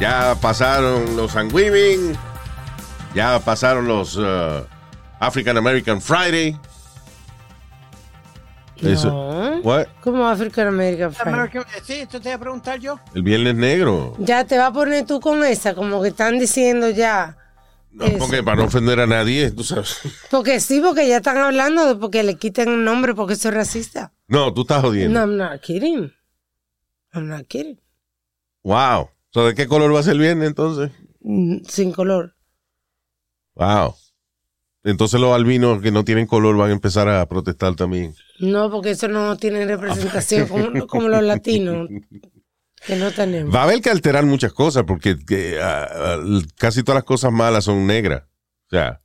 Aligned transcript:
Ya 0.00 0.34
pasaron 0.40 1.16
los 1.16 1.32
Thanksgiving. 1.32 2.14
Ya 3.14 3.38
pasaron 3.40 3.88
los 3.88 4.16
uh, 4.16 4.64
African 5.20 5.56
American 5.56 6.00
Friday. 6.00 6.56
Eso- 8.76 9.08
No. 9.10 9.36
What? 9.62 9.86
Como 10.02 10.28
African 10.28 10.68
American 10.68 11.12
Friday. 11.14 11.48
Sí, 11.82 11.94
esto 11.94 12.20
te 12.20 12.28
iba 12.28 12.36
a 12.36 12.40
preguntar 12.40 12.78
yo. 12.78 13.00
El 13.14 13.22
Viernes 13.22 13.54
Negro. 13.54 14.14
Ya 14.18 14.44
te 14.44 14.58
va 14.58 14.66
a 14.66 14.72
poner 14.72 15.06
tú 15.06 15.18
con 15.18 15.42
esa, 15.44 15.74
como 15.74 16.02
que 16.02 16.08
están 16.08 16.38
diciendo 16.38 16.90
ya. 16.90 17.38
No, 17.90 18.04
Eso. 18.04 18.18
porque 18.18 18.42
para 18.42 18.58
no 18.58 18.64
ofender 18.64 19.00
a 19.00 19.06
nadie, 19.06 19.50
tú 19.50 19.64
sabes. 19.64 19.98
Porque 20.30 20.60
sí, 20.60 20.80
porque 20.84 21.08
ya 21.08 21.16
están 21.18 21.38
hablando 21.38 21.86
de 21.86 21.94
porque 21.94 22.22
le 22.22 22.34
quiten 22.36 22.68
un 22.68 22.84
nombre 22.84 23.14
porque 23.14 23.32
eso 23.32 23.48
es 23.48 23.54
racista. 23.54 24.12
No, 24.28 24.52
tú 24.52 24.60
estás 24.62 24.82
jodiendo. 24.82 25.18
No, 25.18 25.32
I'm 25.32 25.38
not 25.38 25.62
kidding. 25.62 26.12
I'm 27.14 27.28
not 27.28 27.46
kidding. 27.48 27.80
Wow. 28.62 29.08
So, 29.36 29.44
¿De 29.46 29.54
qué 29.54 29.66
color 29.66 29.94
va 29.94 30.00
a 30.00 30.02
ser 30.02 30.14
el 30.14 30.20
viernes 30.20 30.48
entonces? 30.48 30.90
Mm, 31.20 31.58
Sin 31.68 31.92
color. 31.92 32.34
Wow. 33.54 33.94
Entonces 34.82 35.20
los 35.20 35.34
albinos 35.34 35.82
que 35.82 35.90
no 35.90 36.04
tienen 36.06 36.26
color 36.26 36.56
van 36.56 36.70
a 36.70 36.72
empezar 36.72 37.06
a 37.06 37.28
protestar 37.28 37.74
también. 37.74 38.14
No, 38.38 38.70
porque 38.70 38.92
eso 38.92 39.08
no 39.08 39.36
tiene 39.36 39.66
representación 39.66 40.48
como, 40.48 40.86
como 40.86 41.08
los 41.10 41.22
latinos. 41.22 41.86
Que 42.86 42.96
no 42.96 43.10
tenemos. 43.10 43.54
Va 43.54 43.60
a 43.60 43.64
haber 43.64 43.82
que 43.82 43.90
alterar 43.90 44.24
muchas 44.24 44.54
cosas 44.54 44.84
porque 44.86 45.18
que, 45.18 45.60
ah, 45.60 45.86
ah, 45.92 46.18
casi 46.56 46.82
todas 46.82 46.96
las 47.00 47.04
cosas 47.04 47.30
malas 47.30 47.64
son 47.64 47.86
negras. 47.86 48.22
O 48.22 48.70
sea, 48.70 49.02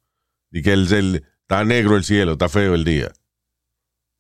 y 0.50 0.62
que 0.62 0.72
el, 0.72 0.94
el- 0.94 1.26
está 1.42 1.66
negro 1.66 1.98
el 1.98 2.06
cielo, 2.06 2.32
está 2.34 2.48
feo 2.48 2.74
el 2.74 2.86
día. 2.86 3.12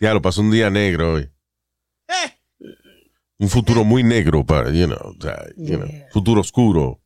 Ya 0.02 0.14
lo 0.14 0.22
pasó 0.22 0.42
un 0.42 0.52
día 0.52 0.70
negro 0.70 1.14
hoy. 1.14 1.30
Eh, 2.10 2.41
Un 3.42 3.50
futuro 3.50 3.84
muy 3.84 4.04
negro 4.04 4.46
para, 4.46 4.70
you 4.70 4.86
know, 4.86 5.16
o 5.18 5.22
sea, 5.22 5.46
you 5.58 5.78
know, 5.78 5.88
Yeah. 5.88 6.08
futuro 6.12 6.42
oscuro. 6.42 7.02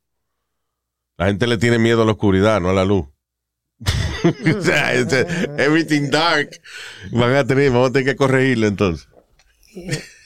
La 1.17 1.27
gente 1.27 1.47
le 1.47 1.57
tiene 1.57 1.79
miedo 1.79 2.01
a 2.01 2.05
la 2.05 2.11
oscuridad, 2.11 2.59
no 2.59 2.69
a 2.69 2.73
la 2.73 2.83
luz. 2.83 3.05
o 4.57 4.61
sea, 4.61 4.93
everything 4.93 6.09
dark. 6.09 6.49
Van 7.11 7.33
a 7.35 7.45
tener, 7.45 7.71
vamos 7.71 7.89
a 7.89 7.93
tener 7.93 8.05
que 8.05 8.15
corregirlo 8.17 8.67
entonces. 8.67 9.07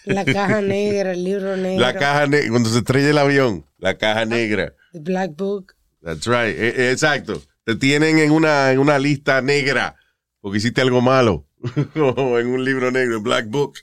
La 0.05 0.25
caja 0.25 0.61
negra, 0.63 1.11
el 1.11 1.23
libro 1.23 1.55
negro. 1.55 1.79
La 1.79 1.93
caja 1.93 2.25
negra, 2.25 2.49
cuando 2.49 2.69
se 2.69 2.79
estrella 2.79 3.09
el 3.11 3.17
avión, 3.19 3.65
la 3.77 3.95
caja 3.97 4.25
negra. 4.25 4.73
The 4.93 4.99
Black 5.01 5.35
Book. 5.35 5.75
That's 6.01 6.25
right. 6.25 6.55
Eh, 6.57 6.89
exacto. 6.91 7.39
Te 7.65 7.75
tienen 7.75 8.17
en 8.17 8.31
una, 8.31 8.71
en 8.71 8.79
una 8.79 8.97
lista 8.97 9.41
negra 9.43 9.95
porque 10.41 10.57
hiciste 10.57 10.81
algo 10.81 11.01
malo. 11.01 11.45
o 11.95 12.39
en 12.39 12.47
un 12.47 12.63
libro 12.63 12.89
negro, 12.91 13.21
Black 13.21 13.47
Book. 13.49 13.79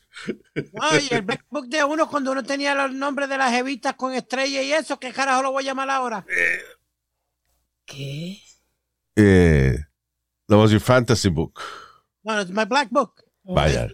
no, 0.72 0.98
y 0.98 1.14
el 1.14 1.22
Black 1.22 1.44
Book 1.50 1.68
de 1.68 1.84
uno 1.84 2.08
cuando 2.08 2.32
uno 2.32 2.42
tenía 2.42 2.74
los 2.74 2.92
nombres 2.92 3.28
de 3.28 3.36
las 3.38 3.52
evitas 3.54 3.94
con 3.94 4.14
estrella 4.14 4.62
y 4.62 4.72
eso, 4.72 4.98
¿qué 4.98 5.12
carajo 5.12 5.42
lo 5.42 5.52
voy 5.52 5.64
a 5.64 5.66
llamar 5.66 5.90
ahora? 5.90 6.24
¿Qué? 7.84 8.38
Eh, 9.16 9.78
that 10.48 10.56
was 10.58 10.70
your 10.70 10.80
fantasy 10.80 11.28
book. 11.28 11.60
Bueno, 12.22 12.42
it's 12.42 12.50
my 12.50 12.64
Black 12.64 12.88
Book. 12.90 13.22
Vaya. 13.44 13.88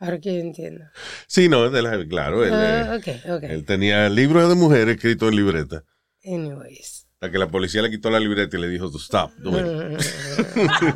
Ahora 0.00 0.20
que 0.20 0.32
yo 0.34 0.40
entiendo. 0.40 0.84
Sí, 1.26 1.48
no, 1.48 1.66
es 1.66 1.72
de 1.72 1.82
la- 1.82 2.06
claro. 2.06 2.44
Él, 2.44 2.52
Ah, 2.54 2.94
eh, 2.94 2.98
ok, 3.26 3.32
ok. 3.36 3.42
él 3.44 3.64
tenía 3.64 4.08
libros 4.08 4.48
de 4.48 4.54
mujeres 4.54 4.94
escritos 4.96 5.28
en 5.30 5.36
libreta. 5.36 5.84
Anyways. 6.24 7.06
Hasta 7.14 7.32
que 7.32 7.38
la 7.38 7.50
policía 7.50 7.82
le 7.82 7.90
quitó 7.90 8.08
la 8.10 8.20
libreta 8.20 8.56
y 8.56 8.60
le 8.60 8.68
dijo, 8.68 8.90
to 8.92 8.98
stop. 8.98 9.32
do 9.38 9.50
it". 9.58 9.66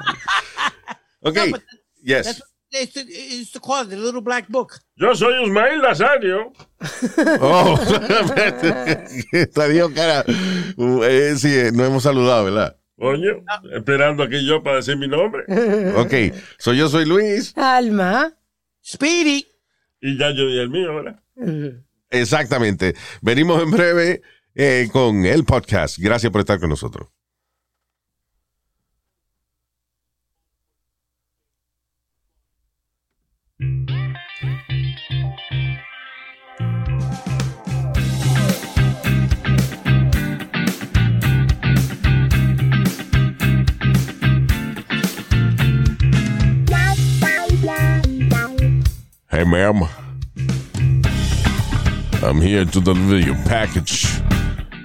ok. 1.20 1.36
No, 1.36 1.46
but 1.50 1.62
yes. 2.02 2.26
That's 2.26 2.40
what 2.40 2.48
they 2.72 2.80
used 2.80 2.94
to, 2.94 3.00
it 3.00 3.32
used 3.32 3.52
to 3.54 3.60
call 3.60 3.82
it, 3.82 3.90
the 3.90 3.96
Little 3.96 4.20
Black 4.20 4.48
Book. 4.48 4.80
Yo 4.96 5.14
soy 5.14 5.42
Ismael 5.44 5.80
Nazario. 5.82 6.52
Oh, 7.40 7.78
dijo 9.68 9.94
cara. 9.94 10.24
Eh, 10.26 11.34
sí, 11.36 11.48
eh, 11.54 11.70
no 11.72 11.84
hemos 11.84 12.02
saludado, 12.02 12.44
¿verdad? 12.44 12.76
Coño, 12.98 13.44
esperando 13.72 14.22
aquí 14.22 14.46
yo 14.46 14.62
para 14.62 14.76
decir 14.76 14.96
mi 14.96 15.08
nombre. 15.08 15.44
Ok, 15.96 16.34
soy 16.58 16.78
yo 16.78 16.88
soy 16.88 17.04
Luis. 17.04 17.56
Alma. 17.56 18.32
Speedy. 18.84 19.46
Y 20.00 20.18
ya 20.18 20.30
yo 20.30 20.46
di 20.46 20.58
el 20.58 20.70
mío, 20.70 20.94
¿verdad? 20.94 21.22
Exactamente. 22.10 22.94
Venimos 23.20 23.62
en 23.62 23.70
breve 23.70 24.22
eh, 24.54 24.88
con 24.92 25.24
el 25.24 25.44
podcast. 25.44 25.98
Gracias 25.98 26.30
por 26.32 26.40
estar 26.40 26.58
con 26.58 26.68
nosotros. 26.70 27.08
Hey, 49.32 49.44
ma'am. 49.44 49.82
I'm 52.22 52.40
here 52.40 52.64
to 52.66 52.80
deliver 52.80 53.18
your 53.18 53.34
package. 53.46 54.06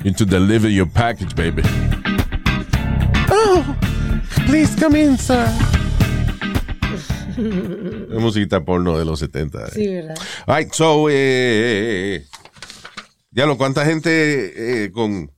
Here 0.03 0.13
to 0.13 0.25
deliver 0.25 0.69
your 0.69 0.85
package, 0.85 1.35
baby. 1.35 1.61
Oh, 3.29 3.75
please 4.47 4.73
come 4.75 4.95
in, 4.95 5.17
sir. 5.17 5.45
Es 7.37 8.19
musiquita 8.19 8.65
porno 8.65 8.97
de 8.97 9.05
los 9.05 9.19
70. 9.19 9.59
eh. 9.65 9.69
Sí, 9.71 9.87
¿verdad? 9.93 10.17
All 10.47 10.55
right, 10.55 10.73
so, 10.73 11.07
eh, 11.07 11.13
eh, 11.13 12.15
eh, 12.15 12.25
ya 13.29 13.45
lo, 13.45 13.57
¿cuánta 13.57 13.85
gente 13.85 14.85
eh, 14.85 14.91
con 14.91 15.31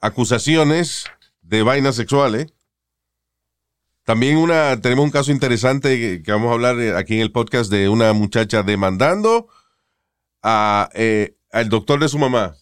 acusaciones 0.00 1.04
de 1.42 1.62
vainas 1.62 1.94
sexuales? 1.96 2.46
También 4.08 4.38
una, 4.38 4.80
tenemos 4.80 5.04
un 5.04 5.10
caso 5.10 5.30
interesante 5.32 5.98
que, 5.98 6.22
que 6.22 6.32
vamos 6.32 6.48
a 6.48 6.54
hablar 6.54 6.80
eh, 6.80 6.96
aquí 6.96 7.16
en 7.16 7.20
el 7.20 7.30
podcast 7.30 7.70
de 7.70 7.90
una 7.90 8.14
muchacha 8.14 8.62
demandando 8.62 9.48
a, 10.42 10.88
eh, 10.94 11.36
al 11.52 11.68
doctor 11.68 12.00
de 12.00 12.08
su 12.08 12.18
mamá 12.18 12.56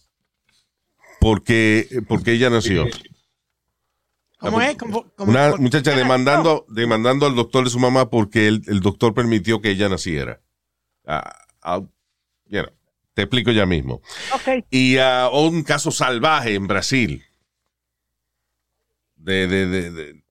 porque, 1.21 1.87
porque 2.09 2.33
ella 2.33 2.49
nació. 2.49 2.85
¿Cómo 4.39 4.61
es? 4.61 4.75
¿Cómo- 4.75 5.09
cómo- 5.15 5.31
Una 5.31 5.55
muchacha 5.55 5.91
¿qué 5.91 5.97
demandando, 5.99 6.65
demandando 6.67 7.25
al 7.25 7.35
doctor 7.35 7.63
de 7.63 7.69
su 7.69 7.79
mamá 7.79 8.09
porque 8.09 8.49
el, 8.49 8.63
el 8.67 8.81
doctor 8.81 9.13
permitió 9.13 9.61
que 9.61 9.69
ella 9.69 9.87
naciera. 9.87 10.41
You 12.49 12.59
know, 12.59 12.73
te 13.13 13.21
explico 13.21 13.51
ya 13.51 13.65
mismo. 13.65 14.01
Y 14.69 14.97
un 15.31 15.63
caso 15.63 15.91
salvaje 15.91 16.55
en 16.55 16.67
Brasil. 16.67 17.23
De, 19.15 19.47
de, 19.47 19.65
de, 19.67 19.91
de, 19.91 20.23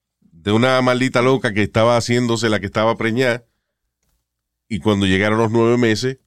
de 0.47 0.53
una 0.53 0.81
maldita 0.81 1.21
loca 1.21 1.53
que 1.53 1.61
estaba 1.61 1.97
haciéndose 1.97 2.47
la 2.47 2.61
que 2.61 2.67
estaba 2.67 2.95
preñada. 2.95 3.43
Y 4.69 4.79
cuando 4.79 5.05
llegaron 5.05 5.39
los 5.39 5.51
nueve 5.51 5.77
meses, 5.77 6.19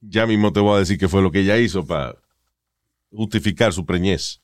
ya 0.00 0.26
mismo 0.26 0.52
te 0.52 0.58
voy 0.58 0.74
a 0.74 0.80
decir 0.80 0.98
qué 0.98 1.08
fue 1.08 1.22
lo 1.22 1.30
que 1.30 1.42
ella 1.42 1.56
hizo 1.58 1.86
para 1.86 2.16
justificar 3.12 3.72
su 3.72 3.86
preñez. 3.86 4.40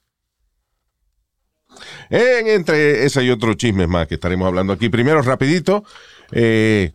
En, 2.08 2.46
entre 2.46 3.04
esa 3.04 3.20
y 3.24 3.30
otros 3.30 3.56
chismes 3.56 3.88
más 3.88 4.06
que 4.06 4.14
estaremos 4.14 4.46
hablando 4.46 4.72
aquí. 4.72 4.88
Primero, 4.90 5.20
rapidito, 5.20 5.82
eh, 6.30 6.94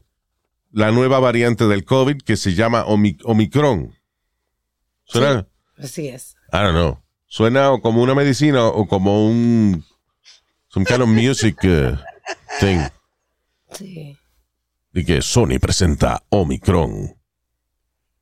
la 0.71 0.94
nueva 0.94 1.19
variante 1.19 1.67
del 1.67 1.83
COVID 1.83 2.21
que 2.21 2.38
se 2.38 2.53
llama 2.53 2.85
Omi- 2.85 3.19
Omicron. 3.25 3.94
¿Suena? 5.03 5.50
Así 5.75 6.07
es. 6.07 6.38
I 6.53 6.59
don't 6.59 6.71
know. 6.75 7.03
Suena 7.25 7.77
como 7.81 8.01
una 8.01 8.15
medicina 8.15 8.67
o 8.67 8.88
como 8.88 9.27
un 9.27 9.83
some 10.73 10.85
kind 10.85 11.01
of 11.03 11.07
music 11.09 11.63
uh, 11.65 11.95
thing. 12.59 12.81
Sí. 13.71 14.17
Y 14.93 15.03
que 15.05 15.21
Sony 15.21 15.59
presenta 15.59 16.23
Omicron. 16.29 17.15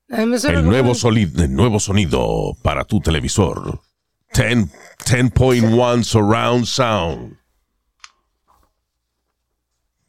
El 0.10 0.66
nuevo, 0.66 0.94
soli- 0.94 1.32
el 1.38 1.54
nuevo 1.56 1.80
sonido 1.80 2.58
para 2.62 2.84
tu 2.84 3.00
televisor. 3.00 3.80
10 4.34 4.68
10.1 5.06 6.04
Surround 6.04 6.66
Sound. 6.66 7.38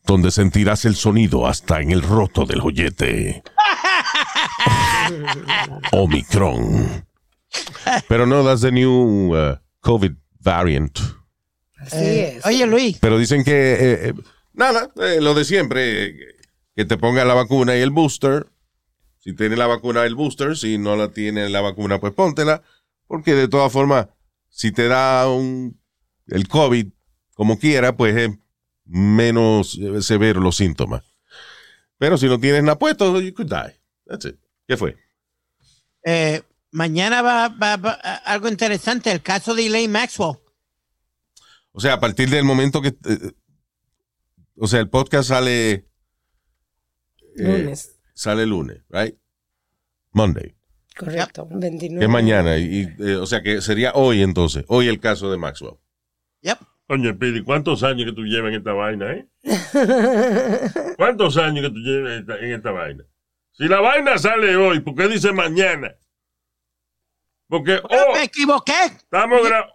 Donde 0.04 0.32
sentirás 0.32 0.84
el 0.84 0.96
sonido 0.96 1.46
hasta 1.46 1.80
en 1.80 1.92
el 1.92 2.02
roto 2.02 2.44
del 2.44 2.60
joyete. 2.60 3.44
Omicron. 5.92 7.06
Pero 8.08 8.26
no, 8.26 8.42
that's 8.42 8.62
the 8.62 8.72
new 8.72 9.34
uh, 9.34 9.56
COVID 9.82 10.16
variant. 10.40 10.98
Así 11.86 11.96
Eh, 11.96 12.36
es. 12.38 12.46
Oye, 12.46 12.66
Luis, 12.66 12.98
Pero 13.00 13.18
dicen 13.18 13.44
que, 13.44 13.52
eh, 13.72 14.08
eh, 14.08 14.14
nada, 14.52 14.90
eh, 14.96 15.20
lo 15.20 15.34
de 15.34 15.44
siempre, 15.44 16.04
eh, 16.04 16.16
que 16.76 16.84
te 16.84 16.96
ponga 16.96 17.24
la 17.24 17.34
vacuna 17.34 17.76
y 17.76 17.80
el 17.80 17.90
booster. 17.90 18.46
Si 19.18 19.34
tiene 19.34 19.56
la 19.56 19.66
vacuna, 19.66 20.04
el 20.04 20.14
booster. 20.14 20.56
Si 20.56 20.78
no 20.78 20.96
la 20.96 21.08
tiene 21.12 21.48
la 21.48 21.60
vacuna, 21.60 22.00
pues 22.00 22.12
póntela. 22.12 22.62
Porque 23.06 23.34
de 23.34 23.48
todas 23.48 23.70
formas, 23.72 24.06
si 24.48 24.72
te 24.72 24.88
da 24.88 25.28
un, 25.30 25.78
el 26.28 26.48
COVID 26.48 26.86
como 27.34 27.58
quiera, 27.58 27.96
pues 27.96 28.16
es 28.16 28.30
menos 28.84 29.78
severo 30.00 30.40
los 30.40 30.56
síntomas. 30.56 31.02
Pero 31.98 32.18
si 32.18 32.26
no 32.26 32.38
tienes 32.40 32.62
nada 32.62 32.78
puesto, 32.78 33.20
you 33.20 33.32
could 33.32 33.48
die. 33.48 33.74
That's 34.06 34.24
it. 34.26 34.36
¿Qué 34.66 34.76
fue? 34.76 34.96
eh, 36.04 36.42
mañana 36.72 37.22
va, 37.22 37.48
va- 37.48 37.76
va- 37.76 37.92
algo 38.24 38.48
interesante, 38.48 39.10
el 39.12 39.22
caso 39.22 39.54
de 39.54 39.66
Elaine 39.66 39.92
Maxwell. 39.92 40.38
O 41.72 41.80
sea, 41.80 41.94
a 41.94 42.00
partir 42.00 42.28
del 42.30 42.44
momento 42.44 42.80
que... 42.82 42.88
eh, 42.88 43.32
o 44.56 44.66
sea, 44.66 44.80
el 44.80 44.88
podcast 44.90 45.28
sale... 45.30 45.70
eh, 45.72 45.84
Lunes. 47.36 47.98
sale 48.14 48.46
lunes, 48.46 48.82
right? 48.90 49.16
Monday. 50.12 50.54
Correcto. 50.96 51.48
29. 51.50 51.98
Que 51.98 52.04
es 52.04 52.10
mañana. 52.10 52.58
Y, 52.58 52.82
y, 52.82 53.02
eh, 53.02 53.16
o 53.16 53.24
sea, 53.26 53.42
que 53.42 53.60
sería 53.62 53.92
hoy 53.94 54.22
entonces. 54.22 54.64
Hoy 54.68 54.88
el 54.88 55.00
caso 55.00 55.30
de 55.30 55.38
Maxwell. 55.38 55.76
Yep. 56.42 56.58
Oye, 56.88 57.14
Pidi, 57.14 57.42
¿cuántos 57.42 57.82
años 57.82 58.04
que 58.04 58.12
tú 58.12 58.24
llevas 58.24 58.50
en 58.52 58.58
esta 58.58 58.72
vaina, 58.74 59.12
eh? 59.12 59.26
¿Cuántos 60.98 61.36
años 61.38 61.64
que 61.64 61.70
tú 61.70 61.78
llevas 61.78 62.12
en 62.12 62.18
esta, 62.20 62.38
en 62.38 62.52
esta 62.52 62.70
vaina? 62.70 63.04
Si 63.52 63.64
la 63.68 63.80
vaina 63.80 64.18
sale 64.18 64.54
hoy, 64.56 64.80
¿por 64.80 64.94
qué 64.94 65.08
dice 65.08 65.32
mañana? 65.32 65.94
Porque 67.48 67.80
oh, 67.82 68.12
Me 68.14 68.24
equivoqué. 68.24 68.72
estamos, 68.96 69.40
gra- 69.42 69.70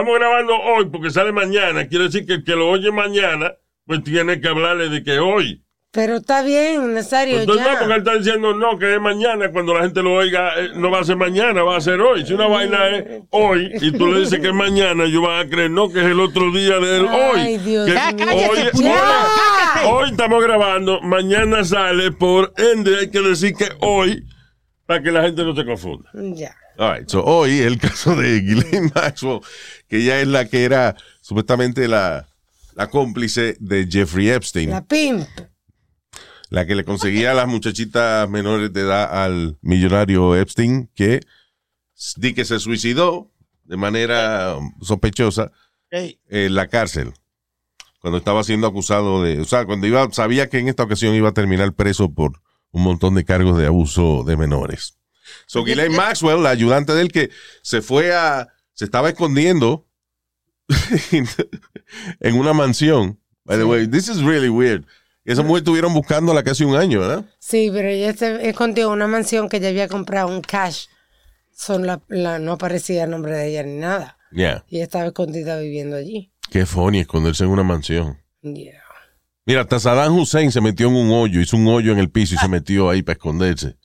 estamos 0.00 0.18
grabando 0.18 0.54
hoy 0.54 0.84
porque 0.90 1.10
sale 1.10 1.32
mañana. 1.32 1.86
Quiere 1.88 2.04
decir 2.04 2.26
que 2.26 2.34
el 2.34 2.44
que 2.44 2.52
lo 2.54 2.68
oye 2.68 2.90
mañana, 2.92 3.54
pues 3.86 4.02
tiene 4.04 4.40
que 4.40 4.48
hablarle 4.48 4.88
de 4.88 5.02
que 5.02 5.18
hoy. 5.18 5.62
Pero 5.92 6.16
está 6.16 6.42
bien, 6.42 6.92
Nazario, 6.92 7.40
Entonces 7.40 7.64
no, 7.64 7.70
porque 7.70 7.84
él 7.84 7.90
ya. 7.90 7.96
está 7.96 8.14
diciendo 8.16 8.52
no, 8.52 8.78
que 8.78 8.94
es 8.96 9.00
mañana. 9.00 9.50
Cuando 9.50 9.72
la 9.72 9.80
gente 9.84 10.02
lo 10.02 10.12
oiga, 10.12 10.52
eh, 10.60 10.68
no 10.74 10.90
va 10.90 11.00
a 11.00 11.04
ser 11.04 11.16
mañana, 11.16 11.62
va 11.62 11.76
a 11.78 11.80
ser 11.80 11.98
hoy. 12.02 12.26
Si 12.26 12.34
una 12.34 12.46
vaina 12.48 12.88
es 12.88 13.22
hoy 13.30 13.70
y 13.80 13.92
tú 13.92 14.06
le 14.12 14.20
dices 14.20 14.38
que 14.40 14.48
es 14.48 14.54
mañana, 14.54 15.04
ellos 15.04 15.22
van 15.22 15.46
a 15.46 15.48
creer 15.48 15.70
no, 15.70 15.90
que 15.90 16.00
es 16.00 16.04
el 16.06 16.20
otro 16.20 16.50
día 16.52 16.78
del 16.78 17.06
hoy. 17.06 17.38
Ay, 17.40 17.56
Dios 17.58 17.86
Que 17.86 17.94
Ya, 17.94 18.12
mío. 18.12 18.26
cállate, 18.26 18.48
hoy, 18.50 18.68
puñeta, 18.72 19.26
cállate. 19.72 19.88
hoy 19.90 20.10
estamos 20.10 20.44
grabando, 20.44 21.00
mañana 21.00 21.64
sale, 21.64 22.12
por 22.12 22.52
ende 22.58 22.98
hay 22.98 23.10
que 23.10 23.20
decir 23.22 23.54
que 23.54 23.68
hoy, 23.80 24.22
para 24.84 25.02
que 25.02 25.10
la 25.10 25.22
gente 25.22 25.44
no 25.44 25.56
se 25.56 25.64
confunda. 25.64 26.10
Ya. 26.12 26.54
All 26.78 26.98
right, 26.98 27.08
so 27.08 27.24
hoy 27.24 27.60
el 27.60 27.78
caso 27.80 28.14
de 28.16 28.40
Ghislaine 28.40 28.90
Maxwell, 28.94 29.40
que 29.88 29.98
ella 29.98 30.20
es 30.20 30.28
la 30.28 30.46
que 30.46 30.64
era 30.64 30.96
supuestamente 31.20 31.88
la, 31.88 32.28
la 32.74 32.88
cómplice 32.88 33.56
de 33.60 33.86
Jeffrey 33.90 34.30
Epstein, 34.30 34.70
La 34.70 34.76
la, 34.76 34.86
pimp. 34.86 35.28
que 36.50 36.74
le 36.74 36.84
conseguía 36.84 37.32
a 37.32 37.34
las 37.34 37.48
muchachitas 37.48 38.28
menores 38.28 38.72
de 38.72 38.82
edad 38.82 39.24
al 39.24 39.58
millonario 39.62 40.36
Epstein, 40.36 40.90
que 40.94 41.20
di 42.16 42.34
que 42.34 42.44
se 42.44 42.58
suicidó 42.58 43.30
de 43.64 43.76
manera 43.76 44.56
sospechosa 44.80 45.50
en 45.90 46.54
la 46.54 46.68
cárcel 46.68 47.14
cuando 48.06 48.18
estaba 48.18 48.44
siendo 48.44 48.68
acusado 48.68 49.20
de, 49.24 49.40
o 49.40 49.44
sea, 49.44 49.64
cuando 49.64 49.86
iba, 49.88 50.08
sabía 50.12 50.48
que 50.48 50.60
en 50.60 50.68
esta 50.68 50.84
ocasión 50.84 51.14
iba 51.16 51.30
a 51.30 51.34
terminar 51.34 51.72
preso 51.72 52.12
por 52.12 52.40
un 52.70 52.84
montón 52.84 53.16
de 53.16 53.24
cargos 53.24 53.58
de 53.58 53.66
abuso 53.66 54.22
de 54.24 54.36
menores. 54.36 54.95
So, 55.46 55.64
Ghislaine 55.64 55.94
Maxwell, 55.94 56.42
la 56.42 56.50
ayudante 56.50 56.92
de 56.94 57.02
él 57.02 57.12
que 57.12 57.30
se 57.62 57.82
fue 57.82 58.14
a, 58.14 58.48
se 58.72 58.84
estaba 58.86 59.08
escondiendo 59.10 59.86
en 62.20 62.34
una 62.36 62.52
mansión. 62.52 63.18
By 63.44 63.58
the 63.58 63.64
way, 63.64 63.86
this 63.86 64.08
is 64.08 64.22
really 64.22 64.48
weird. 64.48 64.84
Esa 65.24 65.42
mujer 65.42 65.58
estuvieron 65.62 65.92
buscándola 65.92 66.42
casi 66.42 66.64
un 66.64 66.76
año, 66.76 67.00
¿verdad? 67.00 67.24
Sí, 67.38 67.70
pero 67.72 67.88
ella 67.88 68.12
se 68.14 68.48
escondió 68.48 68.90
una 68.90 69.06
mansión 69.08 69.48
que 69.48 69.56
ella 69.58 69.68
había 69.68 69.88
comprado 69.88 70.28
un 70.28 70.40
cash. 70.40 70.86
Son 71.52 71.86
la, 71.86 72.00
la- 72.08 72.38
no 72.38 72.52
aparecía 72.52 73.04
el 73.04 73.10
nombre 73.10 73.32
de 73.34 73.48
ella 73.48 73.62
ni 73.64 73.74
nada. 73.78 74.18
Yeah. 74.30 74.64
Y 74.68 74.76
ella 74.76 74.84
estaba 74.84 75.06
escondida 75.06 75.58
viviendo 75.58 75.96
allí. 75.96 76.32
Qué 76.50 76.66
funny 76.66 77.00
esconderse 77.00 77.44
en 77.44 77.50
una 77.50 77.62
mansión. 77.64 78.18
Yeah. 78.42 78.82
Mira, 79.46 79.62
hasta 79.62 79.78
Saddam 79.80 80.16
Hussein 80.16 80.50
se 80.52 80.60
metió 80.60 80.88
en 80.88 80.94
un 80.96 81.10
hoyo, 81.12 81.40
hizo 81.40 81.56
un 81.56 81.66
hoyo 81.68 81.92
en 81.92 81.98
el 81.98 82.10
piso 82.10 82.34
y 82.34 82.38
se 82.38 82.48
metió 82.48 82.90
ahí 82.90 83.02
para 83.02 83.14
esconderse. 83.14 83.76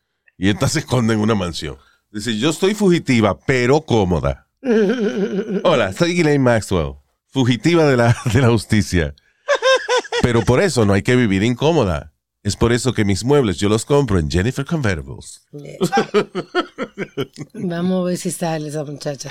Y 0.42 0.50
esta 0.50 0.68
se 0.68 0.80
esconde 0.80 1.14
en 1.14 1.20
una 1.20 1.36
mansión. 1.36 1.78
Dice, 2.10 2.36
yo 2.36 2.50
estoy 2.50 2.74
fugitiva, 2.74 3.38
pero 3.46 3.82
cómoda. 3.82 4.48
Hola, 5.64 5.94
soy 5.94 6.16
Ghislaine 6.16 6.44
Maxwell, 6.44 6.96
fugitiva 7.28 7.86
de 7.86 7.96
la, 7.96 8.18
de 8.34 8.42
la 8.42 8.50
justicia. 8.50 9.14
Pero 10.24 10.42
por 10.42 10.60
eso 10.60 10.84
no 10.84 10.94
hay 10.94 11.04
que 11.04 11.16
vivir 11.16 11.44
incómoda. 11.44 12.12
Es 12.42 12.56
por 12.56 12.74
eso 12.74 12.92
que 12.92 13.06
mis 13.06 13.24
muebles 13.24 13.58
yo 13.58 13.70
los 13.70 13.86
compro 13.86 14.18
en 14.18 14.32
Jennifer 14.32 14.66
Convertibles. 14.66 15.44
Vamos 17.54 18.02
a 18.02 18.06
ver 18.08 18.18
si 18.18 18.32
sale 18.32 18.70
esa 18.70 18.84
muchacha. 18.84 19.30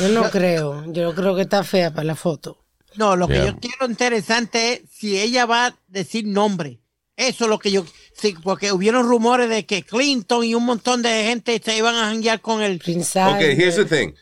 Yo 0.00 0.08
no 0.08 0.30
creo. 0.30 0.90
Yo 0.94 1.14
creo 1.14 1.36
que 1.36 1.42
está 1.42 1.62
fea 1.62 1.90
para 1.90 2.04
la 2.04 2.16
foto. 2.16 2.64
No, 2.94 3.16
lo 3.16 3.28
que 3.28 3.44
yo 3.44 3.58
quiero 3.58 3.84
interesante 3.84 4.72
es 4.72 4.90
si 4.90 5.20
ella 5.20 5.44
va 5.44 5.66
a 5.66 5.78
decir 5.88 6.26
nombre. 6.26 6.80
Eso 7.16 7.44
es 7.44 7.50
lo 7.50 7.58
que 7.58 7.70
yo. 7.70 7.84
Sí, 8.16 8.34
porque 8.42 8.72
hubieron 8.72 9.06
rumores 9.06 9.50
de 9.50 9.66
que 9.66 9.82
Clinton 9.82 10.42
y 10.42 10.54
un 10.54 10.64
montón 10.64 11.02
de 11.02 11.24
gente 11.24 11.60
se 11.62 11.76
iban 11.76 11.94
a 11.94 12.06
janguear 12.06 12.40
con 12.40 12.62
el. 12.62 12.78
Prince 12.78 13.20
Ok, 13.22 13.40
here's 13.40 13.76
the 13.76 13.84
thing. 13.84 14.14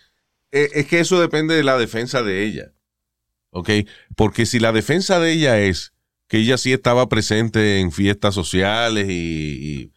Eh, 0.51 0.69
es 0.75 0.87
que 0.87 1.01
eso 1.01 1.21
depende 1.21 1.55
de 1.55 1.63
la 1.63 1.79
defensa 1.79 2.23
de 2.23 2.45
ella. 2.45 2.73
Ok, 3.51 3.71
porque 4.17 4.47
si 4.47 4.59
la 4.59 4.73
defensa 4.73 5.21
de 5.21 5.33
ella 5.33 5.61
es 5.61 5.93
que 6.29 6.39
ella 6.39 6.59
sí 6.59 6.73
estaba 6.73 7.09
presente 7.09 7.79
en 7.79 7.93
fiestas 7.93 8.35
sociales 8.35 9.09
y, 9.09 9.13
y, 9.13 9.93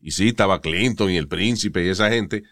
y 0.00 0.10
sí 0.10 0.28
estaba 0.28 0.60
Clinton 0.60 1.10
y 1.10 1.16
el 1.16 1.28
príncipe 1.28 1.84
y 1.84 1.88
esa 1.88 2.10
gente, 2.10 2.42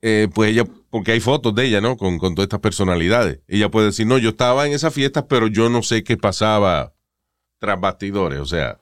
eh, 0.00 0.28
pues 0.34 0.50
ella, 0.50 0.64
porque 0.88 1.12
hay 1.12 1.20
fotos 1.20 1.54
de 1.54 1.66
ella, 1.66 1.80
¿no? 1.82 1.98
Con, 1.98 2.18
con 2.18 2.34
todas 2.34 2.46
estas 2.46 2.60
personalidades. 2.60 3.40
Ella 3.48 3.70
puede 3.70 3.86
decir, 3.86 4.06
no, 4.06 4.16
yo 4.16 4.30
estaba 4.30 4.66
en 4.66 4.72
esas 4.72 4.94
fiestas, 4.94 5.24
pero 5.28 5.46
yo 5.46 5.68
no 5.68 5.82
sé 5.82 6.02
qué 6.04 6.16
pasaba 6.16 6.94
tras 7.58 7.78
bastidores. 7.78 8.40
O 8.40 8.46
sea, 8.46 8.81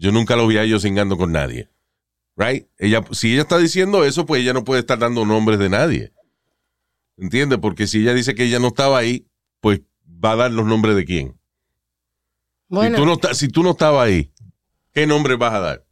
yo 0.00 0.12
nunca 0.12 0.34
lo 0.34 0.46
vi 0.46 0.56
a 0.56 0.62
ellos 0.62 0.82
cingando 0.82 1.18
con 1.18 1.30
nadie. 1.30 1.68
Right? 2.34 2.66
Ella, 2.78 3.04
si 3.12 3.34
ella 3.34 3.42
está 3.42 3.58
diciendo 3.58 4.02
eso, 4.02 4.24
pues 4.24 4.40
ella 4.40 4.54
no 4.54 4.64
puede 4.64 4.80
estar 4.80 4.98
dando 4.98 5.26
nombres 5.26 5.58
de 5.58 5.68
nadie. 5.68 6.12
¿Entiendes? 7.18 7.58
Porque 7.58 7.86
si 7.86 8.00
ella 8.00 8.14
dice 8.14 8.34
que 8.34 8.44
ella 8.44 8.58
no 8.58 8.68
estaba 8.68 8.96
ahí, 8.96 9.26
pues 9.60 9.82
va 10.06 10.32
a 10.32 10.36
dar 10.36 10.52
los 10.52 10.64
nombres 10.64 10.96
de 10.96 11.04
quién. 11.04 11.38
Bueno, 12.68 12.96
Si, 12.96 13.02
tú 13.02 13.06
no, 13.06 13.34
si 13.34 13.48
tú 13.48 13.62
no 13.62 13.70
estabas 13.72 14.06
ahí, 14.06 14.32
¿qué 14.94 15.06
nombre 15.06 15.36
vas 15.36 15.52
a 15.52 15.60
dar? 15.60 15.86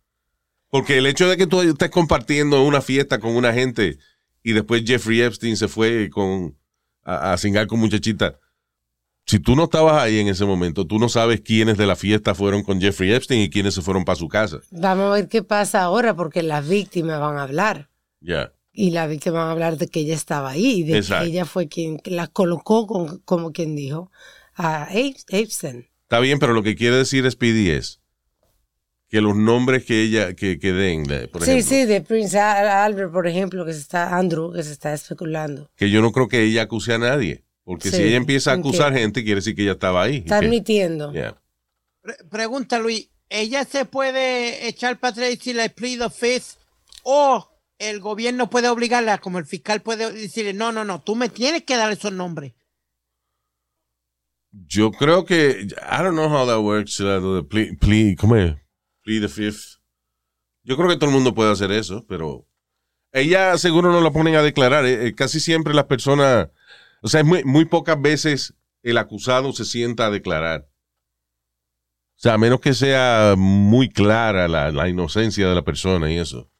Porque 0.70 0.96
el 0.96 1.06
hecho 1.06 1.28
de 1.28 1.36
que 1.36 1.46
tú 1.46 1.60
estés 1.60 1.90
compartiendo 1.90 2.62
una 2.64 2.80
fiesta 2.80 3.18
con 3.18 3.36
una 3.36 3.52
gente 3.52 3.98
y 4.42 4.52
después 4.52 4.84
Jeffrey 4.86 5.20
Epstein 5.20 5.58
se 5.58 5.68
fue 5.68 6.08
con, 6.08 6.56
a, 7.02 7.34
a 7.34 7.36
cingar 7.36 7.66
con 7.66 7.78
muchachitas, 7.78 8.36
si 9.28 9.38
tú 9.38 9.54
no 9.54 9.64
estabas 9.64 10.02
ahí 10.02 10.18
en 10.18 10.28
ese 10.28 10.44
momento, 10.46 10.86
tú 10.86 10.98
no 10.98 11.08
sabes 11.08 11.40
quiénes 11.42 11.76
de 11.76 11.86
la 11.86 11.96
fiesta 11.96 12.34
fueron 12.34 12.62
con 12.64 12.80
Jeffrey 12.80 13.12
Epstein 13.12 13.42
y 13.42 13.50
quiénes 13.50 13.74
se 13.74 13.82
fueron 13.82 14.04
para 14.04 14.16
su 14.16 14.26
casa. 14.26 14.58
vamos 14.70 15.06
a 15.06 15.14
ver 15.14 15.28
qué 15.28 15.42
pasa 15.42 15.82
ahora 15.82 16.14
porque 16.16 16.42
las 16.42 16.66
víctimas 16.66 17.20
van 17.20 17.36
a 17.36 17.42
hablar. 17.42 17.90
Ya. 18.20 18.52
Y 18.72 18.90
las 18.90 19.08
víctimas 19.08 19.40
van 19.40 19.48
a 19.48 19.52
hablar 19.52 19.76
de 19.76 19.86
que 19.88 20.00
ella 20.00 20.14
estaba 20.14 20.50
ahí, 20.50 20.82
de 20.82 20.96
Exacto. 20.96 21.24
que 21.24 21.30
ella 21.30 21.44
fue 21.44 21.68
quien 21.68 22.00
la 22.06 22.26
colocó, 22.26 22.86
con- 22.86 23.18
como 23.20 23.52
quien 23.52 23.76
dijo, 23.76 24.10
a 24.54 24.88
Ep- 24.92 25.24
Epstein. 25.28 25.86
Está 26.02 26.20
bien, 26.20 26.38
pero 26.38 26.54
lo 26.54 26.62
que 26.62 26.74
quiere 26.74 26.96
decir 26.96 27.30
Speedy 27.30 27.70
es 27.70 28.00
que 29.10 29.20
los 29.20 29.36
nombres 29.36 29.84
que 29.84 30.02
ella, 30.02 30.34
que, 30.34 30.58
que 30.58 30.72
den, 30.72 31.04
por 31.30 31.44
Sí, 31.44 31.50
ejemplo, 31.52 31.68
sí, 31.76 31.84
de 31.86 32.00
Prince 32.02 32.38
Al- 32.38 32.66
Albert, 32.68 33.12
por 33.12 33.26
ejemplo, 33.26 33.64
que 33.66 33.72
se 33.74 33.80
está, 33.80 34.16
Andrew, 34.16 34.52
que 34.52 34.62
se 34.62 34.72
está 34.72 34.92
especulando. 34.94 35.70
que 35.76 35.90
yo 35.90 36.00
no 36.02 36.12
creo 36.12 36.28
que 36.28 36.42
ella 36.42 36.62
acuse 36.62 36.94
a 36.94 36.98
nadie. 36.98 37.44
Porque 37.68 37.90
Sí, 37.90 37.98
si 37.98 38.02
ella 38.04 38.16
empieza 38.16 38.52
a 38.52 38.54
acusar 38.54 38.94
gente, 38.94 39.22
quiere 39.22 39.40
decir 39.40 39.54
que 39.54 39.60
ella 39.60 39.72
estaba 39.72 40.02
ahí. 40.02 40.16
Está 40.18 40.38
admitiendo. 40.38 41.12
Yeah. 41.12 41.38
Pre- 42.00 42.16
pregunta, 42.30 42.78
Luis. 42.78 43.10
¿Ella 43.28 43.66
se 43.66 43.84
puede 43.84 44.66
echar 44.68 44.98
para 44.98 45.10
atrás 45.12 45.26
y 45.28 45.36
decirle 45.36 45.68
plead 45.68 46.00
of 46.00 46.18
fifth? 46.18 46.56
¿O 47.02 47.46
el 47.78 48.00
gobierno 48.00 48.48
puede 48.48 48.70
obligarla, 48.70 49.18
como 49.18 49.38
el 49.38 49.44
fiscal 49.44 49.82
puede 49.82 50.10
decirle, 50.12 50.54
no, 50.54 50.72
no, 50.72 50.82
no, 50.86 51.02
tú 51.02 51.14
me 51.14 51.28
tienes 51.28 51.64
que 51.64 51.76
dar 51.76 51.92
esos 51.92 52.10
nombres? 52.10 52.54
Yo 54.50 54.90
creo 54.90 55.26
que, 55.26 55.66
I 55.68 56.02
don't 56.02 56.14
know 56.16 56.28
how 56.34 56.46
that 56.46 56.60
works, 56.60 56.98
uh, 57.00 57.46
plea, 57.46 57.72
plea- 57.78 58.16
¿cómo 58.16 58.34
es? 58.36 58.54
Plea 59.04 59.20
the 59.20 59.28
fifth. 59.28 59.76
Yo 60.64 60.76
creo 60.76 60.88
que 60.88 60.96
todo 60.96 61.10
el 61.10 61.14
mundo 61.14 61.34
puede 61.34 61.52
hacer 61.52 61.70
eso, 61.70 62.06
pero 62.08 62.46
ella 63.12 63.58
seguro 63.58 63.92
no 63.92 64.00
la 64.00 64.10
ponen 64.10 64.36
a 64.36 64.42
declarar. 64.42 64.86
Eh, 64.86 65.08
eh, 65.08 65.14
casi 65.14 65.38
siempre 65.38 65.74
las 65.74 65.84
personas, 65.84 66.48
o 67.02 67.08
sea, 67.08 67.20
es 67.20 67.26
muy, 67.26 67.44
muy 67.44 67.64
pocas 67.64 68.00
veces 68.00 68.54
el 68.82 68.98
acusado 68.98 69.52
se 69.52 69.64
sienta 69.64 70.06
a 70.06 70.10
declarar. 70.10 70.68
O 72.16 72.20
sea, 72.20 72.34
a 72.34 72.38
menos 72.38 72.60
que 72.60 72.74
sea 72.74 73.34
muy 73.36 73.88
clara 73.88 74.48
la, 74.48 74.72
la 74.72 74.88
inocencia 74.88 75.48
de 75.48 75.54
la 75.54 75.62
persona 75.62 76.10
y 76.10 76.18
eso. 76.18 76.50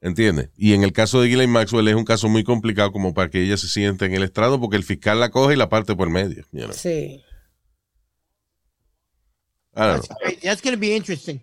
¿Entiendes? 0.00 0.50
Y 0.56 0.74
en 0.74 0.84
el 0.84 0.92
caso 0.92 1.20
de 1.20 1.28
Ghislaine 1.28 1.50
Maxwell 1.52 1.88
es 1.88 1.94
un 1.94 2.04
caso 2.04 2.28
muy 2.28 2.44
complicado 2.44 2.92
como 2.92 3.14
para 3.14 3.30
que 3.30 3.42
ella 3.42 3.56
se 3.56 3.68
siente 3.68 4.04
en 4.04 4.14
el 4.14 4.22
estrado 4.22 4.60
porque 4.60 4.76
el 4.76 4.84
fiscal 4.84 5.18
la 5.18 5.30
coge 5.30 5.54
y 5.54 5.56
la 5.56 5.68
parte 5.70 5.96
por 5.96 6.10
medio. 6.10 6.44
you 6.52 6.64
know. 6.64 6.72
Sí. 6.72 7.22
I 9.76 9.80
don't 9.80 10.04
know. 10.06 10.16
That's, 10.22 10.40
that's 10.42 10.62
gonna 10.62 10.76
be 10.76 10.94
interesting. 10.94 11.42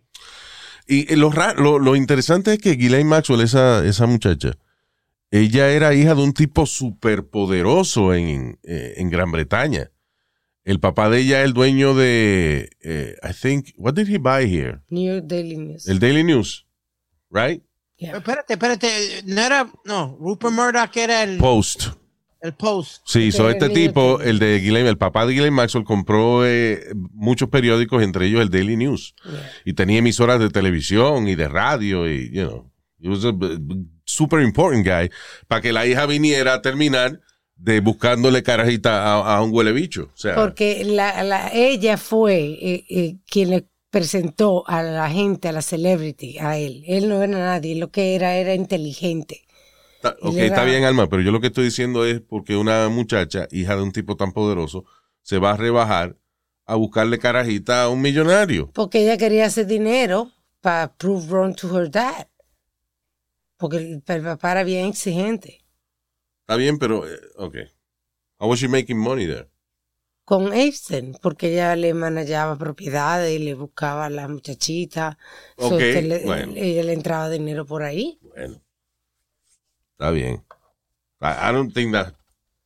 Y 0.87 1.11
eh, 1.11 1.17
lo, 1.17 1.31
ra- 1.31 1.53
lo, 1.55 1.79
lo 1.79 1.95
interesante 1.95 2.53
es 2.53 2.59
que 2.59 2.75
Ghislaine 2.75 3.09
Maxwell, 3.09 3.41
esa, 3.41 3.85
esa 3.85 4.05
muchacha, 4.05 4.57
ella 5.31 5.69
era 5.69 5.93
hija 5.93 6.13
de 6.13 6.21
un 6.21 6.33
tipo 6.33 6.65
superpoderoso 6.65 8.13
en, 8.13 8.59
eh, 8.63 8.95
en 8.97 9.09
Gran 9.09 9.31
Bretaña. 9.31 9.91
El 10.63 10.79
papá 10.79 11.09
de 11.09 11.19
ella 11.21 11.39
es 11.39 11.45
el 11.45 11.53
dueño 11.53 11.95
de, 11.95 12.69
eh, 12.83 13.15
I 13.23 13.33
think, 13.33 13.69
what 13.77 13.93
did 13.93 14.07
he 14.07 14.17
buy 14.17 14.45
here? 14.45 14.81
New 14.89 15.11
York 15.11 15.25
Daily 15.25 15.57
News. 15.57 15.87
El 15.87 15.99
Daily 15.99 16.23
News, 16.23 16.67
right? 17.31 17.63
Yeah. 17.97 18.17
Espérate, 18.17 18.53
espérate. 18.53 19.23
No 19.25 19.41
era. 19.41 19.71
No, 19.85 20.17
Rupert 20.19 20.53
Murdoch 20.53 20.95
era 20.97 21.23
el, 21.23 21.37
Post. 21.37 21.93
el 22.41 22.53
post. 22.53 23.01
Sí, 23.05 23.31
so 23.31 23.49
este 23.49 23.69
tipo, 23.69 24.19
el 24.21 24.39
de 24.39 24.59
Ghislaine, 24.59 24.89
el 24.89 24.97
papá 24.97 25.25
de 25.25 25.33
Ghislaine 25.33 25.55
Maxwell 25.55 25.83
compró 25.83 26.45
eh, 26.45 26.83
muchos 27.13 27.49
periódicos, 27.49 28.03
entre 28.03 28.25
ellos 28.25 28.41
el 28.41 28.49
Daily 28.49 28.75
News. 28.75 29.15
Yeah. 29.23 29.51
Y 29.65 29.73
tenía 29.73 29.99
emisoras 29.99 30.39
de 30.39 30.49
televisión 30.49 31.27
y 31.27 31.35
de 31.35 31.47
radio 31.47 32.11
y, 32.11 32.31
you 32.31 32.47
know, 32.47 32.71
was 33.03 33.25
a 33.25 33.31
super 34.11 34.41
important 34.41 34.85
guy 34.85 35.09
para 35.47 35.61
que 35.61 35.71
la 35.73 35.85
hija 35.85 36.05
viniera 36.05 36.53
a 36.55 36.61
terminar 36.61 37.19
de 37.55 37.79
buscándole 37.79 38.41
carajita 38.43 39.03
a, 39.03 39.35
a 39.37 39.43
un 39.43 39.51
huele 39.53 39.71
bicho. 39.71 40.09
O 40.13 40.17
sea, 40.17 40.35
Porque 40.35 40.83
la, 40.83 41.23
la- 41.23 41.51
ella 41.53 41.97
fue 41.97 42.37
eh, 42.61 42.85
eh, 42.89 43.15
quien 43.29 43.51
le 43.51 43.67
presentó 43.91 44.63
a 44.67 44.81
la 44.81 45.09
gente, 45.09 45.49
a 45.49 45.51
la 45.51 45.61
celebrity, 45.61 46.39
a 46.39 46.57
él. 46.57 46.83
Él 46.87 47.09
no 47.09 47.21
era 47.21 47.37
nadie, 47.37 47.75
lo 47.75 47.91
que 47.91 48.15
era 48.15 48.35
era 48.35 48.55
inteligente. 48.55 49.41
ok, 50.21 50.37
está 50.37 50.63
bien, 50.63 50.85
Alma, 50.85 51.07
pero 51.07 51.21
yo 51.21 51.31
lo 51.31 51.41
que 51.41 51.47
estoy 51.47 51.65
diciendo 51.65 52.05
es 52.05 52.21
porque 52.21 52.55
una 52.55 52.89
muchacha, 52.89 53.47
hija 53.51 53.75
de 53.75 53.83
un 53.83 53.91
tipo 53.91 54.15
tan 54.15 54.31
poderoso, 54.31 54.85
se 55.21 55.37
va 55.37 55.51
a 55.51 55.57
rebajar 55.57 56.15
a 56.65 56.75
buscarle 56.75 57.19
carajita 57.19 57.83
a 57.83 57.89
un 57.89 58.01
millonario. 58.01 58.71
Porque 58.73 59.03
ella 59.03 59.17
quería 59.17 59.45
hacer 59.45 59.67
dinero 59.67 60.31
para 60.61 60.93
prove 60.95 61.27
wrong 61.27 61.55
to 61.55 61.77
her 61.77 61.89
dad. 61.91 62.27
Porque 63.61 63.77
el, 63.77 64.01
papá 64.23 64.53
era 64.53 64.63
bien 64.63 64.87
exigente. 64.87 65.63
Está 66.41 66.55
bien, 66.55 66.79
pero, 66.79 67.07
eh, 67.07 67.19
ok. 67.37 67.55
How 68.39 68.49
was 68.49 68.59
she 68.59 68.67
making 68.67 68.97
money 68.97 69.27
there? 69.27 69.47
Con 70.25 70.51
Epstein, 70.51 71.15
porque 71.21 71.53
ella 71.53 71.75
le 71.75 71.93
manejaba 71.93 72.57
propiedades 72.57 73.39
y 73.39 73.43
le 73.43 73.53
buscaba 73.53 74.07
a 74.07 74.09
la 74.09 74.27
muchachita. 74.27 75.19
So, 75.59 75.67
Ok, 75.67 75.77
que 75.77 76.01
le- 76.01 76.25
bueno. 76.25 76.53
Ella 76.55 76.81
le 76.81 76.93
entraba 76.93 77.29
dinero 77.29 77.67
por 77.67 77.83
ahí. 77.83 78.17
Bueno. 78.23 78.59
Está 79.91 80.09
bien. 80.09 80.43
I, 81.21 81.49
I 81.49 81.53
don't 81.53 81.71
think 81.71 81.93
that 81.93 82.15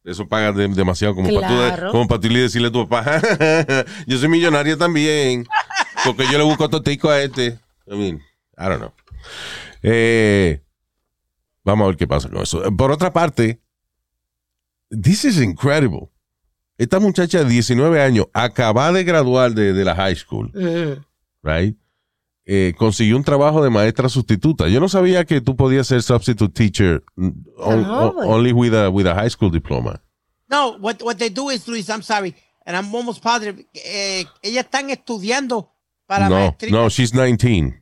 eso 0.06 0.26
paga 0.30 0.54
de- 0.54 0.70
demasiado 0.70 1.14
como 1.14 1.28
para 1.42 1.76
tú, 1.76 1.92
como 1.92 2.08
para 2.08 2.22
tú 2.22 2.30
le 2.30 2.40
decirle 2.40 2.70
a 2.70 2.72
tu 2.72 2.88
papá, 2.88 3.20
yo 4.08 4.18
soy 4.18 4.30
millonaria 4.30 4.78
también, 4.78 5.46
porque 6.06 6.24
yo 6.32 6.38
le 6.38 6.46
busco 6.46 6.70
totico 6.70 7.10
a 7.10 7.22
este. 7.22 7.60
I 7.86 7.96
mean, 7.98 8.22
I 8.58 8.70
don't 8.70 8.78
know. 8.80 8.94
Eh, 9.84 10.62
vamos 11.66 11.84
a 11.86 11.88
ver 11.90 11.98
qué 11.98 12.08
pasa 12.08 12.30
con 12.30 12.42
eso. 12.42 12.62
Por 12.78 12.92
otra 12.92 13.12
parte, 13.12 13.60
this 14.90 15.26
is 15.26 15.38
incredible. 15.42 16.10
Esta 16.78 17.00
muchacha 17.00 17.40
de 17.44 17.50
19 17.50 18.02
años 18.02 18.28
acaba 18.34 18.92
de 18.92 19.04
graduar 19.04 19.54
de, 19.54 19.74
de 19.74 19.86
la 19.86 19.96
high 19.96 20.16
school 20.16 20.52
right? 21.42 21.78
Eh, 22.48 22.74
consiguió 22.78 23.16
un 23.18 23.24
trabajo 23.24 23.64
de 23.64 23.70
maestra 23.72 24.08
sustituta. 24.10 24.68
Yo 24.68 24.80
no 24.80 24.88
sabía 24.90 25.26
que 25.26 25.42
tú 25.42 25.56
podías 25.56 25.88
ser 25.88 26.04
substitute 26.04 26.54
teacher 26.54 27.04
mm, 27.16 27.30
on- 27.58 27.84
joven. 27.86 28.30
only 28.30 28.52
with 28.54 28.74
a, 28.74 28.90
with 28.90 29.08
a 29.08 29.16
high 29.16 29.30
school 29.30 29.50
diploma. 29.52 30.02
No, 30.50 30.78
what, 30.80 31.02
what 31.02 31.16
they 31.18 31.30
do 31.30 31.50
is, 31.50 31.68
Luis, 31.68 31.90
I'm 31.90 32.04
sorry, 32.04 32.36
and 32.66 32.76
I'm 32.78 32.94
almost 32.94 33.24
positive, 33.24 33.66
eh, 33.74 34.26
ellas 34.44 34.66
están 34.66 34.90
estudiando 34.92 35.72
para 36.06 36.30
No, 36.30 36.36
maestría. 36.36 36.72
no, 36.72 36.90
she's 36.90 37.12
19. 37.12 37.82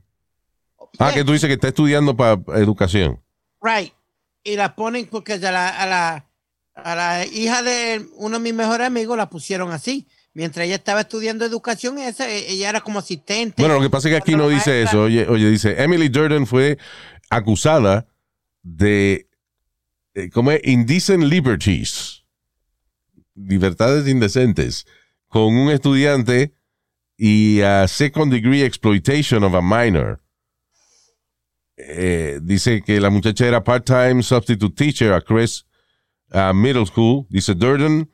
Ah, 1.00 1.08
Yeah, 1.10 1.14
que 1.16 1.24
tú 1.26 1.34
dices 1.34 1.48
que 1.48 1.54
está 1.56 1.70
estudiando 1.70 2.16
para 2.16 2.40
educación. 2.62 3.20
Right. 3.64 3.94
Y 4.44 4.56
la 4.58 4.76
ponen 4.76 5.08
porque 5.08 5.34
a 5.34 5.40
la, 5.52 5.70
a 5.70 5.86
la, 5.88 6.30
a 6.76 6.96
la 6.96 7.26
hija 7.26 7.64
de 7.64 8.06
uno 8.16 8.38
de 8.38 8.44
mis 8.44 8.54
mejores 8.54 8.86
amigos 8.86 9.18
la 9.18 9.30
pusieron 9.30 9.72
así. 9.72 10.06
Mientras 10.36 10.66
ella 10.66 10.76
estaba 10.76 11.02
estudiando 11.02 11.46
educación, 11.46 12.00
esa, 12.00 12.28
eh, 12.30 12.46
ella 12.50 12.70
era 12.70 12.82
como 12.82 12.98
asistente. 13.00 13.62
Bueno, 13.62 13.76
lo 13.76 13.82
que 13.82 13.90
pasa 13.92 14.08
es 14.10 14.14
que 14.14 14.18
aquí 14.18 14.36
no 14.36 14.50
dice 14.50 14.72
maestra- 14.72 14.90
eso. 14.90 15.04
Oye, 15.04 15.28
oye, 15.28 15.50
dice, 15.50 15.82
Emily 15.82 16.10
Durden 16.10 16.48
fue 16.48 16.80
acusada 17.30 18.08
de, 18.64 19.30
eh, 20.16 20.30
¿cómo 20.32 20.52
es? 20.52 20.62
Indecent 20.64 21.24
liberties. 21.24 22.24
Libertades 23.36 24.08
indecentes. 24.08 24.86
Con 25.28 25.56
un 25.56 25.70
estudiante 25.70 26.54
y 27.16 27.62
a 27.62 27.88
second 27.88 28.32
degree 28.34 28.64
exploitation 28.66 29.44
of 29.44 29.54
a 29.54 29.62
minor. 29.62 30.23
Eh, 31.88 32.40
dice 32.42 32.82
que 32.82 33.00
la 33.00 33.10
muchacha 33.10 33.46
era 33.48 33.64
part-time 33.64 34.24
substitute 34.24 34.76
teacher 34.76 35.14
a 35.14 35.22
Crest 35.22 35.68
uh, 36.34 36.54
Middle 36.54 36.86
School. 36.86 37.26
Dice 37.30 37.54
Durden 37.56 38.10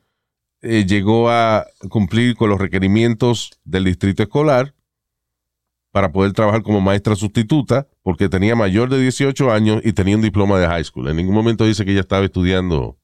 eh, 0.62 0.84
llegó 0.86 1.30
a 1.30 1.66
cumplir 1.88 2.36
con 2.36 2.50
los 2.50 2.58
requerimientos 2.60 3.50
del 3.64 3.84
distrito 3.84 4.22
escolar 4.22 4.74
para 5.92 6.12
poder 6.12 6.32
trabajar 6.32 6.62
como 6.62 6.80
maestra 6.80 7.16
sustituta 7.16 7.88
porque 8.02 8.28
tenía 8.28 8.54
mayor 8.54 8.90
de 8.90 9.00
18 9.00 9.50
años 9.50 9.80
y 9.84 9.92
tenía 9.92 10.16
un 10.16 10.22
diploma 10.22 10.58
de 10.60 10.66
high 10.68 10.84
school. 10.84 11.08
En 11.08 11.16
ningún 11.16 11.34
momento 11.34 11.64
dice 11.64 11.84
que 11.84 11.92
ella 11.92 12.00
estaba 12.02 12.24
estudiando 12.24 12.98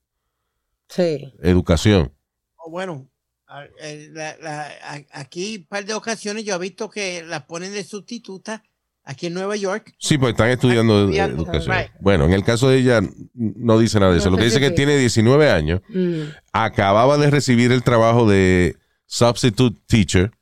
Sí. 0.89 1.33
educación. 1.43 2.13
Oh, 2.57 2.71
bueno, 2.71 3.09
a- 3.49 3.65
eh, 3.81 4.09
la- 4.13 4.37
la- 4.41 4.69
a- 4.83 5.21
aquí 5.21 5.57
un 5.59 5.65
par 5.67 5.85
de 5.85 5.95
ocasiones 5.95 6.45
yo 6.45 6.55
he 6.55 6.59
visto 6.59 6.89
que 6.89 7.25
la 7.25 7.47
ponen 7.47 7.73
de 7.73 7.83
sustituta 7.85 8.63
aquí 9.07 9.29
en 9.29 9.35
Nueva 9.35 9.57
York. 9.57 9.95
Sí, 9.99 10.19
pues 10.19 10.33
están 10.33 10.51
estudiando 10.51 10.93
edu- 10.95 11.05
Estudiando, 11.05 11.43
educación. 11.45 11.77
right. 11.79 11.91
Bueno, 12.01 12.25
en 12.27 12.33
el 12.35 12.45
caso 12.45 12.69
de 12.69 12.77
ella 12.79 13.01
no 13.35 13.79
dice 13.79 13.99
nada 13.99 14.13
de 14.13 14.19
eso. 14.19 14.27
No 14.27 14.33
Lo 14.33 14.39
que 14.39 14.45
dice 14.45 14.57
es 14.57 14.61
que 14.61 14.67
especifica. 14.67 14.89
tiene 14.89 15.01
19 15.01 15.51
años, 15.51 15.81
Mm. 15.89 16.23
acababa 16.53 17.17
de 17.17 17.31
recibir 17.31 17.73
el 17.73 17.83
trabajo 17.83 18.29
de 18.29 18.77
substitute 19.07 19.79
teacher 19.87 20.33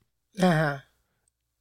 Ajá. 0.40 0.84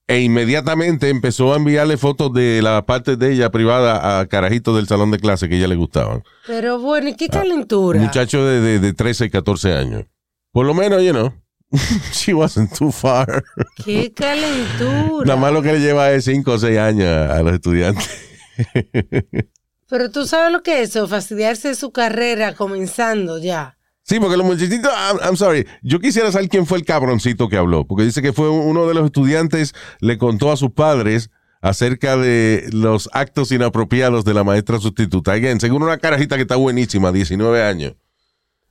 e 0.07 0.21
inmediatamente 0.21 1.09
empezó 1.09 1.53
a 1.53 1.57
enviarle 1.57 1.97
fotos 1.97 2.31
de 2.33 2.61
la 2.61 2.85
parte 2.85 3.15
de 3.17 3.33
ella 3.33 3.51
privada 3.51 4.19
a 4.19 4.25
carajitos 4.27 4.75
del 4.75 4.87
salón 4.87 5.11
de 5.11 5.19
clase 5.19 5.47
que 5.49 5.55
a 5.55 5.57
ella 5.57 5.67
le 5.67 5.75
gustaban. 5.75 6.23
Pero 6.47 6.79
bueno, 6.79 7.09
¿y 7.09 7.15
qué 7.15 7.27
calentura? 7.27 7.99
Muchacho 7.99 8.45
de, 8.45 8.61
de, 8.61 8.79
de 8.79 8.93
13 8.93 9.25
y 9.25 9.29
14 9.29 9.73
años. 9.73 10.05
Por 10.51 10.65
lo 10.65 10.73
menos, 10.73 11.01
you 11.03 11.11
know, 11.11 11.33
she 12.11 12.33
wasn't 12.33 12.73
too 12.77 12.91
far. 12.91 13.43
¿Qué 13.83 14.13
calentura? 14.13 15.25
Nada 15.25 15.39
más 15.39 15.51
lo 15.51 15.61
que 15.61 15.73
le 15.73 15.79
lleva 15.79 16.11
es 16.11 16.25
5 16.25 16.51
o 16.51 16.59
6 16.59 16.77
años 16.77 17.07
a, 17.07 17.41
los 17.41 17.53
estudiantes. 17.53 18.09
Pero 19.89 20.09
tú 20.09 20.25
sabes 20.25 20.51
lo 20.51 20.63
que 20.63 20.81
es 20.81 20.89
eso, 20.89 21.07
fastidiarse 21.07 21.69
de 21.69 21.75
su 21.75 21.91
carrera 21.91 22.53
comenzando 22.53 23.37
ya. 23.39 23.77
Sí, 24.03 24.19
porque 24.19 24.37
los 24.37 24.45
muchachitos, 24.45 24.91
I'm, 24.91 25.17
I'm 25.23 25.37
sorry, 25.37 25.65
yo 25.81 25.99
quisiera 25.99 26.31
saber 26.31 26.49
quién 26.49 26.65
fue 26.65 26.77
el 26.77 26.85
cabroncito 26.85 27.47
que 27.47 27.57
habló, 27.57 27.85
porque 27.87 28.03
dice 28.03 28.21
que 28.21 28.33
fue 28.33 28.49
uno 28.49 28.87
de 28.87 28.93
los 28.93 29.05
estudiantes, 29.05 29.73
le 29.99 30.17
contó 30.17 30.51
a 30.51 30.57
sus 30.57 30.71
padres 30.71 31.29
acerca 31.61 32.17
de 32.17 32.67
los 32.73 33.09
actos 33.13 33.51
inapropiados 33.51 34.25
de 34.25 34.33
la 34.33 34.43
maestra 34.43 34.79
sustituta. 34.79 35.31
Again, 35.31 35.61
según 35.61 35.83
una 35.83 35.97
carajita 35.97 36.35
que 36.35 36.41
está 36.41 36.57
buenísima, 36.57 37.13
19 37.13 37.63
años. 37.63 37.95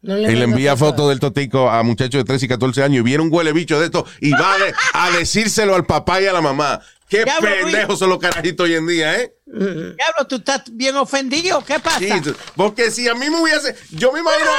No 0.02 0.18
Y 0.18 0.34
le 0.34 0.44
envía 0.44 0.76
fotos. 0.76 1.08
del 1.08 1.20
totico 1.20 1.70
a 1.70 1.82
muchachos 1.84 2.18
de 2.20 2.24
13 2.24 2.46
y 2.46 2.48
14 2.48 2.82
años 2.82 3.00
y 3.00 3.02
viene 3.02 3.22
un 3.22 3.32
huele 3.32 3.52
bicho 3.52 3.78
de 3.78 3.86
esto 3.86 4.04
y 4.20 4.32
va 4.32 4.54
a, 4.54 4.58
de- 4.58 4.74
a 4.94 5.10
decírselo 5.12 5.74
al 5.76 5.86
papá 5.86 6.20
y 6.20 6.26
a 6.26 6.32
la 6.32 6.40
mamá. 6.40 6.80
Qué 7.08 7.24
pendejos 7.40 7.98
son 7.98 8.08
los 8.08 8.18
carajitos 8.18 8.64
hoy 8.64 8.74
en 8.74 8.86
día, 8.86 9.14
¿eh? 9.20 9.34
Diablo, 9.46 10.26
tú 10.28 10.36
estás 10.36 10.62
bien 10.72 10.96
ofendido. 10.96 11.62
¿Qué 11.62 11.78
pasa? 11.78 11.98
Jesus. 12.00 12.34
Porque 12.56 12.90
si 12.90 13.06
a 13.06 13.14
mí 13.14 13.28
me 13.28 13.38
hubiese, 13.42 13.76
yo 13.90 14.10
me 14.12 14.20
imagino 14.20 14.50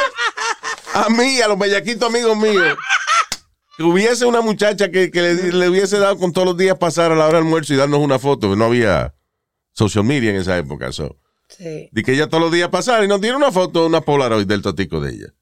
a 0.93 1.09
mí, 1.09 1.41
a 1.41 1.47
los 1.47 1.57
bellaquitos 1.57 2.07
amigos 2.07 2.37
míos, 2.37 2.77
que 3.75 3.83
hubiese 3.83 4.25
una 4.25 4.41
muchacha 4.41 4.91
que, 4.91 5.09
que 5.09 5.21
le, 5.21 5.51
le 5.51 5.67
hubiese 5.69 5.97
dado 5.97 6.17
con 6.19 6.31
todos 6.31 6.45
los 6.47 6.55
días 6.57 6.77
pasar 6.77 7.11
a 7.11 7.15
la 7.15 7.25
hora 7.25 7.39
del 7.39 7.47
almuerzo 7.47 7.73
y 7.73 7.77
darnos 7.77 7.99
una 8.01 8.19
foto. 8.19 8.55
No 8.55 8.65
había 8.65 9.15
social 9.73 10.03
media 10.03 10.29
en 10.29 10.35
esa 10.37 10.55
época. 10.57 10.91
So. 10.91 11.17
Sí. 11.57 11.89
De 11.91 12.03
que 12.03 12.13
ella 12.13 12.27
todos 12.27 12.43
los 12.43 12.51
días 12.51 12.69
pasara 12.69 13.03
y 13.03 13.07
nos 13.07 13.21
diera 13.21 13.37
una 13.37 13.51
foto, 13.51 13.85
una 13.85 14.01
Polaroid 14.01 14.47
del 14.47 14.61
totico 14.61 14.99
de 14.99 15.11
ella. 15.13 15.33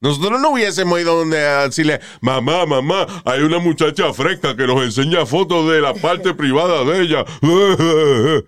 Nosotros 0.00 0.40
no 0.40 0.50
hubiésemos 0.50 1.00
ido 1.00 1.16
donde 1.16 1.44
a 1.44 1.64
decirle, 1.64 2.00
mamá, 2.20 2.66
mamá, 2.66 3.06
hay 3.24 3.40
una 3.42 3.58
muchacha 3.58 4.12
fresca 4.12 4.56
que 4.56 4.66
nos 4.66 4.82
enseña 4.84 5.26
fotos 5.26 5.68
de 5.70 5.80
la 5.80 5.92
parte 5.94 6.34
privada 6.36 6.84
de 6.84 7.02
ella. 7.02 7.24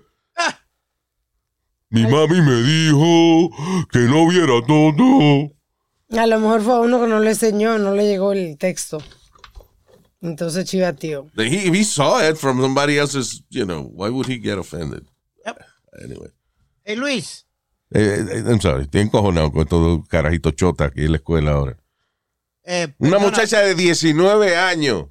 Mi 1.93 2.07
mami 2.07 2.41
me 2.41 2.62
dijo 2.62 3.50
que 3.91 3.99
no 3.99 4.29
viera 4.29 4.65
todo. 4.65 5.50
A 6.17 6.27
lo 6.27 6.39
mejor 6.39 6.62
fue 6.62 6.75
a 6.75 6.81
uno 6.81 7.00
que 7.00 7.09
no 7.09 7.19
le 7.19 7.31
enseñó, 7.31 7.79
no 7.79 7.97
le 7.97 8.07
llegó 8.07 8.31
el 8.31 8.57
texto. 8.59 9.03
Entonces 10.23 10.67
chivateó. 10.67 11.27
He, 11.37 11.69
he 11.69 11.83
saw 11.83 12.21
it 12.21 12.37
from 12.37 12.61
somebody 12.61 12.97
else's, 12.97 13.43
you 13.50 13.65
know, 13.65 13.91
why 13.93 14.09
would 14.09 14.29
he 14.29 14.39
get 14.39 14.57
offended? 14.57 15.05
Yep. 15.45 15.59
Anyway. 16.05 16.29
Hey, 16.90 16.97
Luis. 16.97 17.47
Eh, 17.92 18.26
eh, 18.28 18.42
I'm 18.49 18.61
sorry, 18.61 18.82
estoy 18.82 19.02
encojonado 19.02 19.52
con 19.52 19.64
todo 19.64 20.02
carajito 20.09 20.50
chota 20.50 20.87
aquí 20.87 21.04
en 21.04 21.12
la 21.12 21.18
escuela 21.18 21.52
ahora. 21.52 21.76
eh, 22.64 22.92
Una 22.99 23.20
muchacha 23.20 23.61
de 23.61 23.76
19 23.76 24.56
años. 24.56 25.06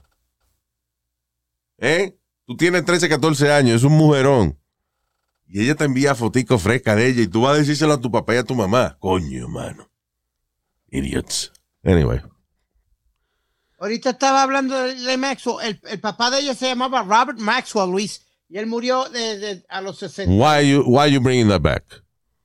¿Eh? 1.78 2.18
Tú 2.46 2.58
tienes 2.58 2.84
13, 2.84 3.08
14 3.08 3.52
años, 3.54 3.78
es 3.78 3.84
un 3.84 3.94
mujerón. 3.94 4.60
Y 5.48 5.62
ella 5.64 5.76
te 5.76 5.86
envía 5.86 6.16
fotico 6.16 6.60
fresca 6.60 6.96
de 6.96 7.08
ella 7.08 7.22
y 7.22 7.28
tú 7.28 7.42
vas 7.44 7.56
a 7.56 7.60
decírselo 7.60 7.94
a 7.94 8.02
tu 8.02 8.12
papá 8.12 8.36
y 8.36 8.38
a 8.40 8.44
tu 8.44 8.56
mamá. 8.56 8.98
Coño, 9.00 9.48
mano. 9.48 9.90
Idiots. 10.90 11.54
Anyway. 11.84 12.20
Ahorita 13.80 14.10
estaba 14.10 14.44
hablando 14.44 14.78
de, 14.84 14.96
de 14.96 15.18
Maxwell. 15.18 15.66
El, 15.66 15.82
el 15.90 16.00
papá 16.02 16.30
de 16.30 16.40
ella 16.40 16.54
se 16.56 16.68
llamaba 16.68 17.04
Robert 17.04 17.40
Maxwell, 17.40 17.90
Luis. 17.90 18.26
Y 18.50 18.58
él 18.58 18.66
murió 18.66 19.08
de, 19.10 19.38
de- 19.38 19.64
a 19.70 19.80
los 19.82 20.00
60. 20.00 20.32
Why 20.34 20.68
you, 20.72 20.84
why 20.88 21.06
you 21.12 21.20
bringing 21.22 21.48
that 21.50 21.62
back? 21.62 21.84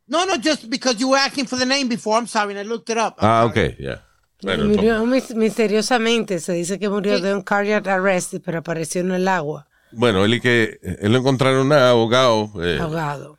No, 0.07 0.27
no, 0.27 0.37
just 0.37 0.69
because 0.69 0.97
you 1.01 1.09
were 1.09 1.19
asking 1.19 1.47
for 1.47 1.59
the 1.59 1.65
name 1.65 1.89
before. 1.89 2.19
I'm 2.19 2.27
sorry, 2.27 2.51
and 2.55 2.61
I 2.61 2.63
looked 2.69 2.91
it 2.91 2.99
up. 2.99 3.17
I'm 3.23 3.29
Ah, 3.31 3.49
sorry. 3.53 3.69
ok, 3.71 3.77
yeah. 3.79 4.01
Bueno, 4.43 4.65
murió 4.67 5.07
mis- 5.07 5.35
misteriosamente. 5.35 6.39
Se 6.41 6.53
dice 6.53 6.79
que 6.79 6.91
murió 6.91 7.17
Sí. 7.17 7.23
de 7.23 7.35
un 7.35 7.41
cardiac 7.43 7.87
arrest, 7.87 8.35
pero 8.45 8.59
apareció 8.59 9.01
en 9.01 9.13
el 9.13 9.27
agua, 9.29 9.67
bueno, 9.93 10.25
él 10.25 10.35
y 10.35 10.41
que 10.41 10.79
él 10.83 11.13
lo 11.13 11.19
encontraron 11.21 11.73
a 11.73 11.89
abogado 11.91 12.51
eh, 12.63 12.79
ahogado. 12.81 13.39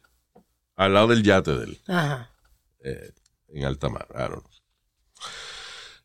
al 0.76 0.94
lado 0.94 1.08
del 1.10 1.22
yate 1.22 1.52
de 1.56 1.64
él. 1.66 1.82
Ajá. 1.88 2.32
en 3.50 3.64
alta 3.66 3.90
mar. 3.90 4.08
I 4.16 4.18
don't 4.20 4.42
know. 4.42 4.52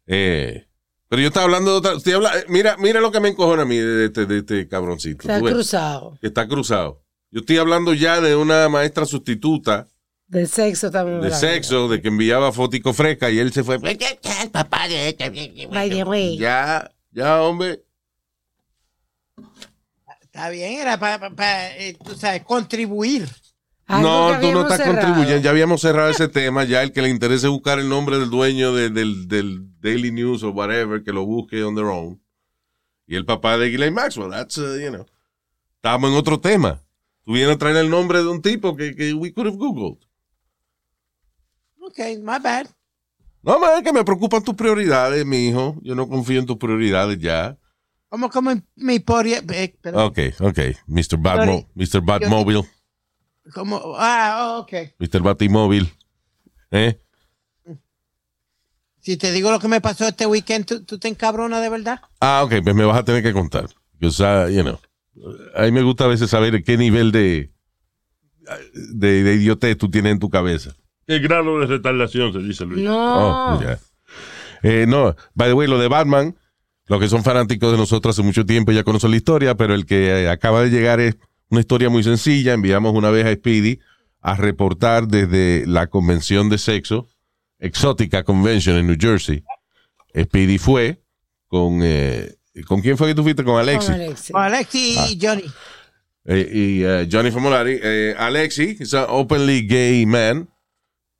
Eh, 0.06 0.66
pero 1.10 1.22
yo 1.22 1.28
estaba 1.28 1.44
hablando 1.44 1.72
de 1.72 1.76
otra. 1.78 1.92
estoy 1.96 2.12
habla- 2.12 2.38
eh, 2.38 2.44
mira, 2.48 2.76
mira 2.78 3.00
lo 3.00 3.10
que 3.10 3.18
me 3.18 3.28
encojona 3.30 3.62
a 3.62 3.64
mí 3.64 3.76
de 3.76 4.06
este, 4.06 4.26
de 4.26 4.38
este 4.38 4.68
cabroncito. 4.68 5.26
Ves, 5.26 5.42
cruzado. 5.42 6.16
está 6.22 6.46
cruzado. 6.46 7.02
Yo 7.32 7.40
estoy 7.40 7.58
hablando 7.58 7.92
ya 7.94 8.20
de 8.20 8.36
una 8.36 8.68
maestra 8.68 9.04
sustituta 9.06 9.88
Del 10.28 10.46
sexo 10.48 10.88
también. 10.92 11.20
de 11.20 11.32
sexo, 11.32 11.88
de 11.88 12.00
que 12.00 12.08
enviaba 12.08 12.52
fotico 12.52 12.92
fresca 12.92 13.28
y 13.28 13.38
él 13.40 13.52
se 13.52 13.64
fue. 13.64 13.78
Ya, 16.38 16.88
ya, 17.10 17.42
hombre. 17.42 17.82
Está 20.22 20.48
bien, 20.50 20.74
era 20.80 20.96
para, 20.98 21.28
tú 22.04 22.14
sabes, 22.14 22.44
contribuir. 22.44 23.28
Algo 23.90 24.08
no, 24.32 24.40
tú 24.40 24.52
no 24.52 24.62
estás 24.62 24.78
cerrado. 24.78 25.00
contribuyendo. 25.06 25.42
Ya 25.42 25.50
habíamos 25.50 25.80
cerrado 25.80 26.10
ese 26.10 26.28
tema. 26.28 26.64
Ya 26.64 26.82
el 26.82 26.92
que 26.92 27.02
le 27.02 27.08
interese 27.08 27.48
buscar 27.48 27.78
el 27.78 27.88
nombre 27.88 28.18
del 28.18 28.30
dueño 28.30 28.72
de- 28.74 28.90
del, 28.90 29.26
del 29.28 29.66
Daily 29.80 30.12
News 30.12 30.42
o 30.42 30.50
whatever, 30.50 31.02
que 31.02 31.12
lo 31.12 31.24
busque 31.26 31.62
on 31.64 31.74
their 31.74 31.86
own. 31.86 32.22
Y 33.06 33.16
el 33.16 33.24
papá 33.24 33.58
de 33.58 33.68
Ghislaine 33.68 33.94
Maxwell, 33.94 34.30
that's, 34.30 34.56
uh, 34.58 34.78
you 34.78 34.90
know. 34.90 35.04
Estábamos 35.76 36.10
en 36.10 36.16
otro 36.16 36.38
tema. 36.38 36.82
Tú 37.24 37.32
vienes 37.32 37.54
a 37.56 37.58
traer 37.58 37.76
el 37.76 37.90
nombre 37.90 38.18
de 38.22 38.28
un 38.28 38.40
tipo 38.42 38.76
que, 38.76 38.94
que 38.94 39.12
we 39.14 39.32
could 39.32 39.48
have 39.48 39.56
Googled. 39.56 39.98
Ok, 41.80 41.98
my 42.20 42.38
bad. 42.42 42.66
No, 43.42 43.58
es 43.76 43.82
que 43.82 43.92
me 43.92 44.04
preocupan 44.04 44.44
tus 44.44 44.54
prioridades, 44.54 45.24
mi 45.24 45.48
hijo. 45.48 45.76
Yo 45.82 45.94
no 45.94 46.08
confío 46.08 46.38
en 46.38 46.46
tus 46.46 46.58
prioridades 46.58 47.18
ya. 47.18 47.58
Como, 48.08 48.28
como 48.28 48.52
mi 48.76 48.98
poria, 48.98 49.42
eh, 49.52 49.74
Ok, 49.94 50.18
ok. 50.40 50.58
Mr. 50.86 51.16
Batmo, 51.18 51.66
Mr. 51.74 52.00
Batmobile. 52.02 52.62
Como, 53.54 53.80
ah, 53.96 54.56
oh, 54.56 54.60
ok. 54.60 54.72
Mr. 54.98 55.22
Batimóvil. 55.22 55.92
¿Eh? 56.70 57.00
Si 59.00 59.16
te 59.16 59.32
digo 59.32 59.50
lo 59.50 59.58
que 59.58 59.68
me 59.68 59.80
pasó 59.80 60.06
este 60.06 60.26
weekend, 60.26 60.66
¿tú, 60.66 60.84
tú 60.84 60.98
te 60.98 61.08
encabronas 61.08 61.62
de 61.62 61.70
verdad? 61.70 62.00
Ah, 62.20 62.42
ok, 62.44 62.54
pues 62.62 62.76
me 62.76 62.84
vas 62.84 62.98
a 62.98 63.04
tener 63.04 63.22
que 63.22 63.32
contar. 63.32 63.66
O 64.02 64.10
sea, 64.10 64.48
you 64.50 64.62
know, 64.62 64.78
a 65.54 65.62
mí 65.62 65.72
me 65.72 65.82
gusta 65.82 66.04
a 66.04 66.08
veces 66.08 66.30
saber 66.30 66.62
qué 66.62 66.76
nivel 66.76 67.10
de, 67.12 67.50
de, 68.74 69.22
de 69.22 69.34
idiotez 69.34 69.76
tú 69.78 69.90
tienes 69.90 70.12
en 70.12 70.18
tu 70.18 70.30
cabeza. 70.30 70.74
¿Qué 71.06 71.18
grado 71.18 71.58
de 71.60 71.66
retardación 71.66 72.32
se 72.32 72.38
dice, 72.40 72.64
Luis? 72.64 72.84
No. 72.84 73.56
Oh, 73.56 73.62
ya. 73.62 73.78
Eh, 74.62 74.84
no, 74.86 75.16
by 75.34 75.48
the 75.48 75.54
way, 75.54 75.66
lo 75.66 75.78
de 75.78 75.88
Batman, 75.88 76.36
los 76.86 77.00
que 77.00 77.08
son 77.08 77.24
fanáticos 77.24 77.72
de 77.72 77.78
nosotros 77.78 78.14
hace 78.14 78.22
mucho 78.22 78.44
tiempo 78.44 78.72
ya 78.72 78.84
conocen 78.84 79.10
la 79.10 79.16
historia, 79.16 79.54
pero 79.54 79.74
el 79.74 79.86
que 79.86 80.28
acaba 80.28 80.62
de 80.62 80.70
llegar 80.70 81.00
es 81.00 81.16
una 81.50 81.60
historia 81.60 81.90
muy 81.90 82.02
sencilla. 82.02 82.54
Enviamos 82.54 82.94
una 82.94 83.10
vez 83.10 83.26
a 83.26 83.32
Speedy 83.34 83.78
a 84.20 84.36
reportar 84.36 85.06
desde 85.08 85.66
la 85.66 85.86
convención 85.88 86.48
de 86.48 86.58
sexo, 86.58 87.08
Exótica 87.58 88.22
Convention 88.24 88.76
en 88.76 88.86
New 88.86 88.96
Jersey. 88.98 89.44
Speedy 90.18 90.58
fue 90.58 91.02
con... 91.48 91.80
eh, 91.82 92.34
¿Con 92.66 92.80
quién 92.82 92.98
fue 92.98 93.08
que 93.08 93.14
tú 93.14 93.22
fuiste? 93.22 93.44
Con 93.44 93.58
Alexi. 93.58 93.92
Con 94.32 94.42
Alexi 94.42 94.96
Ah. 94.98 95.06
y 95.08 95.18
Johnny. 95.20 95.44
Eh, 96.26 96.50
y 96.52 96.82
eh, 96.84 97.08
Johnny 97.10 97.30
Famolari, 97.30 97.78
eh, 97.82 98.14
Alexi, 98.18 98.76
es 98.80 98.92
un 98.92 99.04
openly 99.08 99.66
gay 99.66 100.04
man, 100.04 100.48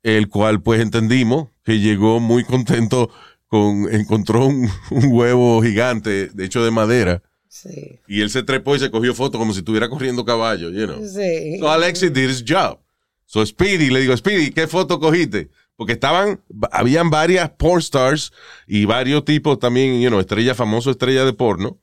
el 0.03 0.27
cual 0.27 0.61
pues 0.61 0.81
entendimos 0.81 1.49
que 1.63 1.79
llegó 1.79 2.19
muy 2.19 2.43
contento 2.43 3.09
con, 3.47 3.87
encontró 3.93 4.45
un, 4.45 4.69
un 4.91 5.05
huevo 5.07 5.61
gigante, 5.63 6.27
de 6.27 6.45
hecho 6.45 6.63
de 6.63 6.69
madera, 6.71 7.23
Sí. 7.53 7.99
y 8.07 8.21
él 8.21 8.29
se 8.29 8.43
trepó 8.43 8.77
y 8.77 8.79
se 8.79 8.89
cogió 8.89 9.13
foto 9.13 9.37
como 9.37 9.51
si 9.51 9.59
estuviera 9.59 9.89
corriendo 9.89 10.23
caballo, 10.23 10.69
you 10.69 10.85
know. 10.87 11.05
Sí. 11.05 11.59
So 11.59 11.69
Alexi 11.69 12.07
did 12.09 12.29
his 12.29 12.41
job. 12.47 12.79
So 13.25 13.45
Speedy, 13.45 13.89
le 13.89 13.99
digo, 13.99 14.15
Speedy, 14.15 14.51
¿qué 14.51 14.67
foto 14.67 15.01
cogiste? 15.01 15.49
Porque 15.75 15.91
estaban, 15.93 16.41
habían 16.71 17.09
varias 17.09 17.49
porn 17.49 17.81
stars 17.81 18.31
y 18.67 18.85
varios 18.85 19.25
tipos 19.25 19.59
también, 19.59 19.99
you 19.99 20.07
know, 20.07 20.21
estrellas, 20.21 20.55
famosos 20.55 20.91
estrellas 20.91 21.25
de 21.25 21.33
porno, 21.33 21.77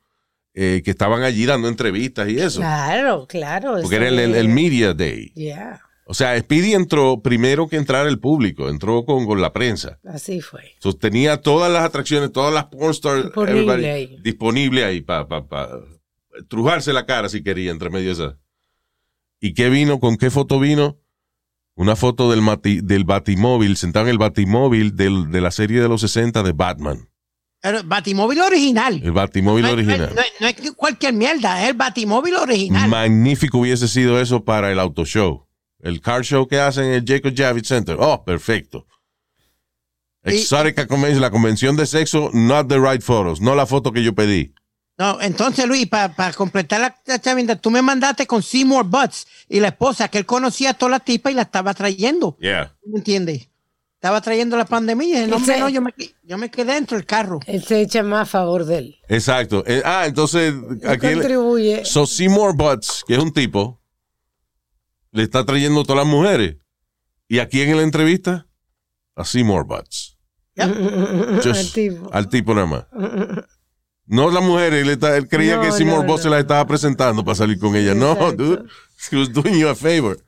eh, 0.55 0.81
que 0.83 0.91
estaban 0.91 1.23
allí 1.23 1.45
dando 1.45 1.69
entrevistas 1.69 2.31
y 2.31 2.39
eso. 2.39 2.61
Claro, 2.61 3.27
claro. 3.27 3.77
Porque 3.83 3.97
era 3.97 4.09
el, 4.09 4.19
el 4.19 4.49
Media 4.49 4.95
Day. 4.95 5.33
Yeah, 5.35 5.83
O 6.11 6.15
sea, 6.15 6.39
Speedy 6.41 6.73
entró 6.73 7.21
primero 7.21 7.69
que 7.69 7.77
entrar 7.77 8.07
el 8.07 8.19
público, 8.19 8.71
entró 8.71 9.05
con, 9.05 9.27
con 9.27 9.43
la 9.43 9.53
prensa. 9.53 9.99
así 10.05 10.41
fue. 10.41 10.63
So, 10.81 10.95
tenía 10.95 11.43
todas 11.43 11.71
las 11.71 11.85
atracciones, 11.85 12.33
todas 12.33 12.53
las 12.55 12.65
porn 12.65 12.93
stars 12.93 13.25
Disponible 13.25 13.61
everybody, 13.61 13.85
ahí. 14.81 14.83
ahí 14.97 15.01
para 15.03 15.29
pa, 15.29 15.47
pa, 15.47 15.69
trujarse 16.49 16.93
la 16.95 17.05
cara 17.05 17.29
si 17.29 17.43
quería 17.43 17.71
entre 17.71 17.91
medio 17.91 18.07
de 18.07 18.13
esas. 18.13 18.35
¿Y 19.41 19.53
qué 19.53 19.69
vino? 19.69 20.01
¿Con 20.01 20.17
qué 20.17 20.31
foto 20.31 20.59
vino? 20.59 20.97
Una 21.75 21.95
foto 21.95 22.31
del, 22.31 22.41
mati- 22.41 22.81
del 22.81 23.05
Batimóvil, 23.05 23.77
sentado 23.77 24.07
en 24.07 24.13
el 24.13 24.19
Batimóvil 24.19 24.97
del- 24.97 25.31
de 25.31 25.41
la 25.43 25.51
serie 25.51 25.81
de 25.83 25.89
los 25.89 26.01
60 26.01 26.43
de 26.43 26.53
Batman. 26.53 27.09
El 27.63 27.83
Batimóvil 27.85 28.41
original. 28.41 29.01
El 29.05 29.13
Batimóvil 29.13 29.63
no, 29.63 29.69
no 29.69 29.75
original. 29.75 30.13
no 30.15 30.21
es- 30.23 30.33
no 30.41 30.47
es 30.49 30.73
cualquier 30.73 31.13
mierda, 31.13 31.63
es 31.63 31.69
el 31.69 31.75
Batimóvil 31.77 32.35
original. 32.35 32.89
Magnífico 32.89 33.59
hubiese 33.59 33.89
sido 33.89 34.21
eso 34.21 34.43
para 34.45 34.73
el 34.73 34.79
auto 34.79 35.05
show. 35.05 35.47
El 35.81 36.01
car 36.01 36.25
show 36.25 36.47
que 36.49 36.59
hacen 36.61 36.85
en 36.85 36.93
el 36.95 37.05
Jacob 37.07 37.33
Javits 37.37 37.69
Center. 37.69 37.97
Oh, 37.99 38.25
perfecto. 38.25 38.87
Exótica 40.23 40.87
Convention, 40.87 41.21
la 41.23 41.31
convención 41.31 41.77
de 41.77 41.87
sexo, 41.87 42.31
not 42.33 42.69
the 42.69 42.79
right 42.79 43.01
photos, 43.03 43.41
no 43.41 43.55
la 43.55 43.67
foto 43.67 43.93
que 43.93 44.03
yo 44.03 44.15
pedí. 44.15 44.53
No, 44.99 45.21
entonces 45.21 45.65
Luis, 45.67 45.87
para 45.87 46.33
completar 46.33 46.81
la, 46.81 46.97
la 47.07 47.21
chavinda, 47.21 47.55
tú 47.55 47.71
me 47.71 47.81
mandaste 47.83 48.27
con 48.27 48.43
Seymour 48.43 48.85
Butts 48.85 49.29
y 49.49 49.61
la 49.61 49.69
esposa 49.69 50.09
que 50.09 50.19
él 50.19 50.27
conocía 50.27 50.71
a 50.71 50.75
toda 50.75 50.91
la 50.91 51.01
tipa 51.01 51.31
y 51.31 51.35
la 51.35 51.43
estaba 51.43 51.73
trayendo. 51.73 52.37
Yeah. 52.41 52.75
¿Me 52.85 52.99
entiendes? 52.99 53.49
Estaba 53.95 54.21
trayendo 54.21 54.57
la 54.57 54.65
pandemia 54.65 55.25
Ese- 55.25 55.33
hombre, 55.33 55.59
no, 55.61 55.69
yo 55.69 55.81
me, 55.83 55.95
yo 56.25 56.37
me 56.37 56.51
quedé 56.51 56.75
dentro 56.75 56.97
del 56.97 57.07
carro. 57.07 57.39
Él 57.47 57.65
se 57.65 57.81
echa 57.81 58.03
más 58.03 58.23
a 58.23 58.27
favor 58.27 58.65
de 58.65 58.79
él. 58.79 58.97
Exacto. 59.09 59.63
Eh, 59.67 59.83
ah, 59.85 60.05
entonces 60.07 60.53
aquí 60.87 61.13
contribuye. 61.15 61.85
So 61.85 62.05
Seymour 62.05 62.57
Butts, 62.57 63.05
que 63.07 63.15
es 63.15 63.21
un 63.21 63.33
tipo, 63.33 63.78
le 65.19 65.25
está 65.25 65.45
trayendo 65.45 65.83
todas 65.85 66.05
las 66.05 66.13
mujeres. 66.13 66.57
¿Y 67.27 67.41
aquí 67.41 67.61
en 67.61 67.77
la 67.77 67.83
entrevista? 67.83 68.47
A 69.17 69.25
Seymour 69.25 69.67
Butts. 69.67 70.17
Just 70.57 71.47
El 71.47 71.73
tipo. 71.73 72.11
Al 72.13 72.29
tipo 72.29 72.55
nada 72.55 72.67
más. 72.67 72.85
No 74.07 74.31
las 74.31 74.43
mujeres, 74.43 74.83
él, 74.83 74.91
está- 74.91 75.17
él 75.17 75.29
creía 75.29 75.57
No, 75.57 75.63
que 75.63 75.73
Seymour 75.73 76.01
no, 76.01 76.05
Butts 76.13 76.23
se 76.23 76.31
las 76.31 76.41
estaba 76.41 76.67
presentando 76.67 77.25
para 77.25 77.35
salir 77.35 77.59
con 77.59 77.75
ella. 77.77 77.95
No, 77.95 78.13
Exacto. 78.13 78.37
dude. 78.45 78.65
He 79.11 79.17
was 79.17 79.33
doing 79.33 79.59
you 79.59 79.69
a 79.69 79.75
favor. 79.75 80.19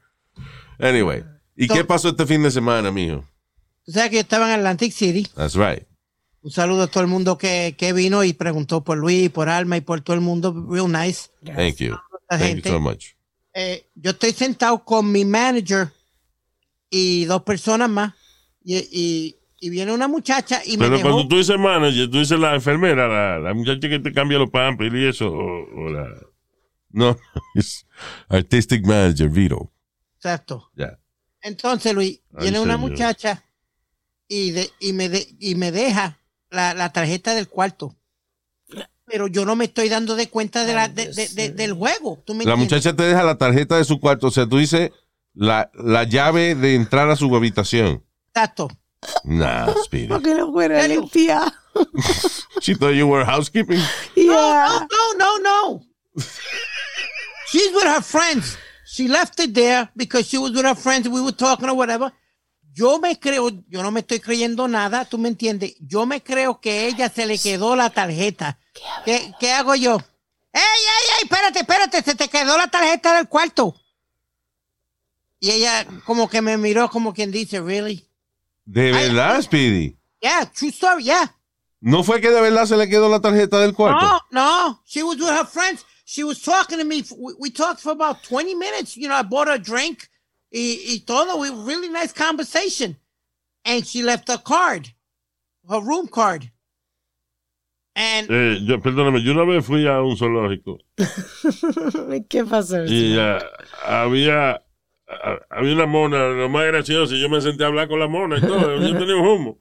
Anyway. 0.78 1.24
¿Y 1.56 1.66
So- 1.66 1.74
qué 1.74 1.84
pasó 1.84 2.08
este 2.10 2.26
fin 2.26 2.42
de 2.42 2.50
semana, 2.50 2.90
mijo? 2.90 3.24
Tú 3.84 3.92
sabes 3.92 4.10
que 4.10 4.16
yo 4.16 4.20
estaba 4.22 4.46
en 4.52 4.58
Atlantic 4.60 4.92
City. 4.92 5.26
That's 5.34 5.54
right. 5.54 5.84
Un 6.42 6.50
saludo 6.50 6.82
a 6.82 6.86
todo 6.88 7.02
el 7.02 7.08
mundo 7.08 7.38
que, 7.38 7.74
que 7.78 7.92
vino 7.92 8.24
y 8.24 8.32
preguntó 8.32 8.82
por 8.82 8.98
Luis, 8.98 9.30
por 9.30 9.48
Alma 9.48 9.76
y 9.76 9.80
por 9.82 10.00
todo 10.00 10.14
el 10.14 10.22
mundo. 10.22 10.66
Real 10.68 10.90
nice. 10.90 11.28
Thank 11.44 11.76
you. 11.76 11.92
La 12.30 12.38
Thank 12.38 12.42
gente. 12.42 12.68
you 12.68 12.74
so 12.74 12.80
much. 12.80 13.04
Eh, 13.54 13.86
yo 13.94 14.12
estoy 14.12 14.32
sentado 14.32 14.84
con 14.84 15.10
mi 15.10 15.24
manager 15.24 15.88
y 16.88 17.24
dos 17.24 17.42
personas 17.42 17.88
más. 17.90 18.14
Y, 18.62 18.76
y- 18.76 19.36
y 19.62 19.68
viene 19.68 19.92
una 19.92 20.08
muchacha 20.08 20.62
y 20.64 20.78
me 20.78 20.84
Pero 20.86 20.96
dejó. 20.96 21.08
cuando 21.10 21.28
tú 21.28 21.36
dices 21.36 21.58
manager, 21.58 22.10
tú 22.10 22.18
dices 22.18 22.38
la 22.38 22.54
enfermera, 22.54 23.06
la, 23.08 23.38
la 23.38 23.52
muchacha 23.54 23.88
que 23.90 23.98
te 23.98 24.10
cambia 24.12 24.38
los 24.38 24.48
pampers 24.50 24.94
y 24.94 25.04
eso, 25.06 25.28
o, 25.28 25.84
o 25.84 25.90
la... 25.90 26.08
No, 26.92 27.16
it's 27.54 27.86
artistic 28.28 28.86
manager, 28.86 29.28
Vito. 29.28 29.70
Exacto. 30.16 30.70
Ya. 30.74 30.98
Entonces, 31.42 31.92
Luis, 31.94 32.20
Ay, 32.34 32.42
viene 32.44 32.60
una 32.60 32.76
muchacha 32.78 33.44
y, 34.28 34.50
de, 34.52 34.70
y, 34.80 34.92
me 34.94 35.08
de- 35.10 35.28
y 35.38 35.54
me 35.56 35.72
deja 35.72 36.18
la, 36.48 36.72
la 36.72 36.90
tarjeta 36.92 37.34
del 37.34 37.48
cuarto. 37.48 37.94
Pero 39.10 39.26
yo 39.26 39.44
no 39.44 39.56
me 39.56 39.64
estoy 39.64 39.88
dando 39.88 40.14
de 40.16 40.28
cuenta 40.28 40.64
de 40.64 40.74
la, 40.74 40.88
de- 40.88 41.12
de- 41.12 41.50
del 41.50 41.72
juego. 41.72 42.22
¿Tú 42.24 42.34
me 42.34 42.44
La 42.44 42.52
entiendes? 42.52 42.76
muchacha 42.84 42.96
te 42.96 43.02
deja 43.04 43.22
la 43.24 43.36
tarjeta 43.38 43.76
de 43.76 43.84
su 43.84 43.98
cuarto. 44.00 44.28
O 44.28 44.30
sea, 44.30 44.46
tú 44.46 44.58
dices, 44.58 44.90
la, 45.34 45.70
la 45.74 46.04
llave 46.04 46.54
de 46.54 46.74
entrar 46.74 47.10
a 47.10 47.16
su 47.16 47.34
habitación. 47.34 48.04
Exacto. 48.34 48.68
Nah, 49.24 49.66
Speedy. 49.84 50.08
Porque 50.08 50.34
no 50.34 50.52
fuera 50.52 50.86
limpia. 50.86 51.52
She 52.60 52.74
thought 52.74 52.94
you 52.94 53.06
were 53.08 53.24
housekeeping. 53.24 53.80
Yeah. 54.14 54.86
No, 54.90 55.12
no, 55.18 55.38
no. 55.38 55.82
She's 57.46 57.72
with 57.74 57.84
her 57.84 58.02
friends. 58.02 58.56
She 58.84 59.08
left 59.08 59.38
it 59.40 59.54
there 59.54 59.88
because 59.96 60.26
she 60.28 60.36
was 60.38 60.52
with 60.52 60.64
her 60.64 60.74
friends. 60.74 61.08
We 61.08 61.20
were 61.20 61.32
talking 61.32 61.68
or 61.68 61.74
whatever. 61.76 62.12
Yo 62.72 62.98
me 62.98 63.18
creo, 63.18 63.50
yo 63.68 63.82
no 63.82 63.90
me 63.90 64.00
estoy 64.00 64.20
creyendo 64.20 64.68
nada, 64.68 65.04
tú 65.04 65.18
me 65.18 65.28
entiendes. 65.28 65.74
Yo 65.80 66.06
me 66.06 66.22
creo 66.22 66.60
que 66.60 66.86
ella 66.86 67.08
se 67.08 67.26
le 67.26 67.38
quedó 67.38 67.74
la 67.74 67.90
tarjeta. 67.90 68.58
¿Qué, 69.04 69.32
qué 69.40 69.52
hago 69.52 69.74
yo? 69.74 69.96
¡Ey, 70.52 70.62
ey, 70.62 71.16
ey! 71.18 71.24
Espérate, 71.24 71.60
espérate, 71.60 72.02
se 72.02 72.14
te 72.14 72.28
quedó 72.28 72.56
la 72.56 72.68
tarjeta 72.68 73.16
del 73.16 73.28
cuarto. 73.28 73.74
Y 75.40 75.50
ella 75.50 75.86
como 76.04 76.28
que 76.28 76.42
me 76.42 76.56
miró 76.58 76.90
como 76.90 77.14
quien 77.14 77.32
dice, 77.32 77.60
¿really? 77.60 78.06
De 78.64 78.94
Ay, 78.94 79.08
verdad, 79.08 79.40
Speedy. 79.42 79.96
Yeah, 80.20 80.44
true 80.46 80.68
story, 80.68 81.04
yeah. 81.04 81.34
¿No 81.80 82.04
fue 82.04 82.20
que 82.20 82.30
de 82.30 82.40
verdad 82.40 82.66
se 82.66 82.76
le 82.76 82.88
quedó 82.88 83.08
la 83.08 83.20
tarjeta 83.20 83.58
del 83.58 83.72
cuarto? 83.74 84.04
No, 84.04 84.20
no. 84.30 84.82
She 84.84 85.02
was 85.02 85.16
with 85.16 85.30
her 85.30 85.46
friends. 85.46 85.84
She 86.04 86.24
was 86.24 86.42
talking 86.42 86.78
to 86.78 86.84
me. 86.84 87.02
We, 87.16 87.32
we 87.38 87.50
talked 87.50 87.80
for 87.80 87.90
about 87.92 88.22
20 88.22 88.54
minutes. 88.54 88.96
You 88.96 89.08
know, 89.08 89.14
I 89.14 89.22
bought 89.22 89.48
her 89.48 89.54
a 89.54 89.58
drink 89.58 90.09
y, 90.50 90.80
y 90.94 91.00
todo. 91.00 91.38
We 91.38 91.50
really 91.50 91.88
nice 91.88 92.12
conversation. 92.12 92.96
And 93.64 93.86
she 93.86 94.02
left 94.02 94.28
a 94.30 94.38
card, 94.38 94.88
her 95.68 95.80
room 95.80 96.08
card. 96.08 96.50
And 97.94 98.30
Eh, 98.30 98.60
yo, 98.64 98.80
perdóname, 98.80 99.22
yo 99.22 99.32
una 99.32 99.44
vez 99.44 99.66
fui 99.66 99.86
a 99.86 100.00
un 100.00 100.16
zoológico 100.16 100.78
¿Qué 102.28 102.44
pasó? 102.44 102.84
y 102.86 103.18
ah, 103.18 103.38
había, 103.84 104.62
ah, 105.08 105.38
había 105.50 105.74
una 105.74 105.86
mona, 105.86 106.28
lo 106.28 106.48
más 106.48 106.66
gracioso, 106.66 107.14
y 107.14 107.20
yo 107.20 107.28
me 107.28 107.40
senté 107.40 107.64
a 107.64 107.66
hablar 107.66 107.88
con 107.88 107.98
la 107.98 108.06
mona 108.06 108.38
y 108.38 108.40
todo, 108.40 108.76
yo 108.80 108.96
tenía 108.96 109.16
un 109.16 109.26
humo. 109.26 109.58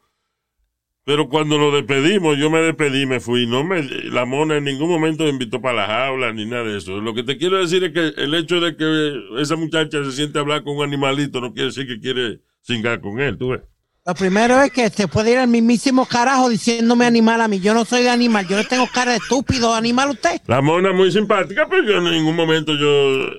Pero 1.05 1.27
cuando 1.27 1.57
lo 1.57 1.71
despedimos, 1.71 2.37
yo 2.37 2.49
me 2.51 2.59
despedí, 2.59 3.05
me 3.05 3.19
fui. 3.19 3.47
No 3.47 3.63
me, 3.63 3.81
la 3.81 4.25
mona 4.25 4.57
en 4.57 4.65
ningún 4.65 4.89
momento 4.89 5.23
me 5.23 5.31
invitó 5.31 5.59
para 5.59 5.75
la 5.81 5.87
jaula 5.87 6.31
ni 6.33 6.45
nada 6.45 6.65
de 6.65 6.77
eso. 6.77 7.01
Lo 7.01 7.13
que 7.15 7.23
te 7.23 7.37
quiero 7.37 7.57
decir 7.57 7.83
es 7.83 7.93
que 7.93 8.21
el 8.21 8.33
hecho 8.35 8.59
de 8.59 8.75
que 8.75 9.41
esa 9.41 9.55
muchacha 9.55 10.03
se 10.03 10.11
siente 10.11 10.37
a 10.37 10.41
hablar 10.41 10.63
con 10.63 10.77
un 10.77 10.83
animalito 10.83 11.41
no 11.41 11.51
quiere 11.53 11.67
decir 11.69 11.87
que 11.87 11.99
quiere 11.99 12.41
cingar 12.61 13.01
con 13.01 13.19
él, 13.19 13.37
tú 13.37 13.49
ves. 13.49 13.61
lo 14.05 14.13
primero 14.13 14.61
es 14.61 14.71
que 14.71 14.89
se 14.89 15.07
puede 15.07 15.31
ir 15.31 15.37
al 15.39 15.47
mismísimo 15.47 16.05
carajo 16.05 16.47
diciéndome 16.49 17.05
animal 17.05 17.41
a 17.41 17.47
mí. 17.47 17.59
Yo 17.59 17.73
no 17.73 17.85
soy 17.85 18.03
de 18.03 18.09
animal. 18.09 18.47
Yo 18.47 18.57
no 18.57 18.63
tengo 18.65 18.87
cara 18.93 19.11
de 19.11 19.17
estúpido. 19.17 19.73
Animal 19.73 20.11
usted. 20.11 20.41
La 20.45 20.61
mona 20.61 20.91
muy 20.91 21.11
simpática, 21.11 21.67
pero 21.67 21.83
yo 21.83 21.97
en 21.97 22.03
ningún 22.11 22.35
momento 22.35 22.73
yo 22.75 23.31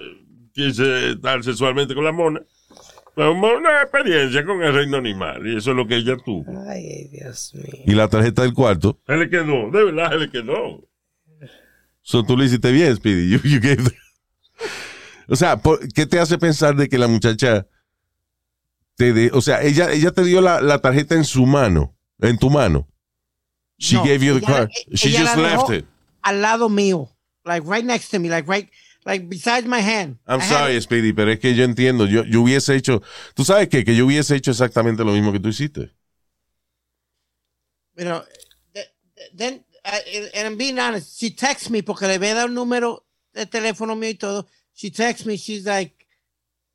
quise 0.53 1.11
estar 1.13 1.45
sexualmente 1.45 1.95
con 1.95 2.05
la 2.05 2.13
mona. 2.13 2.41
Una 3.29 3.83
experiencia 3.83 4.45
con 4.45 4.63
el 4.63 4.73
reino 4.75 4.97
animal 4.97 5.47
y 5.47 5.57
eso 5.57 5.71
es 5.73 5.77
lo 5.77 5.87
que 5.87 5.97
ella 5.97 6.17
tuvo. 6.25 6.47
Ay, 6.69 7.09
Dios 7.13 7.53
mío. 7.55 7.85
Y 7.87 7.93
la 7.95 8.09
tarjeta 8.09 8.43
del 8.43 8.55
cuarto. 8.55 9.01
Se 9.07 9.17
le 9.17 9.29
quedó, 9.29 9.71
de 9.71 9.85
verdad 9.85 10.11
se 10.11 10.17
le 10.19 10.31
quedó. 10.31 10.89
So, 12.03 12.25
tú 12.25 12.37
lo 12.37 12.45
hiciste 12.45 12.73
bien, 12.73 12.97
Speedy. 12.97 13.29
You- 13.31 13.43
you 13.49 13.61
gave 13.61 13.77
the- 13.77 13.97
O 15.29 15.37
sea, 15.37 15.59
¿por- 15.59 15.81
¿qué 15.93 16.07
te 16.07 16.19
hace 16.19 16.39
pensar 16.39 16.75
de 16.77 16.89
que 16.89 16.99
la 16.99 17.07
muchacha 17.09 17.67
te 18.97 19.13
de- 19.13 19.31
o 19.33 19.41
sea, 19.41 19.63
ella, 19.63 19.91
ella 19.93 20.11
te 20.13 20.25
dio 20.25 20.41
la, 20.41 20.61
la 20.61 20.79
tarjeta 20.81 21.15
en 21.15 21.25
su 21.25 21.47
mano, 21.47 21.95
en 22.21 22.39
tu 22.39 22.51
mano. 22.51 22.89
She 23.79 23.97
No, 23.97 24.03
gave 24.05 24.19
you 24.25 24.33
the 24.39 24.45
ella- 24.45 24.47
card. 24.47 24.71
ella 24.89 24.97
She 24.97 25.13
just 25.17 25.37
left 25.37 25.71
it. 25.71 25.85
Al 26.23 26.43
lado 26.43 26.69
mío. 26.69 27.09
Like 27.45 27.67
right 27.67 27.85
next 27.85 28.11
to 28.11 28.19
me. 28.21 28.29
Like 28.29 28.51
right, 28.51 28.69
like 29.05 29.29
beside 29.29 29.67
my 29.67 29.81
hand. 29.81 30.19
I'm 30.27 30.41
I 30.41 30.45
had 30.45 30.49
sorry, 30.49 30.81
Speedy, 30.81 31.13
pero 31.13 31.31
es 31.31 31.39
que 31.39 31.55
yo 31.55 31.65
entiendo. 31.65 32.07
Yo, 32.07 32.25
yo 32.25 32.43
hubiese 32.43 32.75
hecho, 32.77 33.03
¿tú 33.35 33.45
sabes 33.45 33.69
qué? 33.69 33.85
Que 33.85 33.95
yo 33.95 34.07
hubiese 34.07 34.37
hecho 34.37 34.51
exactamente 34.51 35.05
lo 35.05 35.13
mismo 35.13 35.33
que 35.33 35.41
tú 35.41 35.49
hiciste. 35.49 35.91
you 37.97 38.05
know, 38.07 38.23
th- 38.75 38.87
th- 39.17 39.31
then, 39.35 39.65
uh, 39.85 39.99
and 40.35 40.47
I'm 40.47 40.57
being 40.57 40.79
honest, 40.79 41.19
she 41.21 41.31
texts 41.31 41.69
me 41.69 41.83
porque 41.83 42.03
le 42.03 42.15
había 42.17 42.35
dado 42.35 42.47
el 42.47 42.55
número 42.55 43.05
de 43.35 43.47
teléfono 43.47 43.95
mío 43.97 44.11
y 44.11 44.19
todo. 44.19 44.47
She 44.75 44.91
texts 44.91 45.27
me, 45.27 45.37
she's 45.37 45.67
like, 45.67 46.07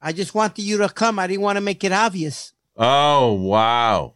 I 0.01 0.11
just 0.13 0.35
wanted 0.35 0.61
you 0.61 0.77
to 0.77 0.89
come. 0.89 1.17
I 1.17 1.27
didn't 1.27 1.41
want 1.41 1.57
to 1.57 1.61
make 1.61 1.83
it 1.83 1.91
obvious. 1.91 2.53
Oh, 2.77 3.33
wow. 3.33 4.13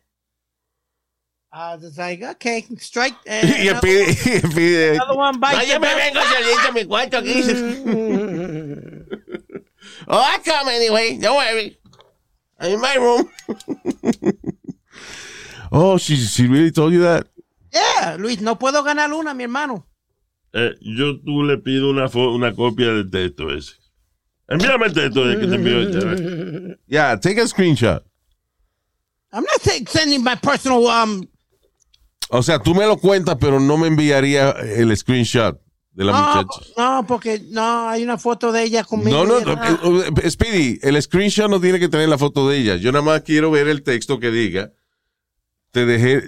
I 1.52 1.76
was 1.76 1.98
like, 1.98 2.22
okay, 2.22 2.64
strike. 2.78 3.16
Uh, 3.28 3.42
y 3.44 3.74
bites 3.82 4.24
the 4.24 5.00
dust. 5.00 5.82
vengo 5.82 6.22
solito 6.22 6.68
a 6.68 6.72
mi 6.72 6.86
cuarto 6.86 7.18
aquí. 7.18 7.42
oh, 10.08 10.22
I 10.22 10.38
come 10.46 10.70
anyway. 10.70 11.18
Don't 11.18 11.36
worry. 11.36 11.76
I'm 12.60 12.74
in 12.74 12.82
my 12.82 12.96
room. 12.96 13.28
oh, 15.72 15.98
she, 15.98 16.16
she 16.18 16.46
really 16.48 16.70
told 16.72 16.94
you 16.94 17.02
that? 17.02 17.28
Yeah, 17.74 18.16
Luis, 18.20 18.42
no 18.42 18.56
puedo 18.56 18.84
ganar 18.84 19.12
una, 19.12 19.34
mi 19.34 19.46
hermano. 19.46 19.86
Eh, 20.54 20.76
yo 20.82 21.18
tú 21.20 21.44
le 21.44 21.58
pido 21.58 21.90
una, 21.90 22.06
una 22.08 22.54
copia 22.54 22.94
del 22.94 23.10
texto 23.10 23.50
ese. 23.50 23.74
Envíame 24.48 24.86
el 24.88 24.94
texto 24.94 25.24
que 25.24 25.48
te. 25.48 25.58
¿ves? 25.58 26.78
Yeah, 26.88 27.16
take 27.16 27.40
a 27.40 27.48
screenshot. 27.48 28.04
I'm 29.32 29.44
not 29.44 29.62
saying- 29.62 29.88
sending 29.88 30.24
my 30.24 30.36
personal, 30.36 30.88
um, 30.88 31.28
O 32.30 32.44
sea, 32.44 32.60
tú 32.60 32.76
me 32.76 32.86
lo 32.86 32.98
cuentas, 32.98 33.38
pero 33.40 33.60
no 33.60 33.78
me 33.78 33.88
enviaría 33.88 34.52
el 34.52 34.96
screenshot 34.96 35.60
de 35.94 36.06
la 36.06 36.12
no, 36.12 36.20
muchacha. 36.20 36.72
no, 36.78 37.06
porque 37.08 37.42
no, 37.50 37.90
hay 37.90 38.04
una 38.04 38.18
foto 38.18 38.52
de 38.52 38.64
ella 38.64 38.84
conmigo. 38.84 39.26
No, 39.26 39.40
no, 39.40 39.56
no, 39.56 40.04
eh, 40.04 40.12
eh, 40.24 40.32
Speedy, 40.32 40.80
el 40.84 41.02
screenshot 41.02 41.50
no 41.50 41.60
tiene 41.60 41.80
que 41.80 41.90
tener 41.90 42.08
la 42.08 42.18
foto 42.18 42.48
de 42.48 42.58
ella. 42.58 42.76
Yo 42.76 42.92
nada 42.92 43.04
más 43.04 43.22
quiero 43.22 43.50
ver 43.52 43.68
el 43.68 43.84
texto 43.84 44.20
que 44.20 44.32
diga. 44.32 44.72
Te 45.72 45.86
dejé, 45.86 46.18
eh, 46.18 46.22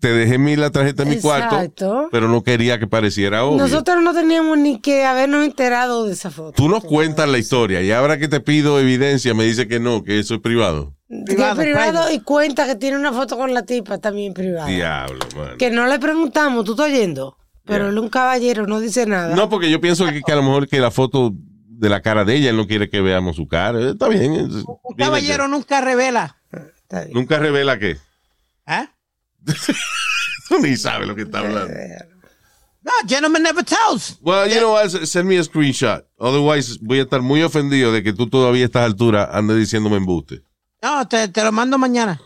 te 0.00 0.08
dejé 0.08 0.38
mi 0.38 0.56
la 0.56 0.70
tarjeta 0.70 1.02
en 1.02 1.10
mi 1.10 1.20
cuarto, 1.20 1.56
Exacto. 1.56 2.08
pero 2.10 2.28
no 2.28 2.42
quería 2.42 2.78
que 2.78 2.86
pareciera 2.86 3.44
obvio. 3.44 3.58
Nosotros 3.58 4.02
no 4.02 4.12
teníamos 4.12 4.58
ni 4.58 4.80
que 4.80 5.04
habernos 5.04 5.44
enterado 5.44 6.04
de 6.04 6.12
esa 6.12 6.30
foto. 6.30 6.52
Tú 6.52 6.68
nos 6.68 6.84
cuentas 6.84 7.28
la 7.28 7.38
historia 7.38 7.80
y 7.80 7.90
ahora 7.90 8.18
que 8.18 8.28
te 8.28 8.40
pido 8.40 8.80
evidencia 8.80 9.34
me 9.34 9.44
dice 9.44 9.66
que 9.68 9.80
no, 9.80 10.02
que 10.02 10.18
eso 10.18 10.34
es 10.34 10.40
privado. 10.40 10.93
Privado, 11.08 12.10
y 12.12 12.20
cuenta 12.20 12.66
que 12.66 12.76
tiene 12.76 12.96
una 12.96 13.12
foto 13.12 13.36
con 13.36 13.52
la 13.52 13.62
tipa 13.64 13.98
también 13.98 14.32
privada. 14.32 14.66
Diablo, 14.66 15.20
man. 15.36 15.56
Que 15.58 15.70
no 15.70 15.86
le 15.86 15.98
preguntamos, 15.98 16.64
tú 16.64 16.72
estás 16.72 16.86
oyendo. 16.86 17.36
Pero 17.64 17.84
Yeah. 17.84 17.90
él 17.92 17.96
es 17.98 18.02
un 18.02 18.08
caballero, 18.10 18.66
no 18.66 18.80
dice 18.80 19.06
nada. 19.06 19.34
No, 19.34 19.48
porque 19.48 19.70
yo 19.70 19.80
pienso 19.80 20.04
que, 20.06 20.20
que 20.22 20.32
a 20.32 20.36
lo 20.36 20.42
mejor 20.42 20.68
que 20.68 20.80
la 20.80 20.90
foto 20.90 21.32
de 21.34 21.88
la 21.88 22.02
cara 22.02 22.24
de 22.24 22.36
ella, 22.36 22.50
él 22.50 22.56
no 22.56 22.66
quiere 22.66 22.88
que 22.90 23.00
veamos 23.00 23.36
su 23.36 23.46
cara. 23.48 23.90
Está 23.90 24.08
bien. 24.08 24.34
es- 24.34 24.42
Un 24.64 24.96
bien 24.96 25.08
caballero 25.08 25.48
nunca 25.48 25.80
revela. 25.80 26.36
Nunca 27.12 27.38
revela 27.38 27.78
que. 27.78 27.96
¿Eh? 28.66 28.86
Tú 30.48 30.58
ni 30.60 30.76
sabes 30.76 31.08
lo 31.08 31.14
que 31.14 31.22
está 31.22 31.38
hablando. 31.40 31.72
No, 32.82 32.92
gentleman 33.08 33.42
never 33.42 33.64
tells. 33.64 34.18
Well, 34.20 34.46
you 34.48 34.58
know 34.58 34.72
what? 34.74 34.88
Send 35.06 35.26
me 35.28 35.38
a 35.38 35.44
screenshot. 35.44 36.04
Otherwise, 36.18 36.78
voy 36.82 36.98
a 36.98 37.02
estar 37.04 37.22
muy 37.22 37.42
ofendido 37.42 37.92
de 37.92 38.02
que 38.02 38.12
tú 38.12 38.28
todavía 38.28 38.64
a 38.64 38.66
estas 38.66 38.84
alturas 38.84 39.28
andes 39.32 39.56
diciéndome 39.56 39.96
embuste. 39.96 40.42
No, 40.84 41.08
te, 41.08 41.28
te 41.28 41.42
lo 41.42 41.50
mando 41.50 41.78
mañana. 41.78 42.20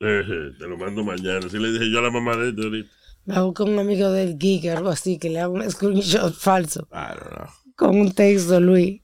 Eh, 0.00 0.22
eh, 0.26 0.52
te 0.58 0.66
lo 0.66 0.78
mando 0.78 1.04
mañana. 1.04 1.40
Así 1.46 1.58
le 1.58 1.72
dije 1.72 1.90
yo 1.92 1.98
a 1.98 2.02
la 2.02 2.10
mamá 2.10 2.34
de 2.36 2.48
este 2.48 2.62
ahorita. 2.62 2.90
Va 3.30 3.36
a 3.36 3.42
buscar 3.42 3.66
un 3.68 3.78
amigo 3.78 4.10
del 4.10 4.38
geek 4.38 4.64
o 4.72 4.76
algo 4.78 4.88
así 4.88 5.18
que 5.18 5.28
le 5.28 5.38
haga 5.40 5.50
un 5.50 5.70
screenshot 5.70 6.32
falso 6.34 6.88
I 6.90 7.08
don't 7.20 7.34
know. 7.36 7.46
con 7.76 8.00
un 8.00 8.12
texto, 8.12 8.58
Luis. 8.60 9.02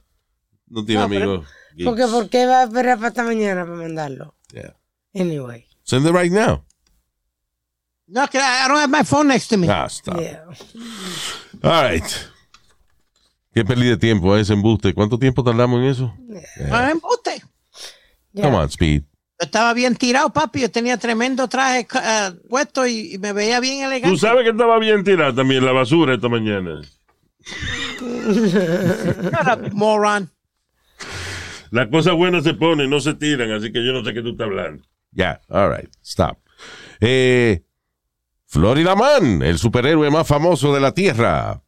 No 0.69 0.83
tiene 0.87 1.03
No, 1.03 1.09
pero- 1.11 1.45
geeks. 1.77 1.85
Porque 1.85 2.07
¿por 2.07 2.31
qué 2.31 2.47
va 2.47 2.61
a 2.61 2.65
esperar 2.65 2.97
para 2.97 3.09
esta 3.09 3.25
mañana 3.25 3.65
para 3.67 3.77
mandarlo? 3.77 4.35
Yeah. 4.55 4.75
Anyway. 5.15 5.67
Send 5.83 6.07
it 6.07 6.13
right 6.15 6.33
now. 6.33 6.65
No, 8.07 8.27
que 8.29 8.39
I 8.39 8.67
don't 8.69 8.79
have 8.79 8.89
my 8.89 9.05
phone 9.05 9.29
next 9.29 9.49
to 9.49 9.59
me. 9.59 9.69
Ah, 9.69 9.87
stop. 9.91 10.19
Yeah. 10.19 10.45
All 11.63 11.91
right. 11.91 12.05
Qué 13.53 13.65
pérdida 13.65 13.91
de 13.91 13.97
tiempo 13.99 14.35
ese 14.37 14.55
embuste. 14.55 14.95
¿Cuánto 14.95 15.19
tiempo 15.19 15.45
tardamos 15.45 15.79
en 15.81 15.87
eso? 15.87 16.15
No, 16.71 16.89
embuste. 16.89 17.13
Yeah. 18.35 18.44
Come 18.44 18.57
on, 18.59 18.68
Speed. 18.70 19.03
Yo 19.40 19.47
estaba 19.47 19.73
bien 19.75 19.97
tirado, 19.97 20.31
papi. 20.33 20.61
Yo 20.61 20.70
tenía 20.70 20.97
tremendo 20.99 21.49
traje 21.49 21.87
eh, 22.03 22.31
puesto 22.49 22.87
y, 22.87 23.14
y 23.14 23.18
me 23.18 23.33
veía 23.33 23.59
bien 23.61 23.81
Tú 23.81 23.87
elegante. 23.87 24.18
sabes 24.18 24.44
que 24.44 24.51
estaba 24.51 24.79
bien 24.79 25.03
tirada 25.05 25.35
también 25.35 25.64
la 25.64 25.73
basura 25.73 26.14
esta 26.14 26.29
mañana. 26.29 26.83
Shut 28.03 29.49
up, 29.53 29.73
moron. 29.73 30.31
Las 31.70 31.88
cosas 31.88 32.14
buenas 32.14 32.44
se 32.44 32.55
ponen, 32.55 32.88
no 32.88 33.01
se 33.01 33.14
tiran, 33.14 33.51
así 33.51 33.73
que 33.73 33.85
yo 33.85 33.92
no 33.92 34.05
sé 34.05 34.14
qué 34.14 34.23
tú 34.23 34.31
estás 34.31 34.47
hablando. 34.47 34.85
Ya, 35.11 35.40
all 35.49 35.70
right, 35.77 35.90
stop. 36.03 36.38
Eh, 37.01 37.64
Florida 38.47 38.94
Man, 38.94 39.42
el 39.42 39.59
superhéroe 39.59 40.11
más 40.11 40.27
famoso 40.27 40.73
de 40.73 40.81
la 40.81 40.92
Tierra, 40.92 41.62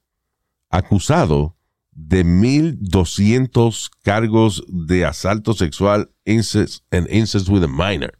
acusado 0.70 1.55
de 1.96 2.24
1.200 2.24 3.90
cargos 4.02 4.62
de 4.68 5.06
asalto 5.06 5.54
sexual 5.54 6.10
incest, 6.26 6.84
and 6.92 7.08
incest 7.10 7.48
with 7.48 7.64
a 7.64 7.68
minor. 7.68 8.12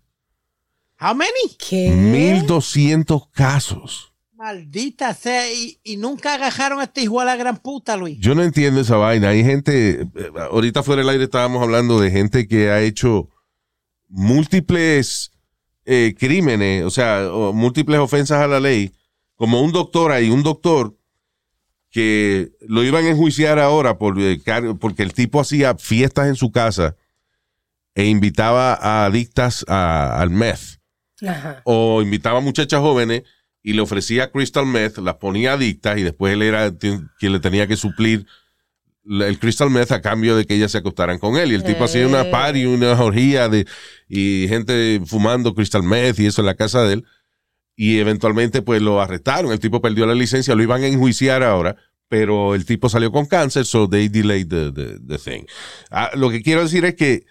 How 0.99 1.15
many? 1.15 1.57
¿Qué? 1.59 1.91
1.200 1.91 3.31
casos. 3.33 4.15
Maldita 4.33 5.13
sea, 5.15 5.53
y, 5.53 5.79
y 5.85 5.97
nunca 5.99 6.35
agajaron 6.35 6.81
a 6.81 6.85
este 6.85 7.03
hijo 7.03 7.21
a 7.21 7.25
la 7.25 7.37
gran 7.37 7.59
puta, 7.59 7.97
Luis. 7.97 8.19
Yo 8.19 8.35
no 8.35 8.43
entiendo 8.43 8.81
esa 8.81 8.97
vaina. 8.97 9.31
Hay 9.31 9.45
gente, 9.45 10.09
ahorita 10.51 10.83
fuera 10.83 11.03
del 11.03 11.11
aire 11.11 11.25
estábamos 11.25 11.63
hablando 11.63 12.01
de 12.01 12.11
gente 12.11 12.49
que 12.49 12.71
ha 12.71 12.81
hecho 12.81 13.29
múltiples 14.09 15.33
eh, 15.85 16.15
crímenes, 16.19 16.85
o 16.85 16.91
sea, 16.91 17.29
múltiples 17.53 17.99
ofensas 17.99 18.41
a 18.41 18.47
la 18.47 18.61
ley, 18.61 18.93
como 19.35 19.61
un 19.61 19.73
doctor 19.73 20.13
ahí, 20.13 20.31
un 20.31 20.43
doctor 20.43 20.96
que 21.91 22.51
lo 22.69 22.85
iban 22.85 23.05
a 23.05 23.11
enjuiciar 23.11 23.59
ahora 23.59 23.97
por, 23.99 24.21
eh, 24.21 24.41
porque 24.81 25.03
el 25.03 25.13
tipo 25.15 25.41
hacía 25.41 25.75
fiestas 25.77 26.29
en 26.29 26.37
su 26.37 26.51
casa 26.51 26.97
e 27.95 28.05
invitaba 28.07 28.75
a 28.75 29.07
adictas 29.07 29.65
a- 29.69 30.21
al 30.21 30.31
meth 30.31 30.79
Ajá. 31.27 31.63
o 31.65 32.03
invitaba 32.03 32.39
a 32.39 32.43
muchachas 32.43 32.81
jóvenes 32.81 33.23
y 33.63 33.73
le 33.73 33.81
ofrecía 33.81 34.31
crystal 34.31 34.67
meth, 34.67 34.99
las 34.99 35.15
ponía 35.17 35.55
adictas 35.55 35.99
y 35.99 36.03
después 36.03 36.35
él 36.35 36.43
era 36.43 36.73
quien 36.77 37.09
le 37.21 37.41
tenía 37.41 37.67
que 37.67 37.77
suplir 37.77 38.27
el 39.09 39.39
crystal 39.39 39.71
meth 39.71 39.93
a 39.93 40.03
cambio 40.03 40.37
de 40.37 40.45
que 40.45 40.55
ellas 40.57 40.73
se 40.73 40.79
acostaran 40.79 41.19
con 41.21 41.37
él. 41.37 41.53
Y 41.53 41.55
el 41.55 41.63
tipo 41.63 41.85
hacía 41.85 42.07
una 42.09 42.23
Eh. 42.23 42.31
party, 42.31 42.67
una 42.67 43.01
orgía 43.01 43.49
de, 43.49 43.65
y 44.09 44.47
gente 44.49 45.01
fumando 45.07 45.55
crystal 45.55 45.85
meth 45.85 46.19
y 46.19 46.27
eso 46.27 46.43
en 46.43 46.47
la 46.47 46.55
casa 46.57 46.83
de 46.83 46.95
él. 46.95 47.05
Y 47.77 47.99
eventualmente 47.99 48.63
pues 48.63 48.81
lo 48.81 49.01
arrestaron. 49.01 49.53
El 49.53 49.61
tipo 49.61 49.81
perdió 49.83 50.07
la 50.07 50.15
licencia, 50.15 50.55
lo 50.55 50.63
iban 50.63 50.83
a 50.83 50.87
enjuiciar 50.87 51.43
ahora, 51.43 51.77
pero 52.09 52.55
el 52.55 52.65
tipo 52.65 52.89
salió 52.89 53.13
con 53.13 53.27
cáncer, 53.27 53.67
so 53.67 53.89
they 53.89 54.09
delayed 54.09 54.49
the, 54.49 54.73
the- 54.73 54.99
the 55.07 55.19
thing. 55.19 55.45
Ah, 55.91 56.11
lo 56.15 56.31
que 56.31 56.43
quiero 56.43 56.63
decir 56.63 56.85
es 56.87 56.95
que 56.95 57.25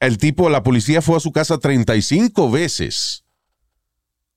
el 0.00 0.16
tipo, 0.18 0.48
la 0.48 0.62
policía 0.62 1.02
fue 1.02 1.16
a 1.16 1.20
su 1.20 1.32
casa 1.32 1.58
35 1.58 2.50
veces 2.52 3.24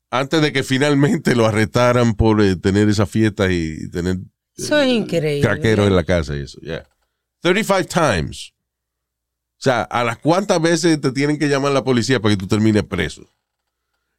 antes 0.10 0.42
de 0.42 0.52
que 0.52 0.64
finalmente 0.64 1.36
lo 1.36 1.46
arrestaran 1.46 2.16
por 2.16 2.42
eh, 2.42 2.56
tener 2.56 2.90
esa 2.90 3.06
fiesta 3.06 3.52
y 3.52 3.90
tener 3.92 4.18
Eso 4.58 4.80
es 4.82 4.90
increíble. 4.90 5.42
craqueros 5.48 5.88
en 5.88 5.96
la 5.96 6.04
casa 6.04 6.36
y 6.36 6.42
eso, 6.42 6.60
yeah. 6.62 6.84
35 7.42 7.88
times. 7.94 8.54
O 9.60 9.64
sea, 9.64 9.84
¿a 9.84 10.04
las 10.04 10.18
cuántas 10.18 10.60
veces 10.62 11.00
te 11.00 11.12
tienen 11.12 11.38
que 11.38 11.48
llamar 11.48 11.72
la 11.72 11.84
policía 11.84 12.20
para 12.20 12.34
que 12.34 12.40
tú 12.40 12.48
termines 12.48 12.84
preso? 12.84 13.32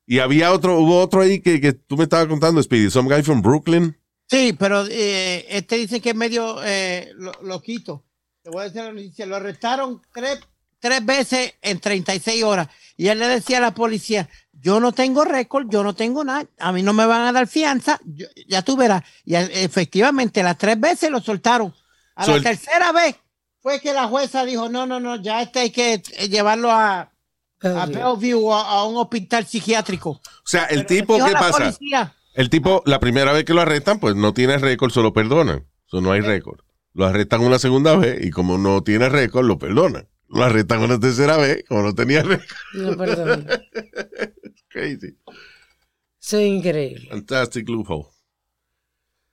Y 0.07 0.19
había 0.19 0.53
otro, 0.53 0.79
hubo 0.81 0.99
otro 1.01 1.21
ahí 1.23 1.41
que, 1.41 1.61
que 1.61 1.73
tú 1.73 1.97
me 1.97 2.05
estabas 2.05 2.27
contando, 2.27 2.63
Speedy, 2.63 2.91
some 2.91 3.13
guy 3.15 3.23
from 3.23 3.41
Brooklyn. 3.43 3.97
Sí, 4.29 4.53
pero 4.59 4.85
eh, 4.89 5.47
este 5.49 5.77
dice 5.77 6.01
que 6.01 6.11
es 6.11 6.17
medio 6.17 6.57
eh, 6.65 7.13
lo, 7.17 7.33
loquito. 7.43 8.05
Te 8.43 8.51
voy 8.51 8.63
a 8.63 8.65
decir 8.65 8.83
la 8.83 8.93
noticia. 8.93 9.27
Lo 9.27 9.37
arrestaron 9.37 10.03
tres, 10.13 10.41
tres 10.81 11.05
veces 11.05 11.55
en 11.63 11.79
36 11.79 12.43
horas. 12.43 12.69
Y 12.97 13.09
él 13.09 13.19
le 13.19 13.27
decía 13.29 13.59
a 13.59 13.61
la 13.61 13.75
policía, 13.75 14.29
yo 14.53 14.81
no 14.81 14.93
tengo 14.93 15.25
récord, 15.25 15.67
yo 15.71 15.85
no 15.85 15.95
tengo 15.95 16.25
nada, 16.25 16.47
a 16.59 16.73
mí 16.73 16.83
no 16.83 16.93
me 16.93 17.07
van 17.07 17.23
a 17.23 17.33
dar 17.33 17.47
fianza, 17.47 18.01
yo- 18.05 18.27
ya 18.49 18.63
tú 18.63 18.77
verás. 18.77 19.03
Y 19.25 19.35
eh, 19.35 19.49
efectivamente, 19.65 20.43
las 20.43 20.59
tres 20.59 20.79
veces 20.81 21.11
lo 21.11 21.21
soltaron. 21.21 21.75
A 22.17 22.25
So 22.25 22.33
la 22.33 22.37
el- 22.39 22.43
tercera 22.43 22.91
vez 22.93 23.17
fue 23.61 23.81
que 23.81 23.93
la 23.93 24.09
jueza 24.09 24.45
dijo, 24.45 24.69
no, 24.69 24.87
no, 24.87 24.99
no, 24.99 25.23
ya 25.23 25.43
este 25.43 25.61
hay 25.61 25.71
que 25.71 25.99
llevarlo 26.29 26.71
a, 26.73 27.12
a 27.63 27.87
Bellevue. 27.87 28.35
O 28.35 28.55
a, 28.55 28.63
a 28.69 28.85
un 28.87 28.97
hospital 28.97 29.47
psiquiátrico. 29.47 30.11
O 30.11 30.21
sea, 30.45 30.65
el 30.65 30.85
Pero 30.87 31.01
tipo, 31.01 31.25
¿qué 31.25 31.33
pasa? 31.33 31.59
policía, 31.59 32.15
El 32.35 32.51
tipo, 32.51 32.83
la 32.87 32.99
primera 33.01 33.33
vez 33.33 33.45
que 33.45 33.55
lo 33.55 33.61
arrestan, 33.61 33.99
pues 34.01 34.15
no 34.17 34.33
tiene 34.35 34.59
récord, 34.59 34.91
se 34.93 35.01
lo 35.01 35.13
perdonan. 35.13 35.67
Eso 35.87 36.01
no 36.01 36.13
hay 36.13 36.21
récord. 36.21 36.61
Lo 36.95 37.07
arrestan 37.07 37.41
una 37.41 37.59
segunda 37.59 37.97
vez 37.97 38.25
y 38.25 38.31
como 38.31 38.59
no 38.59 38.83
tiene 38.83 39.09
récord, 39.09 39.45
lo 39.47 39.59
perdonan. 39.59 40.09
Lo 40.29 40.45
arrestan 40.45 40.81
una 40.81 40.99
tercera 40.99 41.37
vez, 41.37 41.65
como 41.69 41.83
no 41.83 41.95
tenía 41.95 42.23
récord. 42.23 42.47
No, 42.75 42.97
perdón. 42.97 43.47
Crazy. 44.69 45.17
Eso 46.21 46.39
es 46.39 46.47
increíble. 46.47 47.09
Fantastic 47.11 47.69
loophole. 47.69 48.07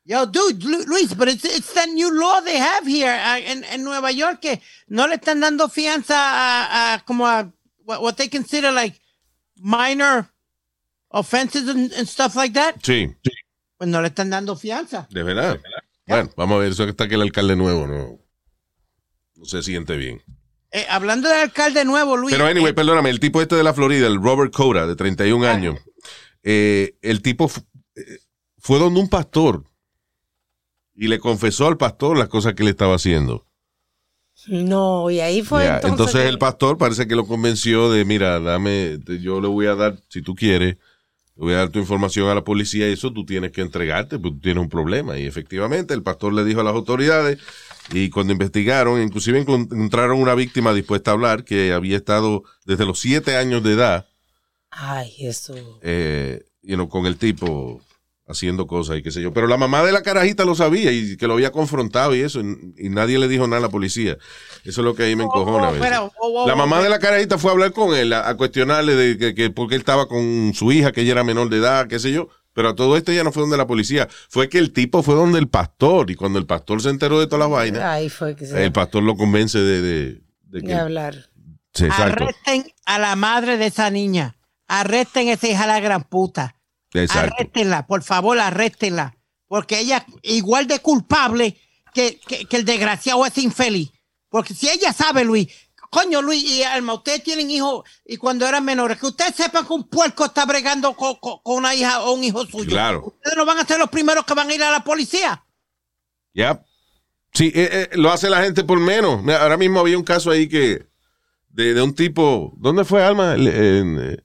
Yo, 0.06 0.26
dude, 0.26 0.64
Lu- 0.66 0.86
Luis, 0.88 1.16
but 1.16 1.28
it's, 1.28 1.46
it's 1.46 1.72
that 1.74 1.88
new 1.88 2.10
law 2.12 2.42
they 2.42 2.58
have 2.58 2.86
here 2.88 3.12
uh, 3.14 3.38
en, 3.38 3.64
en 3.66 3.84
Nueva 3.84 4.12
York 4.12 4.40
que 4.42 4.60
no 4.88 5.08
le 5.08 5.16
están 5.16 5.40
dando 5.40 5.70
fianza 5.70 6.16
a, 6.18 6.94
a 6.96 7.00
como 7.06 7.28
a 7.28 7.52
what, 7.90 8.02
what 8.02 8.14
they 8.18 8.30
consider 8.30 8.72
like 8.72 9.00
minor 9.58 10.30
offenses 11.12 11.68
and, 11.68 11.92
and 11.94 12.08
stuff 12.08 12.36
like 12.36 12.54
that. 12.54 12.76
Sí, 12.84 13.08
Pues 13.78 13.90
no 13.90 14.02
le 14.02 14.10
están 14.10 14.30
dando 14.30 14.56
fianza. 14.56 15.08
de 15.10 15.24
verdad. 15.24 15.60
Bueno, 16.06 16.30
vamos 16.38 16.56
a 16.56 16.60
ver, 16.60 16.72
eso 16.72 16.84
está 16.84 17.08
que 17.08 17.16
el 17.16 17.22
alcalde 17.22 17.56
nuevo 17.56 17.88
no, 17.88 18.20
no 19.36 19.46
se 19.46 19.64
siente 19.64 19.96
bien. 19.98 20.22
Eh, 20.72 20.86
hablando 20.90 21.28
del 21.30 21.40
alcalde 21.40 21.84
nuevo, 21.86 22.16
Luis. 22.16 22.36
Pero 22.36 22.46
anyway, 22.46 22.72
eh, 22.72 22.74
perdóname, 22.76 23.10
el 23.10 23.20
tipo 23.20 23.42
este 23.42 23.56
de 23.56 23.64
la 23.64 23.74
Florida, 23.74 24.06
el 24.06 24.22
Robert 24.22 24.54
Cora, 24.54 24.86
de 24.86 24.96
31 24.96 25.48
años, 25.48 25.80
eh, 26.44 26.96
el 27.02 27.22
tipo 27.24 27.50
eh, 27.96 28.20
fue 28.60 28.78
donde 28.80 29.00
un 29.00 29.10
pastor 29.10 29.64
y 30.94 31.08
le 31.08 31.20
confesó 31.20 31.68
al 31.68 31.78
pastor 31.78 32.18
las 32.18 32.28
cosas 32.28 32.54
que 32.54 32.64
le 32.64 32.72
estaba 32.72 32.96
haciendo. 32.96 33.46
No, 34.48 35.10
y 35.12 35.20
ahí 35.20 35.42
fue 35.44 35.66
entonces. 35.66 35.90
entonces 35.92 36.22
que- 36.24 36.28
el 36.30 36.38
pastor 36.38 36.78
parece 36.78 37.08
que 37.08 37.16
lo 37.16 37.26
convenció 37.28 37.92
de, 37.92 38.06
mira, 38.06 38.40
dame, 38.40 39.00
yo 39.22 39.42
le 39.42 39.48
voy 39.48 39.66
a 39.68 39.76
dar, 39.76 39.98
si 40.10 40.22
tú 40.22 40.34
quieres, 40.36 40.76
le 41.36 41.44
voy 41.46 41.54
a 41.54 41.58
dar 41.58 41.70
tu 41.70 41.80
información 41.80 42.28
a 42.30 42.36
la 42.36 42.44
policía 42.44 42.90
y 42.90 42.94
eso 42.94 43.12
tú 43.14 43.26
tienes 43.26 43.52
que 43.52 43.62
entregarte, 43.62 44.18
porque 44.20 44.36
tú 44.36 44.42
tienes 44.42 44.62
un 44.64 44.70
problema. 44.70 45.18
Y 45.18 45.26
efectivamente 45.26 45.94
el 45.94 46.04
pastor 46.04 46.34
le 46.34 46.44
dijo 46.44 46.62
a 46.62 46.64
las 46.64 46.74
autoridades 46.74 47.40
y 47.92 48.10
cuando 48.10 48.34
investigaron, 48.34 49.02
inclusive 49.02 49.44
encon- 49.46 49.72
encontraron 49.74 50.20
una 50.22 50.36
víctima 50.36 50.74
dispuesta 50.74 51.12
a 51.12 51.14
hablar 51.16 51.44
que 51.44 51.74
había 51.74 51.98
estado 51.98 52.44
desde 52.66 52.86
los 52.86 53.00
siete 53.00 53.36
años 53.38 53.64
de 53.64 53.74
edad 53.74 54.08
Ay, 54.72 55.14
eso. 55.20 55.56
eh, 55.82 56.44
you 56.62 56.76
know, 56.76 56.88
con 56.90 57.06
el 57.06 57.18
tipo 57.18 57.82
haciendo 58.30 58.68
cosas 58.68 58.98
y 58.98 59.02
qué 59.04 59.12
sé 59.12 59.22
yo. 59.22 59.34
Pero 59.34 59.48
la 59.48 59.58
mamá 59.58 59.84
de 59.84 59.92
la 59.92 60.02
carajita 60.02 60.46
lo 60.46 60.56
sabía 60.56 60.92
y 60.92 61.18
que 61.18 61.28
lo 61.28 61.34
había 61.34 61.52
confrontado 61.52 62.16
y 62.16 62.22
eso, 62.22 62.42
y, 62.42 62.74
y 62.78 62.90
nadie 62.90 63.18
le 63.20 63.28
dijo 63.28 63.48
nada 63.48 63.58
a 63.58 63.62
la 63.62 63.70
policía. 63.70 64.18
Eso 64.64 64.82
es 64.82 64.86
lo 64.86 64.96
que 64.96 65.04
ahí 65.04 65.16
me 65.16 65.24
encojona. 65.24 65.68
a 65.68 65.70
oh, 65.70 65.74
veces. 65.74 65.88
pero, 65.88 66.14
oh, 66.22 66.44
oh, 66.44 66.48
La 66.48 66.56
mamá 66.56 66.82
de 66.82 66.90
la 66.90 67.00
carajita 67.00 67.38
fue 67.38 67.52
a 67.52 67.54
hablar 67.54 67.74
con 67.74 67.96
él, 67.96 68.14
a, 68.14 68.30
a 68.30 68.38
cuestionarle 68.38 68.96
de 68.96 69.18
que, 69.18 69.36
que 69.36 69.50
por 69.50 69.68
qué 69.68 69.76
él 69.76 69.82
estaba 69.82 70.08
con 70.08 70.54
su 70.54 70.72
hija, 70.72 70.92
que 70.92 71.02
ella 71.02 71.14
era 71.14 71.24
menor 71.24 71.50
de 71.50 71.58
edad, 71.58 71.88
qué 71.88 72.00
sé 72.00 72.12
yo. 72.12 72.30
Pero 72.54 72.70
a 72.70 72.76
todo 72.76 72.98
esto 72.98 73.12
ya 73.12 73.24
no 73.24 73.32
fue 73.32 73.42
donde 73.42 73.58
la 73.58 73.68
policía. 73.68 74.08
Fue 74.28 74.50
que 74.50 74.58
el 74.58 74.74
tipo 74.74 75.02
fue 75.04 75.16
donde 75.16 75.40
el 75.40 75.48
pastor. 75.48 76.12
Y 76.12 76.16
cuando 76.16 76.40
el 76.40 76.46
pastor 76.46 76.82
se 76.82 76.90
enteró 76.90 77.20
de 77.20 77.28
todas 77.28 77.40
las 77.42 77.50
vainas, 77.50 77.82
Ahí 77.84 78.10
fue 78.10 78.36
que 78.36 78.46
se 78.46 78.66
el 78.66 78.72
pastor 78.72 79.04
lo 79.04 79.16
convence 79.16 79.60
de, 79.60 79.82
de, 79.82 80.06
de 80.14 80.22
de 80.44 80.62
que. 80.64 80.74
hablar. 80.74 81.30
Sí. 81.74 81.86
Arresten 81.90 82.66
a 82.86 83.00
la 83.00 83.16
madre 83.16 83.58
de 83.58 83.68
esa 83.68 83.90
niña. 83.92 84.36
Arresten 84.68 85.30
a 85.30 85.34
esa 85.34 85.48
hija 85.48 85.68
la 85.68 85.80
gran 85.80 86.04
puta. 86.04 86.56
Exacto. 86.94 87.34
Arréstenla, 87.36 87.86
por 87.88 88.04
favor, 88.04 88.40
arréstenla. 88.40 89.16
Porque 89.48 89.80
ella 89.80 90.06
es 90.24 90.34
igual 90.36 90.68
de 90.68 90.80
culpable 90.80 91.58
que, 91.94 92.20
que- 92.28 92.46
que 92.46 92.58
el 92.58 92.66
desgraciado 92.66 93.26
es 93.26 93.38
infeliz. 93.38 93.92
Porque 94.30 94.54
si 94.54 94.70
ella 94.70 94.94
sabe, 94.94 95.24
Luis, 95.26 95.48
coño, 95.90 96.22
Luis 96.22 96.44
y 96.44 96.62
Alma, 96.64 96.94
ustedes 96.94 97.24
tienen 97.24 97.50
hijos 97.50 97.84
y 98.06 98.18
cuando 98.18 98.48
eran 98.48 98.64
menores, 98.64 99.00
que 99.00 99.08
ustedes 99.08 99.36
sepan 99.36 99.66
que 99.66 99.74
un 99.74 99.88
puerco 99.90 100.26
está 100.26 100.46
bregando 100.46 100.94
con, 100.96 101.16
con- 101.16 101.40
con 101.44 101.58
una 101.58 101.74
hija 101.74 102.02
o 102.02 102.14
un 102.14 102.24
hijo 102.24 102.46
suyo. 102.46 102.70
Claro. 102.70 103.06
Ustedes 103.08 103.36
no 103.38 103.46
van 103.46 103.58
a 103.58 103.66
ser 103.66 103.80
los 103.80 103.90
primeros 103.90 104.24
que 104.26 104.34
van 104.36 104.50
a 104.50 104.54
ir 104.54 104.62
a 104.64 104.72
la 104.72 104.84
policía. 104.84 105.44
Ya. 106.34 106.64
Sí, 107.34 107.52
eh, 107.56 107.88
eh, 107.92 107.98
lo 107.98 108.12
hace 108.12 108.30
la 108.30 108.42
gente 108.44 108.64
por 108.64 108.80
menos. 108.80 109.24
Mira, 109.24 109.42
ahora 109.42 109.58
mismo 109.58 109.80
había 109.80 109.98
un 109.98 110.04
caso 110.04 110.30
ahí 110.32 110.48
que 110.48 110.88
de, 111.50 111.74
de 111.74 111.82
un 111.82 111.94
tipo, 111.96 112.54
¿dónde 112.58 112.86
fue 112.86 113.04
Alma? 113.04 113.34
En, 113.36 113.98
eh, 114.00 114.18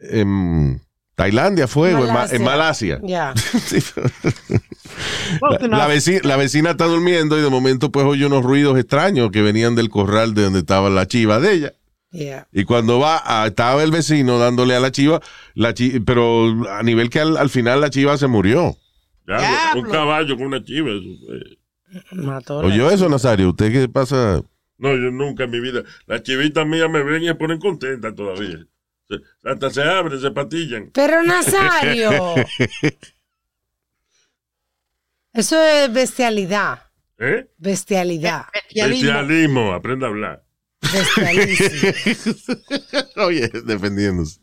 en 0.00 0.82
Tailandia 1.22 1.66
fue, 1.68 1.94
o 1.94 1.98
en 2.06 2.12
Ma- 2.12 2.20
en 2.36 2.42
Malasia. 2.44 3.00
Sí, 3.34 3.78
la, 5.40 5.48
la 5.78 5.86
vecina, 5.86 6.20
la 6.24 6.36
vecina 6.36 6.70
está 6.72 6.86
durmiendo 6.86 7.38
y 7.38 7.42
de 7.42 7.48
momento 7.50 7.90
pues 7.90 8.04
oye 8.06 8.26
unos 8.26 8.42
ruidos 8.42 8.78
extraños 8.78 9.30
que 9.30 9.42
venían 9.42 9.74
del 9.74 9.88
corral 9.88 10.34
de 10.34 10.42
donde 10.42 10.58
estaba 10.60 10.90
la 10.90 11.06
chiva 11.06 11.40
de 11.40 11.52
ella. 11.52 11.72
Y 12.52 12.64
cuando 12.64 12.98
va, 12.98 13.22
a- 13.24 13.46
estaba 13.46 13.82
el 13.82 13.90
vecino 13.90 14.38
dándole 14.38 14.74
a 14.76 14.80
la 14.80 14.90
chiva, 14.92 15.20
la 15.54 15.72
chi- 15.74 16.00
pero 16.00 16.46
a 16.70 16.82
nivel 16.82 17.08
que 17.08 17.20
al, 17.20 17.36
al 17.36 17.48
final 17.50 17.80
la 17.80 17.88
chiva 17.90 18.16
se 18.18 18.26
murió. 18.26 18.76
Ya, 19.26 19.72
un 19.76 19.84
caballo 19.90 20.36
con 20.36 20.46
una 20.46 20.62
chiva. 20.62 20.90
Mató. 22.12 22.58
¿Oyó 22.58 22.90
eso, 22.90 23.08
Nazario? 23.08 23.50
¿Usted 23.50 23.72
qué 23.72 23.88
pasa? 23.88 24.42
No, 24.78 24.90
yo 24.90 25.10
nunca 25.10 25.44
en 25.44 25.50
mi 25.52 25.60
vida. 25.60 25.82
Las 26.06 26.22
chivitas 26.22 26.66
mías 26.66 26.90
me 26.90 27.02
ven 27.02 27.22
y 27.22 27.26
se 27.28 27.34
ponen 27.34 27.58
contentas 27.58 28.14
todavía. 28.14 28.66
Hasta 29.44 29.70
se 29.70 29.82
abren, 29.82 30.20
se 30.20 30.30
patillan. 30.30 30.90
Pero 30.92 31.22
Nazario. 31.22 32.10
Eso 35.32 35.62
es 35.62 35.92
bestialidad. 35.92 36.90
¿Eh? 37.18 37.48
Bestialidad. 37.56 38.46
Bestialismo. 38.52 39.12
Bestialismo, 39.12 39.72
aprenda 39.72 40.06
a 40.06 40.10
hablar. 40.10 40.44
Bestialísimo. 40.80 42.42
Oye, 43.26 43.48
defendiéndose. 43.64 44.40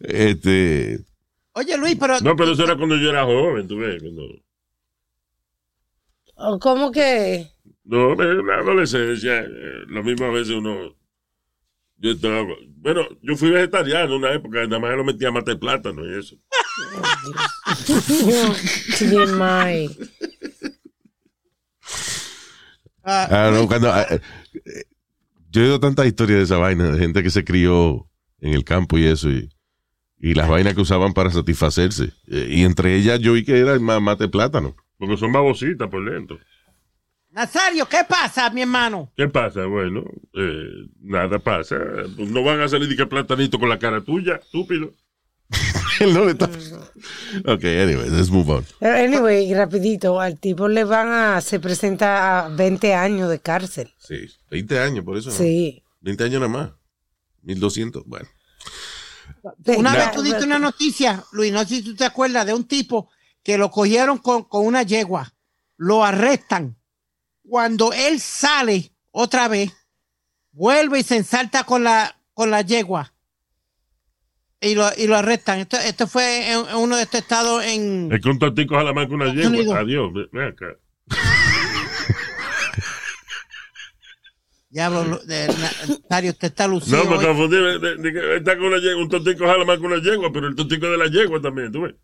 Este. 0.00 1.00
Oye, 1.52 1.76
Luis, 1.78 1.96
pero 1.98 2.20
No, 2.20 2.36
pero 2.36 2.52
eso 2.52 2.64
era 2.64 2.76
cuando 2.76 2.96
yo 2.96 3.10
era 3.10 3.24
joven, 3.24 3.66
tú 3.66 3.78
ves. 3.78 4.02
Cuando, 4.02 4.22
¿O 6.36 6.58
¿Cómo 6.58 6.92
que? 6.92 7.48
no, 7.84 8.12
en 8.12 8.46
la 8.46 8.56
adolescencia, 8.56 9.40
eh, 9.40 9.84
lo 9.86 10.02
mismo 10.02 10.26
a 10.26 10.30
veces 10.32 10.54
uno 10.54 10.94
Yo 11.98 12.10
estaba- 12.12 12.44
bueno, 12.76 13.02
yo 13.22 13.36
fui 13.36 13.50
vegetariano 13.50 14.04
en 14.16 14.18
una 14.22 14.32
época, 14.34 14.62
nada 14.66 14.78
más 14.78 14.96
lo 14.96 15.04
metía 15.04 15.28
a 15.28 15.32
matar 15.32 15.58
plátano 15.58 16.04
y 16.06 16.18
eso. 16.18 16.36
TMI. 18.98 19.90
Ah, 23.04 23.50
no, 23.54 23.66
cuando, 23.68 23.92
ah, 23.92 24.04
eh, 24.10 24.20
yo 25.50 25.60
he 25.60 25.64
oído 25.64 25.80
tantas 25.80 26.06
historias 26.06 26.38
de 26.38 26.44
esa 26.44 26.58
vaina, 26.58 26.90
de 26.90 26.98
gente 26.98 27.22
que 27.22 27.30
se 27.30 27.44
crió 27.44 28.08
en 28.40 28.52
el 28.52 28.64
campo 28.64 28.98
y 28.98 29.04
eso, 29.06 29.30
y, 29.30 29.48
y 30.18 30.34
las 30.34 30.48
vainas 30.48 30.74
que 30.74 30.80
usaban 30.80 31.12
para 31.14 31.30
satisfacerse. 31.30 32.12
Eh, 32.26 32.48
y 32.50 32.62
entre 32.64 32.96
ellas 32.96 33.20
yo 33.20 33.32
vi 33.34 33.44
que 33.44 33.58
era 33.58 33.72
el 33.74 33.80
ma- 33.80 34.00
mate 34.00 34.28
plátano. 34.28 34.74
Porque 34.98 35.16
son 35.16 35.32
babositas 35.32 35.88
por 35.88 36.10
dentro. 36.10 36.38
Nazario, 37.36 37.86
¿qué 37.86 37.98
pasa, 38.08 38.48
mi 38.48 38.62
hermano? 38.62 39.12
¿Qué 39.14 39.28
pasa? 39.28 39.66
Bueno, 39.66 40.04
eh, 40.32 40.86
nada 41.02 41.38
pasa. 41.38 41.76
Pues 42.16 42.30
no 42.30 42.42
van 42.42 42.62
a 42.62 42.68
salir 42.68 42.88
de 42.88 42.96
que 42.96 43.04
platanito 43.04 43.58
con 43.58 43.68
la 43.68 43.78
cara 43.78 44.02
tuya, 44.02 44.36
estúpido. 44.36 44.90
Él 46.00 46.14
no 46.14 46.24
le 46.24 46.30
está- 46.30 46.46
Ok, 47.46 47.62
anyway, 47.64 48.08
let's 48.08 48.30
move 48.30 48.50
on. 48.50 48.64
Pero 48.80 48.96
Anyway, 48.96 49.52
rapidito, 49.52 50.18
al 50.18 50.40
tipo 50.40 50.66
le 50.66 50.84
van 50.84 51.08
a, 51.08 51.40
se 51.42 51.60
presenta 51.60 52.46
a 52.46 52.48
20 52.48 52.94
años 52.94 53.28
de 53.28 53.38
cárcel. 53.38 53.92
Sí, 53.98 54.26
20 54.50 54.78
años, 54.80 55.04
por 55.04 55.18
eso. 55.18 55.28
¿no? 55.28 55.36
Sí. 55.36 55.82
20 56.00 56.24
años 56.24 56.40
nada 56.40 56.48
más. 56.48 56.70
1200, 57.42 58.04
bueno. 58.06 58.26
Una 59.76 59.94
vez 59.94 60.10
tú 60.12 60.22
diste 60.22 60.42
una 60.44 60.58
noticia, 60.58 61.22
Luis, 61.32 61.52
no 61.52 61.60
sé 61.60 61.66
si 61.76 61.82
tú 61.82 61.94
te 61.94 62.06
acuerdas 62.06 62.46
de 62.46 62.54
un 62.54 62.64
tipo 62.66 63.10
que 63.42 63.58
lo 63.58 63.70
cogieron 63.70 64.16
con, 64.16 64.44
con 64.44 64.64
una 64.64 64.84
yegua, 64.84 65.34
lo 65.76 66.02
arrestan. 66.02 66.75
Cuando 67.48 67.92
él 67.92 68.20
sale 68.20 68.92
otra 69.10 69.48
vez, 69.48 69.72
vuelve 70.52 70.98
y 71.00 71.02
se 71.02 71.16
ensalta 71.16 71.64
con 71.64 71.84
la, 71.84 72.16
con 72.34 72.50
la 72.50 72.62
yegua 72.62 73.12
y 74.60 74.74
lo, 74.74 74.88
y 74.96 75.06
lo 75.06 75.16
arrestan. 75.16 75.60
Esto, 75.60 75.76
esto 75.78 76.06
fue 76.08 76.50
en, 76.52 76.66
en 76.68 76.76
uno 76.76 76.96
de 76.96 77.02
estos 77.04 77.20
estados 77.20 77.64
en... 77.64 78.10
Es 78.12 78.20
que 78.20 78.28
un 78.28 78.38
tontico 78.38 78.74
jala 78.74 78.92
más 78.92 79.06
que 79.06 79.14
una 79.14 79.26
Unidos. 79.30 79.52
yegua. 79.52 79.78
Adiós, 79.80 80.12
ve- 80.12 80.28
ven 80.32 80.48
acá. 80.48 80.66
Diablo, 84.68 85.20
Nazario, 85.26 86.32
usted 86.32 86.48
está 86.48 86.66
lucido. 86.66 87.02
No, 87.04 87.10
me 87.16 87.24
confundí. 87.24 87.56
Está 88.36 88.56
con 88.58 88.66
una 88.66 88.78
yegua. 88.78 89.02
Un 89.02 89.08
tontico 89.08 89.46
jala 89.46 89.64
más 89.64 89.78
que 89.78 89.86
una 89.86 90.02
yegua, 90.02 90.30
pero 90.32 90.48
el 90.48 90.54
tontico 90.56 90.86
de 90.90 90.98
la 90.98 91.06
yegua 91.06 91.40
también, 91.40 91.72
tú 91.72 91.82
ves. 91.82 91.94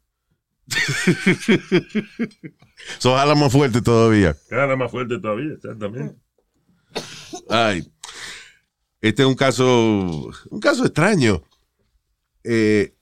So, 2.99 3.15
jala 3.15 3.35
más 3.35 3.53
fuerte 3.53 3.81
todavía. 3.81 4.37
Jala 4.51 4.77
más 4.77 4.91
fuerte 4.91 5.19
todavía, 5.19 5.55
exactamente. 5.55 6.17
Ay. 7.49 7.87
Este 9.01 9.23
es 9.23 9.29
un 9.29 9.35
caso, 9.35 10.31
un 10.51 10.61
caso 10.61 10.85
extraño. 10.85 11.43
Eh, 12.45 12.95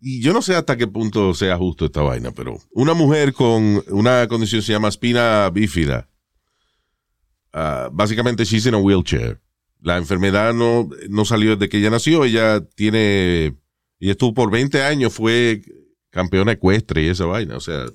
y 0.00 0.20
yo 0.22 0.32
no 0.32 0.42
sé 0.42 0.54
hasta 0.54 0.76
qué 0.76 0.86
punto 0.86 1.34
sea 1.34 1.56
justo 1.56 1.86
esta 1.86 2.02
vaina, 2.02 2.30
pero 2.32 2.58
una 2.70 2.94
mujer 2.94 3.32
con 3.32 3.82
una 3.88 4.26
condición 4.28 4.62
se 4.62 4.72
llama 4.72 4.88
espina 4.88 5.50
bífida. 5.50 6.08
Ah, 7.52 7.90
básicamente, 7.92 8.44
she's 8.44 8.66
in 8.66 8.74
a 8.74 8.78
wheelchair. 8.78 9.40
La 9.80 9.96
enfermedad 9.96 10.54
no, 10.54 10.88
no 11.08 11.24
salió 11.24 11.56
desde 11.56 11.68
que 11.68 11.78
ella 11.78 11.90
nació. 11.90 12.24
Ella 12.24 12.64
tiene, 12.74 13.56
ella 14.00 14.12
estuvo 14.12 14.34
por 14.34 14.50
20 14.50 14.82
años, 14.82 15.12
fue 15.12 15.62
campeona 16.10 16.52
ecuestre 16.52 17.02
y 17.02 17.08
esa 17.08 17.24
vaina. 17.26 17.56
O 17.56 17.60
sea, 17.60 17.86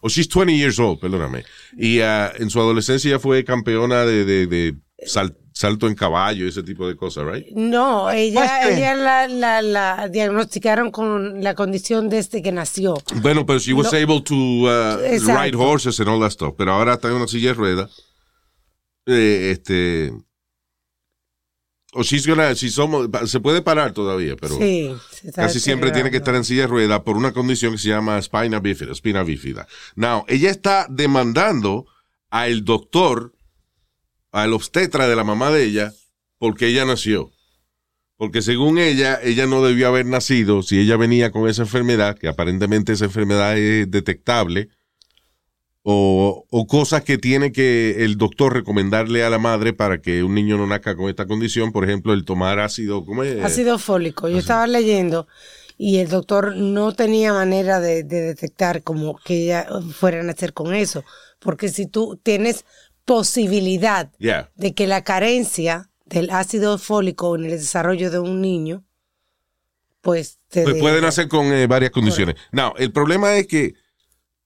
o 0.00 0.08
she's 0.08 0.28
20 0.28 0.56
years 0.56 0.78
old, 0.78 0.98
perdóname. 1.00 1.44
Y 1.76 2.00
ah, 2.00 2.32
en 2.38 2.50
su 2.50 2.60
adolescencia 2.60 3.18
fue 3.18 3.44
campeona 3.44 4.04
de, 4.04 4.24
de- 4.24 4.46
de 4.46 4.74
sal- 5.06 5.36
salto 5.52 5.88
en 5.88 5.94
caballo, 5.94 6.46
ese 6.48 6.62
tipo 6.62 6.86
de 6.88 6.96
cosas, 6.96 7.26
right? 7.26 7.46
No, 7.54 8.10
ella, 8.10 8.40
Pues, 8.62 8.78
ella 8.78 8.94
la, 8.94 9.28
la, 9.28 9.60
la 9.60 10.08
diagnosticaron 10.08 10.90
con 10.90 11.42
la 11.42 11.54
condición 11.54 12.08
desde 12.08 12.40
que 12.40 12.50
nació. 12.52 12.94
Bueno, 13.16 13.44
pero 13.44 13.58
she 13.58 13.74
was 13.74 13.92
No. 13.92 13.98
able 13.98 14.22
to 14.22 14.34
uh, 14.34 14.96
ride 15.26 15.54
horses 15.56 16.00
and 16.00 16.08
all 16.08 16.20
that 16.20 16.30
stuff. 16.30 16.54
Pero 16.56 16.72
ahora 16.72 16.94
está 16.94 17.08
en 17.08 17.14
una 17.14 17.28
silla 17.28 17.48
de 17.48 17.54
ruedas. 17.54 17.90
Eh, 19.06 19.50
este. 19.52 20.12
O 21.92 22.02
she's 22.04 22.24
gonna, 22.26 22.52
she's 22.54 22.78
almost- 22.78 23.26
se 23.26 23.40
puede 23.40 23.62
parar 23.62 23.92
todavía, 23.92 24.36
pero 24.36 24.56
sí, 24.56 24.94
casi 25.34 25.58
siempre 25.58 25.90
tiene 25.90 26.10
que 26.12 26.18
estar 26.18 26.34
en 26.36 26.44
silla 26.44 26.62
de 26.62 26.66
ruedas 26.68 27.00
por 27.00 27.16
una 27.16 27.32
condición 27.32 27.72
que 27.72 27.78
se 27.78 27.88
llama 27.88 28.16
spina 28.22 28.60
bífida, 28.60 28.92
espina 28.92 29.24
bífida. 29.24 29.66
Now, 29.96 30.24
ella 30.28 30.50
está 30.50 30.86
demandando 30.88 31.86
al 32.30 32.64
doctor, 32.64 33.32
al 34.30 34.52
obstetra 34.52 35.08
de 35.08 35.16
la 35.16 35.24
mamá 35.24 35.50
de 35.50 35.64
ella, 35.64 35.92
porque 36.38 36.68
ella 36.68 36.84
nació. 36.84 37.32
Porque 38.16 38.42
según 38.42 38.78
ella, 38.78 39.18
ella 39.22 39.46
no 39.46 39.60
debió 39.64 39.88
haber 39.88 40.06
nacido 40.06 40.62
si 40.62 40.78
ella 40.78 40.96
venía 40.96 41.32
con 41.32 41.48
esa 41.48 41.62
enfermedad, 41.62 42.16
que 42.18 42.28
aparentemente 42.28 42.92
esa 42.92 43.06
enfermedad 43.06 43.58
es 43.58 43.90
detectable, 43.90 44.68
o, 45.82 46.44
o 46.50 46.66
cosas 46.66 47.02
que 47.04 47.16
tiene 47.18 47.52
que 47.52 48.04
el 48.04 48.16
doctor 48.18 48.52
recomendarle 48.52 49.24
a 49.24 49.30
la 49.30 49.38
madre 49.38 49.72
para 49.72 50.00
que 50.02 50.22
un 50.22 50.34
niño 50.34 50.58
no 50.58 50.66
nazca 50.66 50.94
con 50.96 51.08
esta 51.08 51.26
condición, 51.26 51.72
por 51.72 51.84
ejemplo, 51.84 52.12
el 52.12 52.24
tomar 52.24 52.58
ácido, 52.58 53.04
¿cómo 53.04 53.22
es? 53.24 53.42
Ácido 53.44 53.78
fólico. 53.78 54.28
Yo 54.28 54.38
estaba 54.38 54.66
leyendo 54.66 55.26
y 55.78 55.98
el 55.98 56.08
doctor 56.08 56.54
no 56.56 56.92
tenía 56.92 57.32
manera 57.32 57.80
de, 57.80 58.02
de 58.04 58.20
detectar 58.20 58.82
como 58.82 59.18
que 59.24 59.44
ella 59.44 59.66
fuera 59.94 60.20
a 60.20 60.22
nacer 60.22 60.52
con 60.52 60.74
eso. 60.74 61.02
Porque 61.38 61.70
si 61.70 61.86
tú 61.86 62.20
tienes 62.22 62.66
posibilidad 63.06 64.10
Yeah. 64.18 64.50
de 64.56 64.74
que 64.74 64.86
la 64.86 65.02
carencia 65.02 65.88
del 66.04 66.28
ácido 66.30 66.76
fólico 66.76 67.34
en 67.36 67.44
el 67.46 67.52
desarrollo 67.52 68.10
de 68.10 68.18
un 68.18 68.40
niño, 68.42 68.84
pues 70.02 70.38
te 70.48 70.62
Pues 70.62 70.74
de- 70.74 70.80
pueden 70.80 71.04
hacer 71.04 71.28
con 71.28 71.46
eh, 71.46 71.66
varias 71.66 71.90
condiciones. 71.90 72.36
No, 72.52 72.74
el 72.76 72.92
problema 72.92 73.34
es 73.36 73.46
que 73.46 73.74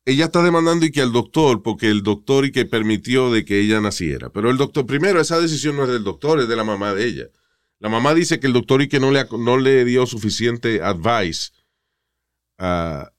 ella 0.06 0.26
está 0.26 0.42
demandando 0.42 0.84
y 0.86 0.90
que 0.92 1.00
al 1.00 1.12
doctor, 1.12 1.62
porque 1.62 1.88
el 1.88 2.02
doctor 2.02 2.44
y 2.44 2.52
que 2.52 2.66
permitió 2.66 3.30
de 3.32 3.44
que 3.44 3.60
ella 3.60 3.80
naciera. 3.80 4.30
Pero 4.30 4.50
el 4.50 4.56
doctor, 4.56 4.84
primero, 4.86 5.20
esa 5.20 5.40
decisión 5.40 5.76
no 5.76 5.84
es 5.84 5.88
del 5.90 6.04
doctor, 6.04 6.40
es 6.40 6.48
de 6.48 6.56
la 6.56 6.64
mamá 6.64 6.92
de 6.94 7.06
ella. 7.06 7.24
La 7.78 7.88
mamá 7.88 8.14
dice 8.14 8.38
que 8.40 8.46
el 8.46 8.52
doctor 8.52 8.82
y 8.82 8.88
que 8.88 9.00
no 9.00 9.10
le, 9.10 9.26
no 9.38 9.56
le 9.58 9.84
dio 9.84 10.06
suficiente 10.06 10.82
advice 10.82 11.50
ah, 12.58 13.10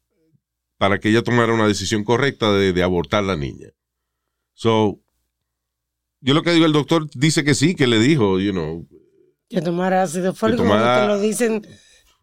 para 0.78 1.00
que 1.00 1.10
ella 1.10 1.24
tomara 1.24 1.54
una 1.54 1.68
decisión 1.68 2.04
correcta 2.04 2.52
de, 2.54 2.74
de 2.74 2.84
abortar 2.84 3.24
la 3.24 3.36
niña. 3.36 3.70
So, 4.54 5.00
yo 6.22 6.34
lo 6.34 6.42
que 6.44 6.52
digo, 6.52 6.66
el 6.66 6.72
doctor 6.74 7.08
dice 7.14 7.44
que 7.44 7.54
sí, 7.56 7.76
que 7.76 7.88
le 7.88 8.00
dijo, 8.00 8.40
you 8.40 8.52
know, 8.52 8.88
que 9.50 9.62
tomar 9.62 9.94
ácido 9.94 10.34
fólico, 10.34 10.64
tomara- 10.64 11.02
te 11.02 11.08
lo 11.08 11.20
dicen 11.20 11.66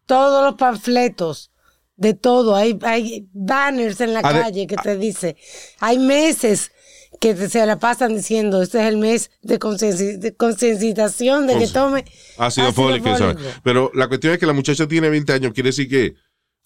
todos 0.05 0.43
los 0.43 0.55
panfletos, 0.55 1.51
de 1.95 2.13
todo. 2.13 2.55
Hay, 2.55 2.77
hay 2.83 3.27
banners 3.33 4.01
en 4.01 4.13
la 4.13 4.21
calle 4.43 4.67
que 4.67 4.75
te 4.77 4.97
dice, 4.97 5.35
hay 5.79 5.99
meses 5.99 6.71
que 7.19 7.33
te- 7.35 7.47
se 7.49 7.65
la 7.65 7.77
pasan 7.79 8.15
diciendo, 8.15 8.61
este 8.61 8.79
es 8.81 8.87
el 8.87 8.97
mes 8.97 9.31
de 9.41 9.59
concienci- 9.59 10.17
de 10.17 10.35
concienciación 10.35 11.47
de 11.47 11.57
que 11.57 11.67
tome 11.67 12.05
ácido, 12.37 12.73
fólico. 12.73 13.09
y 13.09 13.11
esa- 13.13 13.35
Pero 13.63 13.91
la 13.93 14.07
cuestión 14.07 14.33
es 14.33 14.39
que 14.39 14.45
la 14.45 14.53
muchacha 14.53 14.87
tiene 14.87 15.09
20 15.09 15.31
años, 15.33 15.53
quiere 15.53 15.69
decir 15.69 15.87
que 15.87 16.15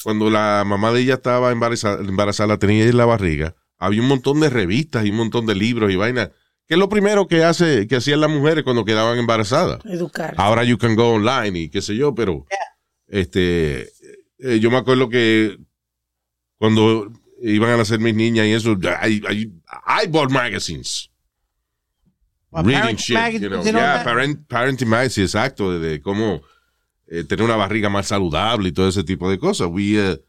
cuando 0.04 0.30
la 0.30 0.64
mamá 0.66 0.92
de 0.94 1.02
ella 1.02 1.16
estaba 1.16 1.52
embarazada, 1.52 2.00
embarazada 2.00 2.48
la 2.48 2.58
tenía 2.60 2.86
en 2.86 2.98
la 2.98 3.06
barriga, 3.06 3.56
había 3.78 4.02
un 4.02 4.08
montón 4.08 4.40
de 4.40 4.50
revistas 4.50 5.06
y 5.06 5.10
un 5.10 5.18
montón 5.18 5.46
de 5.46 5.56
libros 5.56 5.92
y 5.92 5.96
vainas, 5.96 6.30
que 6.68 6.74
es 6.76 6.80
lo 6.80 6.90
primero 6.90 7.28
que 7.28 7.44
hace, 7.44 7.88
que 7.88 7.96
hacían 7.98 8.22
las 8.22 8.30
mujeres 8.30 8.64
cuando 8.64 8.86
quedaban 8.86 9.18
embarazadas. 9.20 9.80
Educar. 9.86 10.34
Ahora 10.38 10.64
you 10.64 10.78
can 10.78 10.96
go 10.96 11.10
online 11.14 11.58
y 11.60 11.70
qué 11.70 11.82
sé 11.82 11.96
yo, 11.96 12.16
pero 12.16 12.46
este 13.08 13.90
eh, 14.40 14.60
yo 14.60 14.70
me 14.72 14.78
acuerdo 14.78 15.10
que 15.10 15.58
cuando 16.58 17.12
iban 17.42 17.72
a 17.72 17.78
nacer 17.78 18.00
mis 18.00 18.16
niñas 18.16 18.46
y 18.48 18.52
eso, 18.54 18.78
I, 19.04 19.22
I, 19.30 19.52
I 20.04 20.08
bought 20.08 20.32
magazines. 20.32 21.10
Well, 22.50 22.64
reading 22.64 22.96
shit, 22.96 23.16
magazine, 23.16 23.44
you 23.44 23.50
know. 23.50 23.64
you 23.64 23.72
know 23.72 23.82
Yeah, 23.82 24.04
parent, 24.04 24.48
parenting 24.48 24.88
magazine, 24.88 25.26
exacto, 25.26 25.72
de, 25.74 25.80
de 25.80 26.02
cómo 26.02 26.42
eh, 27.08 27.24
tener 27.26 27.44
una 27.44 27.56
barriga 27.56 27.90
más 27.90 28.08
saludable 28.08 28.70
y 28.70 28.72
todo 28.72 28.88
ese 28.88 29.04
tipo 29.04 29.30
de 29.30 29.38
cosas. 29.38 29.68
We, 29.70 29.98
eh, 29.98 30.24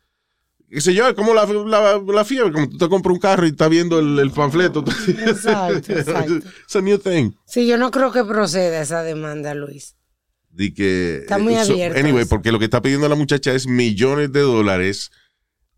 qué 0.69 0.81
sé 0.81 0.95
yo, 0.95 1.09
es 1.09 1.15
como 1.15 1.33
la, 1.33 1.47
la, 1.47 1.99
la 1.99 2.25
fiebre, 2.25 2.53
como 2.53 2.69
tú 2.69 2.77
te 2.77 2.89
compras 2.89 3.15
un 3.15 3.21
carro 3.21 3.47
y 3.47 3.51
estás 3.51 3.71
viendo 3.71 3.99
el, 4.01 4.19
el 4.19 4.31
panfleto. 4.33 4.85
Exacto, 5.27 5.93
exacto. 5.93 6.35
It's 6.65 6.77
a 6.77 6.81
new 6.83 6.99
thing. 6.99 7.33
Sí, 7.47 7.67
yo 7.67 7.79
no 7.79 7.91
creo 7.91 8.13
que 8.13 8.25
proceda 8.25 8.83
esa 8.83 9.03
demanda, 9.03 9.55
Luis. 9.55 9.95
De 10.51 10.75
que, 10.75 11.19
Está 11.19 11.39
muy 11.39 11.55
eh, 11.55 11.65
so- 11.65 11.73
abierto 11.73 11.99
anyway, 11.99 12.25
porque 12.25 12.53
lo 12.53 12.59
que 12.59 12.65
está 12.65 12.83
pidiendo 12.83 13.09
la 13.09 13.15
muchacha 13.15 13.53
es 13.53 13.67
millones 13.67 14.33
de 14.33 14.41
dólares 14.41 15.11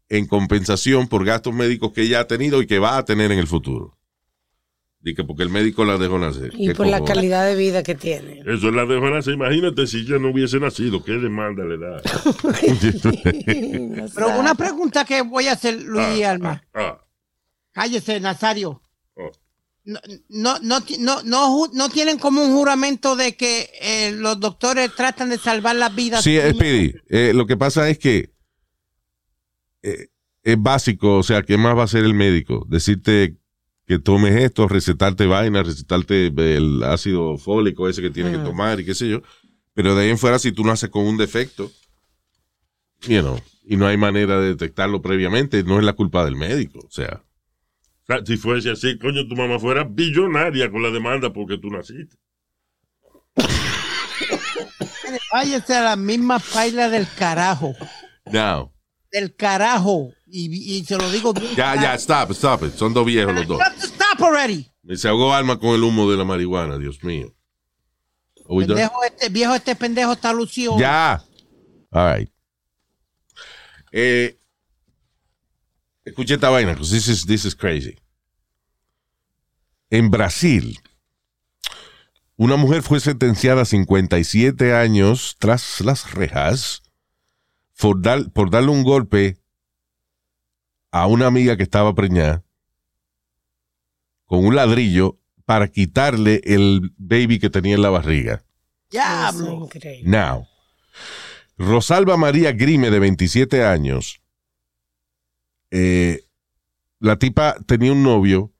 en 0.08 0.26
compensación 0.26 1.08
por 1.08 1.24
gastos 1.24 1.54
médicos 1.54 1.92
que 1.92 2.02
ella 2.02 2.20
ha 2.20 2.26
tenido 2.26 2.62
y 2.62 2.66
que 2.66 2.78
va 2.78 2.96
a 2.96 3.04
tener 3.04 3.30
en 3.32 3.38
el 3.38 3.46
futuro. 3.46 3.96
De 5.00 5.14
que 5.14 5.24
porque 5.24 5.44
el 5.44 5.48
médico 5.48 5.84
la 5.84 5.96
dejó 5.96 6.18
nacer. 6.18 6.52
Y 6.54 6.68
¿Qué 6.68 6.74
por 6.74 6.86
la 6.86 7.02
calidad 7.02 7.46
de 7.46 7.56
vida 7.56 7.82
que 7.82 7.94
tiene. 7.94 8.40
Eso 8.40 8.68
es 8.68 8.74
la 8.74 8.84
de 8.84 9.00
nacer. 9.00 9.32
Imagínate 9.32 9.86
si 9.86 10.04
yo 10.04 10.18
no 10.18 10.30
hubiese 10.30 10.60
nacido, 10.60 11.02
¿qué 11.02 11.12
demanda 11.12 11.64
le 11.64 11.78
da? 11.78 12.02
Pero 14.14 14.38
una 14.38 14.54
pregunta 14.54 15.06
que 15.06 15.22
voy 15.22 15.48
a 15.48 15.52
hacer, 15.52 15.80
Luis 15.80 16.18
y 16.18 16.22
Alma. 16.22 16.62
Ah, 16.74 17.02
Cállese, 17.72 18.20
Nazario. 18.20 18.82
No, 19.84 20.00
no, 20.28 20.58
no, 20.60 20.80
no, 20.98 21.22
no, 21.22 21.66
no 21.72 21.88
tienen 21.88 22.18
como 22.18 22.42
un 22.42 22.52
juramento 22.52 23.16
de 23.16 23.36
que 23.36 23.70
eh, 23.80 24.12
los 24.12 24.38
doctores 24.38 24.94
tratan 24.94 25.30
de 25.30 25.38
salvar 25.38 25.76
las 25.76 25.94
vidas. 25.94 26.22
Sí, 26.22 26.36
eh, 26.36 26.52
Speedy, 26.52 26.94
eh, 27.08 27.32
lo 27.34 27.46
que 27.46 27.56
pasa 27.56 27.88
es 27.88 27.98
que 27.98 28.32
eh, 29.82 30.08
es 30.42 30.62
básico, 30.62 31.18
o 31.18 31.22
sea, 31.22 31.42
¿qué 31.42 31.56
más 31.56 31.76
va 31.76 31.82
a 31.82 31.84
hacer 31.84 32.04
el 32.04 32.14
médico? 32.14 32.66
Decirte 32.68 33.36
que 33.86 33.98
tomes 33.98 34.36
esto, 34.36 34.68
recetarte 34.68 35.26
vaina, 35.26 35.62
recetarte 35.62 36.26
el 36.26 36.82
ácido 36.84 37.36
fólico 37.38 37.88
ese 37.88 38.02
que 38.02 38.10
tienes 38.10 38.36
que 38.36 38.44
tomar 38.44 38.80
y 38.80 38.84
qué 38.84 38.94
sé 38.94 39.08
yo. 39.08 39.22
Pero 39.74 39.94
de 39.94 40.04
ahí 40.04 40.10
en 40.10 40.18
fuera, 40.18 40.38
si 40.38 40.52
tú 40.52 40.64
naces 40.64 40.90
con 40.90 41.06
un 41.06 41.16
defecto, 41.16 41.72
you 43.06 43.20
know, 43.20 43.40
y 43.64 43.76
no 43.76 43.86
hay 43.86 43.96
manera 43.96 44.40
de 44.40 44.48
detectarlo 44.48 45.02
previamente, 45.02 45.62
no 45.64 45.78
es 45.78 45.84
la 45.84 45.94
culpa 45.94 46.24
del 46.24 46.36
médico. 46.36 46.80
O 46.80 46.90
sea, 46.90 47.24
si 48.24 48.36
fuese 48.36 48.70
así, 48.70 48.98
coño, 48.98 49.26
tu 49.28 49.36
mamá 49.36 49.58
fuera 49.58 49.84
billonaria 49.84 50.70
con 50.70 50.82
la 50.82 50.90
demanda 50.90 51.32
porque 51.32 51.58
tú 51.58 51.70
naciste. 51.70 52.16
Váyase 55.32 55.74
a 55.74 55.82
la 55.82 55.96
misma 55.96 56.38
paila 56.38 56.88
del 56.88 57.06
carajo. 57.16 57.74
now, 58.26 58.72
Del 59.12 59.34
carajo. 59.34 60.12
Y, 60.26 60.76
y 60.76 60.84
se 60.84 60.96
lo 60.96 61.10
digo 61.10 61.32
bien. 61.32 61.54
ya, 61.56 61.74
ya, 61.74 61.94
stop, 61.94 62.30
stop 62.32 62.64
it. 62.64 62.74
Son 62.74 62.92
dos 62.94 63.04
viejos 63.06 63.34
los 63.34 63.46
dos. 63.46 63.60
Stop 63.82 64.22
already. 64.22 64.70
Se 64.96 65.08
ahogó 65.08 65.32
Alma 65.34 65.58
con 65.58 65.70
el 65.70 65.82
humo 65.82 66.10
de 66.10 66.16
la 66.16 66.24
marihuana, 66.24 66.78
Dios 66.78 67.02
mío. 67.04 67.34
Pendejo 68.48 69.04
este, 69.04 69.28
viejo, 69.28 69.54
este 69.54 69.76
pendejo 69.76 70.12
está 70.12 70.32
lucido. 70.32 70.76
Ya. 70.78 71.22
All 71.92 72.16
right. 72.18 72.30
Eh, 73.92 74.36
escuche 76.10 76.34
esta 76.34 76.48
vaina, 76.50 76.72
because 76.72 76.92
this 76.94 77.08
is, 77.08 77.24
this 77.26 77.44
is 77.44 77.54
crazy. 77.56 77.96
En 79.90 80.10
Brasil, 80.10 80.78
una 82.36 82.56
mujer 82.56 82.82
fue 82.82 83.00
sentenciada 83.00 83.62
a 83.62 83.64
57 83.64 84.74
años 84.74 85.36
tras 85.38 85.80
las 85.80 86.12
rejas 86.14 86.82
por, 87.78 88.00
dar- 88.00 88.30
por 88.32 88.50
darle 88.50 88.70
un 88.70 88.84
golpe 88.84 89.38
a 90.92 91.06
una 91.06 91.26
amiga 91.26 91.56
que 91.56 91.62
estaba 91.64 91.94
preñada 91.94 92.44
con 94.26 94.44
un 94.44 94.54
ladrillo 94.54 95.18
para 95.44 95.66
quitarle 95.68 96.40
el 96.44 96.92
baby 96.96 97.38
que 97.40 97.50
tenía 97.50 97.74
en 97.74 97.82
la 97.82 97.90
barriga. 97.90 98.44
Diablo. 98.90 99.68
Now, 100.04 100.46
Rosalba 101.58 102.16
María 102.16 102.52
Grime, 102.52 102.90
de 102.90 102.98
27 103.00 103.64
años, 103.64 104.19
eh, 105.70 106.20
la 106.98 107.16
tipa 107.16 107.56
tenía 107.66 107.92
un 107.92 108.02
novio 108.02 108.52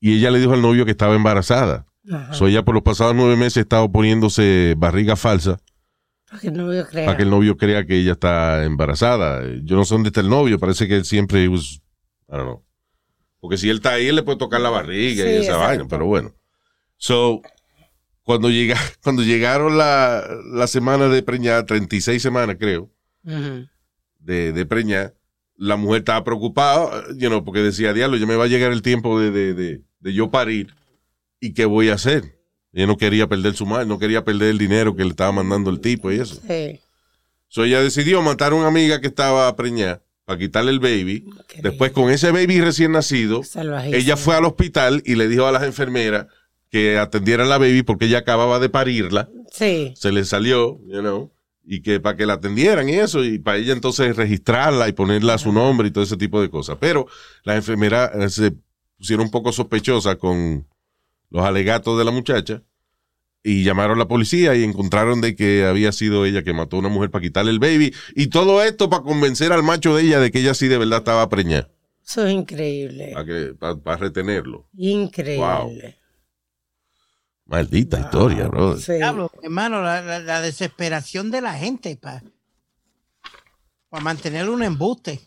y 0.00 0.18
ella 0.18 0.30
le 0.30 0.38
dijo 0.40 0.52
al 0.52 0.62
novio 0.62 0.84
que 0.84 0.90
estaba 0.92 1.14
embarazada. 1.14 1.86
Ajá. 2.10 2.32
So, 2.34 2.46
ella 2.48 2.64
por 2.64 2.74
los 2.74 2.82
pasados 2.82 3.14
nueve 3.14 3.36
meses 3.36 3.58
estaba 3.58 3.88
poniéndose 3.90 4.74
barriga 4.76 5.14
falsa 5.14 5.60
Para 6.28 6.40
que 6.40 6.48
el 6.48 6.54
novio 6.56 6.86
crea. 6.88 7.04
para 7.06 7.16
que 7.16 7.22
el 7.22 7.30
novio 7.30 7.56
crea 7.56 7.86
que 7.86 7.96
ella 7.98 8.12
está 8.12 8.64
embarazada. 8.64 9.42
Yo 9.62 9.76
no 9.76 9.84
sé 9.84 9.94
dónde 9.94 10.08
está 10.08 10.20
el 10.20 10.28
novio, 10.28 10.58
parece 10.58 10.88
que 10.88 10.96
él 10.96 11.04
siempre 11.04 11.46
was, 11.48 11.80
I 12.28 12.32
don't 12.36 12.42
know. 12.44 12.64
Porque 13.40 13.56
si 13.56 13.68
él 13.70 13.76
está 13.76 13.92
ahí, 13.94 14.06
él 14.08 14.16
le 14.16 14.22
puede 14.22 14.38
tocar 14.38 14.60
la 14.60 14.70
barriga 14.70 15.24
y 15.24 15.28
esa 15.34 15.38
exacto. 15.38 15.58
vaina, 15.60 15.84
pero 15.88 16.06
bueno. 16.06 16.34
So, 16.96 17.40
cuando, 18.22 18.50
llega, 18.50 18.76
cuando 19.02 19.22
llegaron 19.22 19.78
la, 19.78 20.24
la 20.52 20.66
semana 20.66 21.08
de 21.08 21.22
preñada, 21.22 21.66
36 21.66 22.20
semanas 22.22 22.56
creo, 22.58 22.90
de, 24.18 24.52
de 24.52 24.66
preñar, 24.66 25.14
la 25.56 25.76
mujer 25.76 26.00
estaba 26.00 26.24
preocupada, 26.24 27.04
you 27.16 27.28
know, 27.28 27.44
porque 27.44 27.60
decía, 27.60 27.92
diablo, 27.92 28.16
ya 28.16 28.26
me 28.26 28.36
va 28.36 28.44
a 28.44 28.48
llegar 28.48 28.72
el 28.72 28.82
tiempo 28.82 29.20
de, 29.20 29.30
de, 29.30 29.54
de, 29.54 29.82
de 30.00 30.12
yo 30.14 30.30
parir, 30.30 30.74
¿y 31.40 31.52
qué 31.52 31.64
voy 31.64 31.88
a 31.88 31.94
hacer? 31.94 32.38
Ella 32.72 32.86
no 32.86 32.96
quería 32.96 33.28
perder 33.28 33.54
su 33.54 33.66
madre, 33.66 33.86
no 33.86 33.98
quería 33.98 34.24
perder 34.24 34.50
el 34.50 34.58
dinero 34.58 34.96
que 34.96 35.04
le 35.04 35.10
estaba 35.10 35.30
mandando 35.32 35.70
el 35.70 35.80
tipo 35.80 36.10
y 36.10 36.20
eso. 36.20 36.40
Sí. 36.46 36.80
So 37.48 37.64
ella 37.64 37.82
decidió 37.82 38.22
matar 38.22 38.52
a 38.52 38.54
una 38.54 38.68
amiga 38.68 39.00
que 39.00 39.08
estaba 39.08 39.54
preñada 39.56 40.02
para 40.24 40.38
quitarle 40.38 40.70
el 40.70 40.80
baby. 40.80 41.26
Qué 41.48 41.60
Después, 41.60 41.92
con 41.92 42.10
ese 42.10 42.30
baby 42.30 42.60
recién 42.62 42.92
nacido, 42.92 43.42
ella 43.92 44.16
fue 44.16 44.36
al 44.36 44.46
hospital 44.46 45.02
y 45.04 45.16
le 45.16 45.28
dijo 45.28 45.46
a 45.46 45.52
las 45.52 45.64
enfermeras 45.64 46.28
que 46.70 46.96
atendieran 46.96 47.50
la 47.50 47.58
baby 47.58 47.82
porque 47.82 48.06
ella 48.06 48.18
acababa 48.18 48.58
de 48.58 48.70
parirla. 48.70 49.28
Sí. 49.50 49.92
Se 49.96 50.10
le 50.12 50.24
salió, 50.24 50.80
you 50.86 51.00
know, 51.00 51.30
y 51.64 51.80
que 51.82 52.00
para 52.00 52.16
que 52.16 52.26
la 52.26 52.34
atendieran 52.34 52.88
y 52.88 52.94
eso, 52.94 53.24
y 53.24 53.38
para 53.38 53.58
ella 53.58 53.72
entonces 53.72 54.16
registrarla 54.16 54.88
y 54.88 54.92
ponerla 54.92 55.34
a 55.34 55.38
su 55.38 55.52
nombre 55.52 55.88
y 55.88 55.90
todo 55.90 56.04
ese 56.04 56.16
tipo 56.16 56.40
de 56.40 56.50
cosas. 56.50 56.76
Pero 56.80 57.06
las 57.44 57.56
enfermeras 57.56 58.10
eh, 58.14 58.28
se 58.30 58.52
pusieron 58.98 59.26
un 59.26 59.30
poco 59.30 59.52
sospechosas 59.52 60.16
con 60.16 60.66
los 61.30 61.44
alegatos 61.44 61.98
de 61.98 62.04
la 62.04 62.10
muchacha 62.10 62.62
y 63.44 63.64
llamaron 63.64 63.96
a 63.96 64.00
la 64.00 64.08
policía 64.08 64.54
y 64.54 64.62
encontraron 64.62 65.20
de 65.20 65.34
que 65.34 65.64
había 65.64 65.90
sido 65.92 66.24
ella 66.24 66.42
que 66.44 66.52
mató 66.52 66.76
a 66.76 66.80
una 66.80 66.88
mujer 66.88 67.10
para 67.10 67.22
quitarle 67.22 67.50
el 67.50 67.58
baby 67.58 67.92
y 68.14 68.28
todo 68.28 68.62
esto 68.62 68.88
para 68.90 69.02
convencer 69.02 69.52
al 69.52 69.62
macho 69.64 69.96
de 69.96 70.04
ella 70.04 70.20
de 70.20 70.30
que 70.30 70.40
ella 70.40 70.54
sí 70.54 70.68
de 70.68 70.78
verdad 70.78 70.98
estaba 70.98 71.28
preñada, 71.28 71.68
Eso 72.06 72.24
es 72.26 72.32
increíble. 72.32 73.10
para, 73.12 73.24
que, 73.26 73.54
para, 73.58 73.76
para 73.76 73.96
retenerlo. 73.96 74.68
Increíble. 74.76 75.98
Maldita 77.52 78.00
historia, 78.00 78.48
bro. 78.48 78.78
Sí. 78.78 78.94
Diablo, 78.94 79.30
hermano, 79.42 79.82
la, 79.82 80.00
la- 80.00 80.20
la 80.20 80.40
desesperación 80.40 81.30
de 81.30 81.42
la 81.42 81.52
gente 81.52 81.98
para 81.98 82.22
mantener 84.02 84.48
un 84.48 84.62
embuste. 84.62 85.20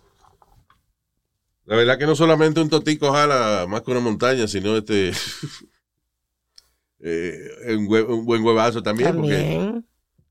La 1.66 1.76
verdad 1.76 2.00
que 2.00 2.08
no 2.08 2.16
solamente 2.16 2.60
un 2.60 2.70
totico 2.70 3.12
jala 3.14 3.68
más 3.70 3.84
que 3.84 3.92
una 3.92 4.00
montaña, 4.00 4.48
sino 4.48 4.76
este 4.76 5.10
eh, 7.00 7.76
un, 7.78 7.88
hue- 7.88 8.06
un 8.08 8.26
buen 8.26 8.44
huevazo 8.44 8.82
también, 8.82 9.16
porque 9.16 9.82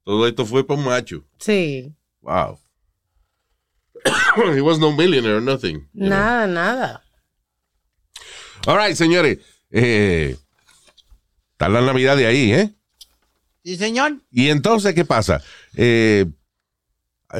todo 0.03 0.27
esto 0.27 0.45
fue 0.45 0.67
por 0.67 0.77
un 0.79 0.85
macho. 0.85 1.25
Sí. 1.39 1.95
Wow. 2.23 2.59
He 4.57 4.61
was 4.61 4.81
no 4.81 4.91
millionaire 4.91 5.37
or 5.37 5.43
nothing. 5.43 5.89
know. 5.93 6.09
Nada, 6.09 6.47
nada. 6.49 7.05
All 8.67 8.77
right, 8.79 8.97
señores. 8.97 9.39
Eh, 9.71 10.37
está 11.55 11.69
la 11.69 11.81
Navidad 11.81 12.17
de 12.17 12.27
ahí, 12.27 12.53
¿eh? 12.53 12.75
Sí, 13.65 13.77
señor. 13.77 14.21
Y 14.31 14.51
entonces, 14.51 14.95
¿qué 14.95 15.05
pasa? 15.05 15.41
Eh, 15.75 16.27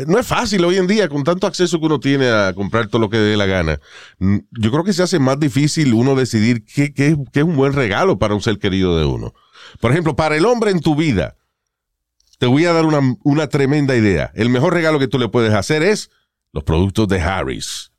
no 0.07 0.19
es 0.19 0.27
fácil 0.27 0.65
hoy 0.65 0.77
en 0.77 0.87
día, 0.87 1.09
con 1.09 1.23
tanto 1.23 1.47
acceso 1.47 1.79
que 1.79 1.87
uno 1.87 2.01
tiene 2.01 2.29
a 2.29 2.53
comprar 2.55 2.89
todo 2.89 3.01
lo 3.03 3.11
que 3.11 3.19
dé 3.19 3.37
la 3.37 3.47
gana. 3.47 3.79
Mm, 4.19 4.39
Yo 4.51 4.71
creo 4.73 4.83
que 4.85 4.93
se 4.93 5.03
hace 5.03 5.19
más 5.19 5.39
difícil 5.39 5.93
uno 5.95 6.15
decidir 6.17 6.65
qué, 6.65 6.93
qué- 6.93 7.17
qué 7.33 7.41
es 7.41 7.45
un 7.45 7.55
buen 7.57 7.73
regalo 7.75 8.19
para 8.19 8.35
un 8.35 8.41
ser 8.41 8.59
querido 8.59 8.99
de 8.99 9.05
uno. 9.05 9.35
Por 9.81 9.93
ejemplo, 9.93 10.17
para 10.17 10.37
el 10.37 10.47
hombre 10.47 10.71
en 10.71 10.81
tu 10.81 10.97
vida, 10.97 11.37
te 12.39 12.47
voy 12.47 12.65
a 12.65 12.73
dar 12.73 12.87
una, 12.87 13.01
una 13.23 13.49
tremenda 13.49 13.95
idea. 13.95 14.33
El 14.35 14.49
mejor 14.49 14.75
regalo 14.75 14.99
que 14.99 15.09
tú 15.09 15.19
le 15.19 15.29
puedes 15.29 15.53
hacer 15.53 15.83
es 15.83 16.11
los 16.53 16.65
productos 16.65 17.07
de 17.09 17.21
Harris. 17.21 17.93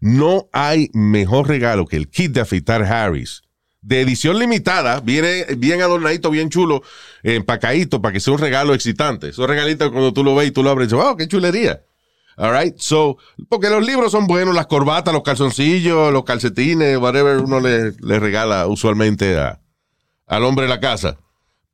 No 0.00 0.48
hay 0.52 0.90
mejor 0.92 1.48
regalo 1.48 1.86
que 1.86 1.96
el 1.96 2.08
kit 2.10 2.32
de 2.32 2.40
afeitar 2.40 2.82
Harris. 2.82 3.42
De 3.82 4.00
edición 4.00 4.38
limitada, 4.38 5.00
viene 5.00 5.44
bien 5.56 5.82
adornadito, 5.82 6.30
bien 6.30 6.50
chulo, 6.50 6.82
empacadito, 7.22 8.00
para 8.00 8.12
que 8.12 8.20
sea 8.20 8.32
un 8.32 8.38
regalo 8.38 8.74
excitante. 8.74 9.30
Esos 9.30 9.48
regalitos 9.48 9.90
cuando 9.90 10.12
tú 10.12 10.22
lo 10.22 10.36
ves 10.36 10.48
y 10.48 10.50
tú 10.52 10.62
lo 10.62 10.70
abres, 10.70 10.92
wow, 10.92 11.16
qué 11.16 11.26
chulería. 11.26 11.82
All 12.36 12.56
right, 12.56 12.78
so, 12.78 13.18
porque 13.48 13.68
los 13.68 13.84
libros 13.84 14.12
son 14.12 14.26
buenos, 14.26 14.54
las 14.54 14.66
corbatas, 14.66 15.12
los 15.12 15.22
calzoncillos, 15.22 16.12
los 16.12 16.24
calcetines, 16.24 16.96
whatever 16.96 17.38
uno 17.38 17.60
le, 17.60 17.92
le 18.00 18.20
regala 18.20 18.66
usualmente 18.68 19.36
a, 19.36 19.60
al 20.26 20.44
hombre 20.44 20.64
de 20.64 20.70
la 20.70 20.80
casa. 20.80 21.18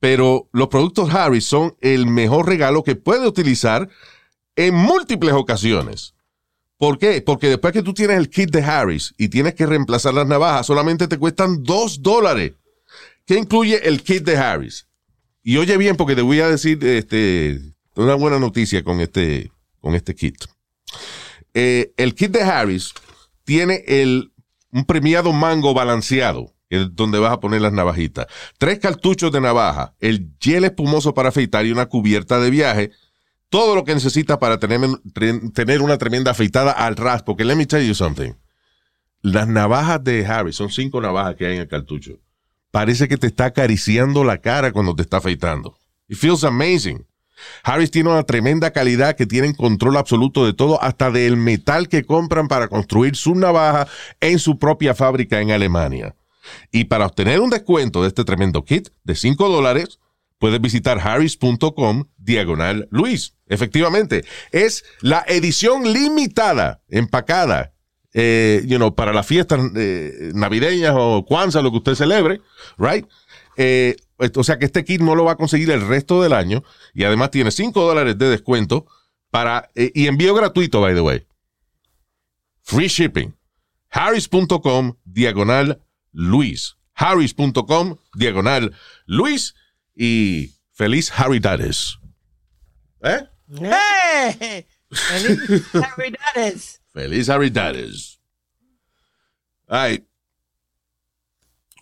Pero 0.00 0.48
los 0.52 0.68
productos 0.68 1.12
Harris 1.14 1.44
son 1.44 1.76
el 1.80 2.06
mejor 2.06 2.46
regalo 2.46 2.82
que 2.82 2.96
puede 2.96 3.26
utilizar 3.26 3.88
en 4.56 4.74
múltiples 4.74 5.34
ocasiones. 5.34 6.14
¿Por 6.78 6.98
qué? 6.98 7.20
Porque 7.22 7.48
después 7.48 7.72
que 7.72 7.82
tú 7.82 7.92
tienes 7.92 8.16
el 8.16 8.30
kit 8.30 8.50
de 8.50 8.62
Harris 8.62 9.12
y 9.18 9.28
tienes 9.28 9.54
que 9.54 9.66
reemplazar 9.66 10.14
las 10.14 10.28
navajas, 10.28 10.66
solamente 10.66 11.08
te 11.08 11.18
cuestan 11.18 11.64
dos 11.64 12.02
dólares. 12.02 12.52
¿Qué 13.26 13.36
incluye 13.36 13.86
el 13.86 14.02
kit 14.02 14.22
de 14.22 14.36
Harris? 14.36 14.86
Y 15.42 15.56
oye 15.56 15.76
bien, 15.76 15.96
porque 15.96 16.14
te 16.14 16.22
voy 16.22 16.40
a 16.40 16.48
decir 16.48 16.82
este, 16.86 17.60
una 17.96 18.14
buena 18.14 18.38
noticia 18.38 18.84
con 18.84 19.00
este, 19.00 19.50
con 19.80 19.96
este 19.96 20.14
kit. 20.14 20.36
Eh, 21.52 21.92
el 21.96 22.14
kit 22.14 22.30
de 22.30 22.42
Harris 22.42 22.94
tiene 23.44 23.82
el, 23.86 24.32
un 24.70 24.84
premiado 24.84 25.32
mango 25.32 25.74
balanceado, 25.74 26.54
donde 26.92 27.18
vas 27.18 27.32
a 27.32 27.40
poner 27.40 27.60
las 27.60 27.72
navajitas. 27.72 28.26
Tres 28.56 28.78
cartuchos 28.78 29.32
de 29.32 29.40
navaja, 29.40 29.94
el 29.98 30.30
gel 30.40 30.64
espumoso 30.64 31.12
para 31.12 31.30
afeitar 31.30 31.66
y 31.66 31.72
una 31.72 31.86
cubierta 31.86 32.38
de 32.38 32.50
viaje 32.50 32.90
todo 33.48 33.74
lo 33.74 33.84
que 33.84 33.94
necesita 33.94 34.38
para 34.38 34.58
tener, 34.58 34.80
tener 35.54 35.82
una 35.82 35.98
tremenda 35.98 36.32
afeitada 36.32 36.72
al 36.72 36.96
ras. 36.96 37.22
Porque 37.22 37.44
let 37.44 37.56
me 37.56 37.66
tell 37.66 37.86
you 37.86 37.94
something. 37.94 38.32
Las 39.22 39.48
navajas 39.48 40.02
de 40.04 40.24
Harry, 40.26 40.52
son 40.52 40.70
cinco 40.70 41.00
navajas 41.00 41.36
que 41.36 41.46
hay 41.46 41.54
en 41.54 41.62
el 41.62 41.68
cartucho. 41.68 42.12
Parece 42.70 43.08
que 43.08 43.16
te 43.16 43.26
está 43.26 43.46
acariciando 43.46 44.24
la 44.24 44.38
cara 44.38 44.72
cuando 44.72 44.94
te 44.94 45.02
está 45.02 45.16
afeitando. 45.16 45.76
It 46.08 46.16
feels 46.16 46.44
amazing. 46.44 47.06
Harris 47.62 47.90
tiene 47.90 48.10
una 48.10 48.24
tremenda 48.24 48.72
calidad 48.72 49.16
que 49.16 49.26
tienen 49.26 49.54
control 49.54 49.96
absoluto 49.96 50.44
de 50.44 50.52
todo, 50.52 50.82
hasta 50.82 51.10
del 51.10 51.36
metal 51.36 51.88
que 51.88 52.04
compran 52.04 52.48
para 52.48 52.68
construir 52.68 53.16
su 53.16 53.34
navaja 53.34 53.86
en 54.20 54.38
su 54.38 54.58
propia 54.58 54.94
fábrica 54.94 55.40
en 55.40 55.50
Alemania. 55.50 56.14
Y 56.72 56.84
para 56.84 57.06
obtener 57.06 57.40
un 57.40 57.50
descuento 57.50 58.02
de 58.02 58.08
este 58.08 58.24
tremendo 58.24 58.64
kit 58.64 58.88
de 59.04 59.14
5 59.14 59.48
dólares, 59.48 59.98
puedes 60.38 60.60
visitar 60.60 60.98
harris.com 60.98 62.04
diagonal 62.16 62.88
Luis. 62.90 63.34
Efectivamente, 63.46 64.24
es 64.52 64.84
la 65.00 65.24
edición 65.26 65.92
limitada, 65.92 66.82
empacada, 66.88 67.72
eh, 68.14 68.62
you 68.66 68.76
know, 68.76 68.94
para 68.94 69.12
las 69.12 69.26
fiestas 69.26 69.60
eh, 69.76 70.32
navideñas 70.34 70.94
o 70.96 71.24
Kwanzaa, 71.26 71.62
lo 71.62 71.70
que 71.70 71.78
usted 71.78 71.94
celebre, 71.94 72.40
right? 72.78 73.06
Eh, 73.56 73.96
o 74.34 74.44
sea 74.44 74.58
que 74.58 74.66
este 74.66 74.84
kit 74.84 75.00
no 75.00 75.14
lo 75.14 75.24
va 75.24 75.32
a 75.32 75.36
conseguir 75.36 75.70
el 75.70 75.86
resto 75.86 76.22
del 76.22 76.32
año 76.32 76.64
y 76.94 77.04
además 77.04 77.30
tiene 77.30 77.50
5 77.50 77.80
dólares 77.80 78.18
de 78.18 78.28
descuento 78.28 78.86
para, 79.30 79.70
eh, 79.74 79.90
y 79.94 80.06
envío 80.06 80.34
gratuito, 80.34 80.80
by 80.80 80.94
the 80.94 81.00
way. 81.00 81.26
Free 82.62 82.88
shipping. 82.88 83.34
Harris.com 83.90 84.94
diagonal 85.04 85.80
Luis. 86.12 86.76
Harris.com 86.94 87.96
diagonal 88.14 88.72
Luis 89.06 89.54
y 89.98 90.54
feliz 90.72 91.10
Harry 91.18 91.40
¿Eh? 93.02 93.26
¡Eh! 93.60 94.66
¡Feliz 94.90 95.74
Navidades! 95.74 96.80
Feliz 96.92 97.28
Harry 97.28 97.50
Ay. 99.68 100.04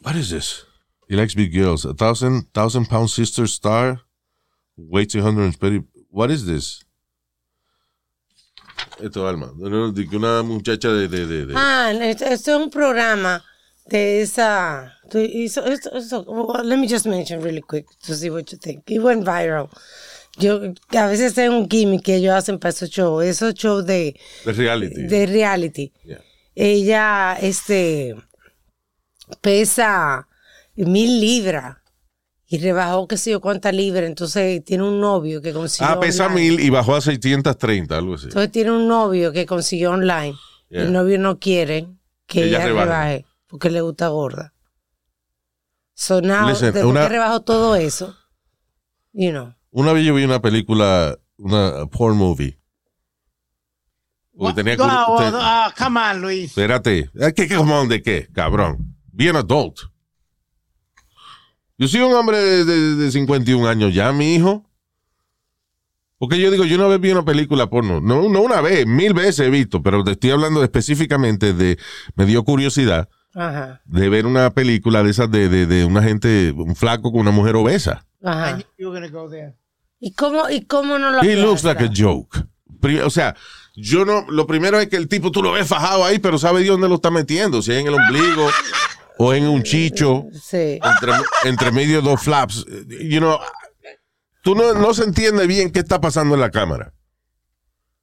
What 0.02 0.16
is 0.16 0.30
this? 0.30 0.64
He 1.08 1.14
likes 1.16 1.34
big 1.34 1.52
girls. 1.52 1.84
A 1.84 1.94
thousand, 1.94 2.52
thousand 2.52 2.86
pound 2.88 3.10
sister 3.10 3.46
star. 3.46 4.00
Weighs 4.76 5.14
130. 5.14 5.84
What 6.10 6.30
is 6.30 6.46
this? 6.46 6.82
Esto, 9.00 9.26
Alma. 9.28 9.52
Una 9.58 10.42
muchacha 10.42 10.88
de. 10.88 11.08
de, 11.08 11.26
de, 11.26 11.46
de- 11.46 11.54
Ah, 11.56 11.92
esto 11.92 12.24
es 12.26 12.46
un 12.48 12.70
programa 12.70 13.44
de 13.86 14.22
esa. 14.22 14.95
Hizo- 15.14 15.64
esto- 15.66 15.90
esto- 15.96 16.22
well, 16.26 16.64
let 16.66 16.76
me 16.78 16.86
just 16.88 17.07
mention 17.07 17.42
really 17.42 17.62
quick 17.62 17.86
to 18.07 18.14
see 18.14 18.30
what 18.30 18.44
you 18.50 18.59
think. 18.59 18.88
It 18.90 19.00
went 19.02 19.24
viral. 19.24 19.68
Yo, 20.38 20.61
a 20.90 21.07
veces 21.07 21.32
tengo 21.34 21.57
un 21.57 21.68
gimmick 21.68 22.02
que 22.02 22.16
ellos 22.16 22.34
hacen 22.34 22.59
para 22.59 22.70
esos 22.70 22.90
shows. 22.90 23.24
Esos 23.24 23.54
shows 23.54 23.86
de, 23.86 24.14
de 24.44 24.52
reality. 24.52 25.02
de 25.07 25.26
reality. 25.26 25.92
Yeah. 26.04 26.20
Ella, 26.54 27.38
este, 27.40 28.14
pesa 29.40 30.28
mil 30.74 31.20
libras 31.20 31.76
y 32.48 32.59
rebajó 32.59 33.09
qué 33.09 33.16
sé 33.16 33.30
yo 33.32 33.40
cuántas 33.40 33.74
libras. 33.74 34.04
Entonces 34.04 34.64
tiene 34.64 34.84
un 34.84 35.00
novio 35.00 35.40
que 35.42 35.52
consiguió. 35.52 35.88
Ah, 35.92 36.00
pesa 36.00 36.26
online. 36.26 36.40
mil 36.50 36.61
y 36.61 36.70
bajó 36.70 36.96
a 36.96 37.00
630, 37.00 37.96
algo 37.96 38.14
así. 38.14 38.26
Entonces 38.26 38.52
tiene 38.52 38.70
un 38.72 38.86
novio 38.86 39.32
que 39.32 39.46
consiguió 39.46 39.92
online. 39.92 40.34
Yeah. 40.68 40.82
El 40.82 40.92
novio 40.92 41.18
no 41.18 41.38
quiere 41.38 41.88
que 42.26 42.44
Ella 42.44 42.59
ella, 42.59 42.66
rebaje. 42.66 42.84
rebaje 42.86 43.24
porque 43.46 43.70
le 43.70 43.80
gusta 43.80 44.09
gorda. 44.09 44.52
So 45.99 46.20
now, 46.20 46.47
Listen, 46.51 46.74
después 46.74 46.84
una- 46.84 47.03
que 47.05 47.09
rebajó 47.09 47.40
todo 47.40 47.74
eso, 47.74 48.14
you 49.14 49.30
know. 49.30 49.55
Una 49.70 49.94
vez 49.94 50.05
yo 50.05 50.14
vi 50.14 50.24
una 50.24 50.42
película, 50.42 51.18
una 51.38 51.86
porn 51.86 52.18
movie. 52.18 52.61
Porque 54.36 54.62
tenía 54.62 54.76
No, 54.76 54.86
ah, 55.40 55.72
come 55.76 55.99
on, 55.99 56.20
Luis. 56.20 56.51
Espérate. 56.51 57.11
¿Eh, 57.14 57.32
¿Qué, 57.34 57.49
qué, 57.49 57.57
come 57.57 57.72
on, 57.72 57.88
¿De 57.88 58.03
qué? 58.03 58.28
Cabrón. 58.34 58.94
Be 59.11 59.30
an 59.30 59.36
adult. 59.36 59.78
Yo 61.78 61.88
soy 61.88 62.01
un 62.03 62.12
hombre 62.12 62.36
de, 62.38 62.64
de- 62.66 62.94
de 62.97 63.11
51 63.11 63.66
años 63.66 63.94
ya, 63.94 64.12
mi 64.12 64.34
hijo. 64.34 64.68
Porque 66.18 66.38
yo 66.38 66.51
digo, 66.51 66.64
yo 66.66 66.76
una 66.76 66.88
vez 66.88 67.01
vi 67.01 67.11
una 67.12 67.24
película 67.24 67.70
porno. 67.70 68.03
No, 68.03 68.28
no 68.28 68.42
una 68.42 68.61
vez, 68.61 68.86
mil 68.86 69.14
veces 69.14 69.47
he 69.47 69.51
visto, 69.51 69.82
pero 69.82 70.05
te 70.05 70.12
estoy 70.12 70.30
hablando 70.32 70.62
específicamente 70.62 71.55
de. 71.55 71.78
Me 72.14 72.26
dio 72.26 72.44
curiosidad 72.44 73.09
Ajá, 73.39 73.82
de 73.84 74.09
ver 74.09 74.24
una 74.24 74.49
película 74.51 75.03
de 75.03 75.11
esas 75.11 75.30
de, 75.30 75.51
de, 75.51 75.66
de 75.66 75.84
una 75.84 76.03
gente, 76.03 76.53
un 76.57 76.74
flaco 76.74 77.12
con 77.12 77.20
una 77.20 77.30
mujer 77.30 77.55
obesa. 77.57 78.07
Ajá. 78.24 78.59
go. 78.78 79.30
¿Y 80.01 80.12
cómo, 80.14 80.49
y 80.49 80.62
cómo 80.64 80.99
no 80.99 81.11
lo 81.11 81.22
He 81.22 81.37
looks 81.37 81.62
like 81.62 81.84
a 81.84 81.91
joke. 81.95 82.39
O 83.05 83.11
sea, 83.11 83.37
yo 83.74 84.05
no. 84.05 84.24
Lo 84.30 84.47
primero 84.47 84.80
es 84.80 84.89
que 84.89 84.97
el 84.97 85.09
tipo 85.09 85.30
tú 85.30 85.43
lo 85.43 85.53
ves 85.53 85.68
fajado 85.68 86.05
ahí, 86.05 86.18
pero 86.18 86.39
sabe 86.39 86.61
Dios 86.62 86.74
dónde 86.74 86.89
lo 86.89 86.95
está 86.97 87.11
metiendo. 87.11 87.61
Si 87.61 87.72
es 87.72 87.78
en 87.80 87.89
el 87.89 87.95
ombligo 87.95 88.49
o 89.18 89.34
en 89.34 89.47
un 89.49 89.62
chicho, 89.62 90.26
Sí. 90.32 90.78
entre, 90.82 91.12
entre 91.45 91.72
medio 91.72 92.01
de 92.01 92.09
dos 92.09 92.22
flaps. 92.22 92.64
You 92.89 93.18
know, 93.18 93.39
tú 94.43 94.55
no, 94.55 94.72
no 94.74 94.95
se 94.95 95.05
entiende 95.05 95.47
bien 95.47 95.70
qué 95.70 95.80
está 95.80 96.01
pasando 96.01 96.34
en 96.34 96.41
la 96.41 96.51
cámara. 96.51 96.93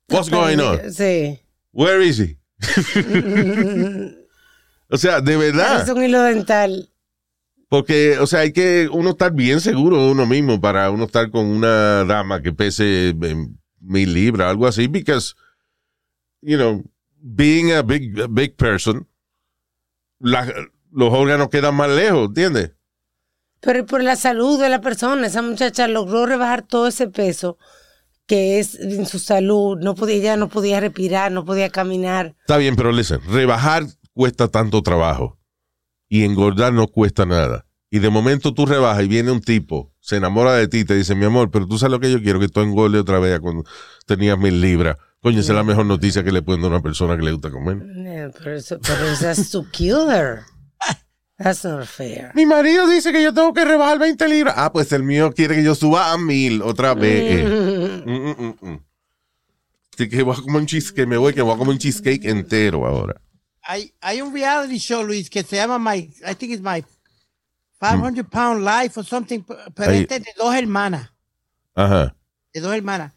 What's 0.09 0.29
going 0.29 0.59
on? 0.59 0.91
Sí. 0.93 1.39
Where 1.71 2.05
is 2.05 2.19
he? 2.19 2.37
o 4.93 4.97
sea, 4.97 5.21
de 5.21 5.35
verdad. 5.37 5.81
Es 5.83 5.89
un 5.89 6.03
hilo 6.03 6.21
dental. 6.21 6.89
Porque, 7.67 8.19
o 8.19 8.27
sea, 8.27 8.41
hay 8.41 8.53
que 8.53 8.87
uno 8.91 9.09
estar 9.11 9.33
bien 9.33 9.59
seguro 9.59 9.97
de 10.05 10.11
uno 10.11 10.27
mismo 10.27 10.61
para 10.61 10.91
uno 10.91 11.05
estar 11.05 11.31
con 11.31 11.45
una 11.47 12.03
dama 12.05 12.41
que 12.43 12.53
pese 12.53 13.09
eh, 13.09 13.47
mil 13.79 14.13
libras, 14.13 14.49
algo 14.51 14.67
así, 14.67 14.87
because, 14.87 15.33
you 16.41 16.55
know, 16.57 16.83
being 17.19 17.71
a 17.71 17.81
big, 17.81 18.19
a 18.21 18.27
big 18.27 18.55
person, 18.55 19.07
la- 20.19 20.53
los 20.91 21.11
órganos 21.11 21.49
quedan 21.49 21.73
más 21.73 21.89
lejos, 21.89 22.27
¿entiendes? 22.27 22.73
Pero 23.59 23.85
por 23.87 24.03
la 24.03 24.15
salud 24.17 24.61
de 24.61 24.69
la 24.69 24.81
persona, 24.81 25.25
esa 25.25 25.41
muchacha 25.41 25.87
logró 25.87 26.25
rebajar 26.27 26.61
todo 26.61 26.87
ese 26.87 27.07
peso 27.07 27.57
que 28.27 28.59
es 28.59 28.75
en 28.75 29.05
su 29.07 29.17
salud. 29.19 29.79
No 29.81 29.95
podía, 29.95 30.15
ella 30.17 30.37
no 30.37 30.47
podía 30.49 30.79
respirar, 30.79 31.31
no 31.31 31.43
podía 31.43 31.69
caminar. 31.69 32.35
Está 32.41 32.57
bien, 32.57 32.75
pero 32.75 32.91
listen, 32.91 33.19
rebajar 33.31 33.85
cuesta 34.13 34.47
tanto 34.47 34.81
trabajo 34.81 35.39
y 36.07 36.23
engordar 36.23 36.73
no 36.73 36.87
cuesta 36.87 37.25
nada. 37.25 37.65
Y 37.89 37.99
de 37.99 38.09
momento 38.09 38.53
tú 38.53 38.65
rebajas 38.65 39.03
y 39.03 39.07
viene 39.07 39.31
un 39.31 39.41
tipo, 39.41 39.93
se 39.99 40.15
enamora 40.15 40.53
de 40.53 40.67
ti 40.67 40.79
y 40.79 40.85
te 40.85 40.95
dice, 40.95 41.13
mi 41.13 41.25
amor, 41.25 41.51
pero 41.51 41.67
tú 41.67 41.77
sabes 41.77 41.91
lo 41.91 41.99
que 41.99 42.11
yo 42.11 42.21
quiero, 42.21 42.39
que 42.39 42.49
tú 42.49 42.61
engordes 42.61 43.01
otra 43.01 43.19
vez 43.19 43.39
cuando 43.39 43.63
tenías 44.07 44.37
mil 44.37 44.59
libras. 44.61 44.97
Coño, 45.21 45.39
esa 45.39 45.53
es 45.53 45.55
la 45.55 45.63
mejor 45.63 45.85
noticia 45.85 46.23
que 46.23 46.31
le 46.31 46.41
pueden 46.41 46.61
dar 46.61 46.71
a 46.71 46.75
una 46.75 46.83
persona 46.83 47.15
que 47.15 47.23
le 47.23 47.31
gusta 47.31 47.51
comer. 47.51 47.77
Pero 48.37 48.55
eso, 48.55 48.79
pero 48.81 49.05
eso 49.05 49.29
es 49.29 49.51
to 49.51 49.65
kill 49.71 50.09
her. 50.09 50.41
That's 51.37 51.63
not 51.63 51.85
fair. 51.85 52.31
Mi 52.35 52.45
marido 52.45 52.87
dice 52.87 53.11
que 53.11 53.23
yo 53.23 53.33
tengo 53.33 53.53
que 53.53 53.63
rebajar 53.63 53.99
20 53.99 54.27
libras. 54.27 54.55
Ah, 54.57 54.71
pues 54.71 54.91
el 54.91 55.03
mío 55.03 55.31
quiere 55.33 55.55
que 55.55 55.63
yo 55.63 55.75
suba 55.75 56.11
a 56.11 56.17
mil 56.17 56.61
otra 56.61 56.93
vez. 56.93 57.45
Mm, 58.05 58.11
mm, 58.11 58.35
mm, 58.37 58.69
mm. 58.69 58.79
Así 59.93 60.09
que 60.09 60.23
voy 60.23 60.35
a 60.35 60.41
comer 60.41 60.61
un 60.61 60.65
cheesecake, 60.65 61.07
me 61.07 61.17
voy 61.17 61.33
que 61.33 61.41
voy 61.41 61.53
a 61.53 61.57
comer 61.57 61.73
un 61.73 61.79
cheesecake 61.79 62.25
entero 62.25 62.85
ahora. 62.85 63.21
Hay, 63.63 63.93
hay 64.01 64.21
un 64.21 64.33
reality 64.33 64.77
show, 64.77 65.03
Luis, 65.03 65.29
que 65.29 65.43
se 65.43 65.55
llama 65.55 65.79
My, 65.79 65.97
I 66.27 66.35
think 66.35 66.51
it's 66.53 66.61
My 66.61 66.83
500 67.79 68.23
Pound 68.29 68.63
Life 68.65 68.99
or 68.99 69.05
something, 69.05 69.41
pero 69.73 69.91
Ahí. 69.91 70.01
este 70.01 70.15
es 70.17 70.23
de 70.23 70.33
dos 70.37 70.53
hermanas, 70.55 71.11
Ajá. 71.75 72.15
de 72.53 72.59
dos 72.61 72.73
hermanas, 72.75 73.13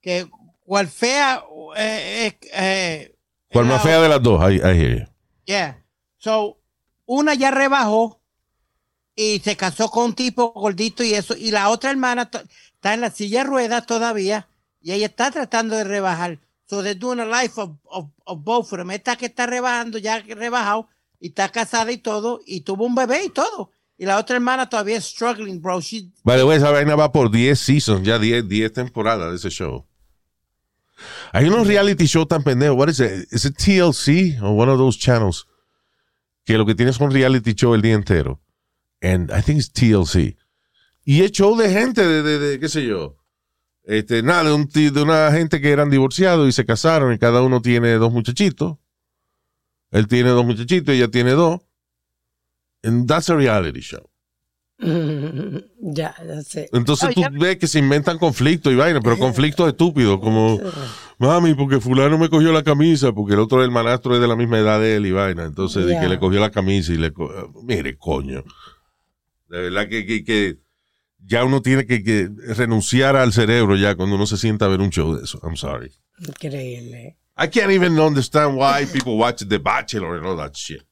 que 0.00 0.28
cual 0.60 0.88
fea, 0.88 1.42
eh, 1.76 2.26
eh, 2.26 2.38
eh, 2.52 3.16
¿Cuál 3.52 3.66
la- 3.68 3.74
más 3.74 3.82
fea 3.82 4.00
de 4.00 4.08
las 4.08 4.22
dos? 4.22 4.40
I, 4.50 4.56
I 4.56 4.60
hear 4.78 4.98
you. 5.00 5.04
Yeah. 5.44 5.82
So, 6.18 6.58
una 7.06 7.34
ya 7.34 7.50
rebajó 7.50 8.20
y 9.14 9.40
se 9.40 9.56
casó 9.56 9.90
con 9.90 10.04
un 10.06 10.14
tipo 10.14 10.52
gordito 10.52 11.02
y 11.02 11.14
eso, 11.14 11.34
y 11.36 11.50
la 11.50 11.68
otra 11.70 11.90
hermana 11.90 12.30
está 12.74 12.94
en 12.94 13.00
la 13.00 13.10
silla 13.10 13.40
de 13.40 13.44
ruedas 13.50 13.86
todavía 13.86 14.48
y 14.80 14.92
ella 14.92 15.06
está 15.06 15.30
tratando 15.30 15.76
de 15.76 15.84
rebajar. 15.84 16.38
So, 16.70 16.82
they're 16.82 16.94
doing 16.94 17.18
a 17.18 17.24
life 17.24 17.58
of, 17.58 17.78
of, 17.90 18.10
of 18.24 18.44
both 18.44 18.72
of 18.72 18.78
them. 18.78 18.92
Esta 18.92 19.16
que 19.16 19.26
está 19.26 19.46
rebajando, 19.46 19.98
ya 19.98 20.20
rebajado, 20.20 20.86
y 21.18 21.30
está 21.30 21.48
casada 21.48 21.90
y 21.90 21.98
todo, 21.98 22.38
y 22.46 22.60
tuvo 22.60 22.86
un 22.86 22.94
bebé 22.94 23.24
y 23.24 23.30
todo. 23.30 23.72
Y 23.98 24.06
la 24.06 24.18
otra 24.18 24.36
hermana 24.36 24.68
todavía 24.68 24.96
es 24.96 25.06
struggling, 25.06 25.60
bro. 25.60 25.80
She, 25.80 26.12
By 26.22 26.38
the 26.38 26.44
way, 26.44 26.58
esa 26.58 26.70
vaina 26.70 26.94
va 26.94 27.10
por 27.10 27.28
10 27.28 27.58
seasons, 27.58 28.06
ya 28.06 28.20
10, 28.20 28.48
10 28.48 28.72
temporadas 28.72 29.30
de 29.30 29.36
ese 29.36 29.50
show. 29.50 29.84
Hay 31.32 31.48
unos 31.48 31.66
reality 31.66 32.06
shows 32.06 32.28
tan 32.28 32.44
pendejos. 32.44 32.76
What 32.76 32.88
is 32.88 33.00
it? 33.00 33.26
Is 33.32 33.44
it 33.44 33.56
TLC 33.56 34.40
o 34.40 34.52
one 34.52 34.70
of 34.70 34.78
those 34.78 34.96
channels? 34.96 35.48
Que 36.44 36.56
lo 36.56 36.66
que 36.66 36.76
tiene 36.76 36.92
son 36.92 37.10
reality 37.10 37.52
show 37.54 37.74
el 37.74 37.82
día 37.82 37.94
entero. 37.94 38.40
And 39.02 39.32
I 39.32 39.42
think 39.42 39.58
it's 39.58 39.72
TLC. 39.72 40.36
Y 41.04 41.22
es 41.22 41.32
show 41.32 41.56
de 41.56 41.68
gente, 41.68 42.06
de, 42.06 42.22
de, 42.22 42.38
de, 42.38 42.60
qué 42.60 42.68
sé 42.68 42.86
yo. 42.86 43.16
Este, 43.84 44.22
nada, 44.22 44.44
de, 44.44 44.52
un 44.52 44.68
de 44.68 45.02
una 45.02 45.32
gente 45.32 45.60
que 45.60 45.70
eran 45.70 45.90
divorciados 45.90 46.48
y 46.48 46.52
se 46.52 46.64
casaron 46.66 47.12
y 47.12 47.18
cada 47.18 47.42
uno 47.42 47.60
tiene 47.62 47.92
dos 47.94 48.12
muchachitos. 48.12 48.76
Él 49.90 50.06
tiene 50.06 50.30
dos 50.30 50.44
muchachitos, 50.44 50.94
ella 50.94 51.08
tiene 51.08 51.32
dos. 51.32 51.60
And 52.82 53.08
that's 53.08 53.28
a 53.30 53.34
reality 53.36 53.80
show. 53.80 54.08
ya, 55.80 56.14
ya 56.26 56.42
sé. 56.42 56.68
Entonces 56.72 57.14
tú 57.14 57.20
ya- 57.22 57.28
ves 57.30 57.58
que 57.58 57.66
se 57.66 57.78
inventan 57.78 58.18
conflictos 58.18 58.72
y 58.72 58.76
vaina, 58.76 59.00
pero 59.00 59.18
conflictos 59.18 59.68
estúpidos, 59.68 60.20
como, 60.20 60.58
mami, 61.18 61.54
porque 61.54 61.80
fulano 61.80 62.16
me 62.16 62.28
cogió 62.30 62.52
la 62.52 62.62
camisa, 62.62 63.12
porque 63.12 63.34
el 63.34 63.40
otro 63.40 63.62
hermanastro 63.62 64.14
es 64.14 64.20
de 64.20 64.28
la 64.28 64.36
misma 64.36 64.58
edad 64.58 64.80
de 64.80 64.96
él 64.96 65.06
y 65.06 65.12
vaina. 65.12 65.44
Entonces, 65.44 65.84
de 65.86 65.94
que 66.00 66.08
le 66.08 66.18
cogió 66.18 66.40
la 66.40 66.50
camisa 66.50 66.92
y 66.92 66.96
le... 66.98 67.12
co- 67.12 67.30
Mire, 67.64 67.98
coño. 67.98 68.42
De 69.48 69.60
verdad 69.62 69.88
que, 69.88 70.06
que, 70.06 70.24
que 70.24 70.58
ya 71.24 71.44
uno 71.44 71.62
tiene 71.62 71.86
que, 71.86 72.02
que 72.02 72.28
renunciar 72.54 73.16
al 73.16 73.32
cerebro 73.32 73.76
ya 73.76 73.94
cuando 73.94 74.16
uno 74.16 74.26
se 74.26 74.36
sienta 74.36 74.64
a 74.64 74.68
ver 74.68 74.80
un 74.80 74.90
show 74.90 75.14
de 75.14 75.24
eso. 75.24 75.40
I'm 75.42 75.56
sorry. 75.56 75.92
Increíble. 76.18 77.16
I 77.36 77.46
can't 77.48 77.70
even 77.70 77.98
understand 77.98 78.56
why 78.56 78.84
people 78.86 79.16
watch 79.16 79.42
The 79.48 79.58
Bachelor 79.58 80.16
and 80.16 80.26
all 80.26 80.36
that 80.36 80.54
shit. 80.54 80.82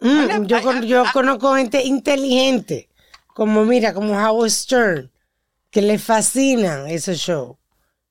Mm, 0.00 0.46
yo, 0.46 0.62
con- 0.62 0.82
yo 0.82 1.04
conozco 1.12 1.54
gente 1.54 1.82
inteligente, 1.84 2.88
como 3.34 3.64
mira, 3.64 3.92
como 3.92 4.14
Howard 4.14 4.50
Stern, 4.50 5.10
que 5.70 5.82
le 5.82 5.98
fascinan 5.98 6.88
esos 6.88 7.18
shows. 7.18 7.56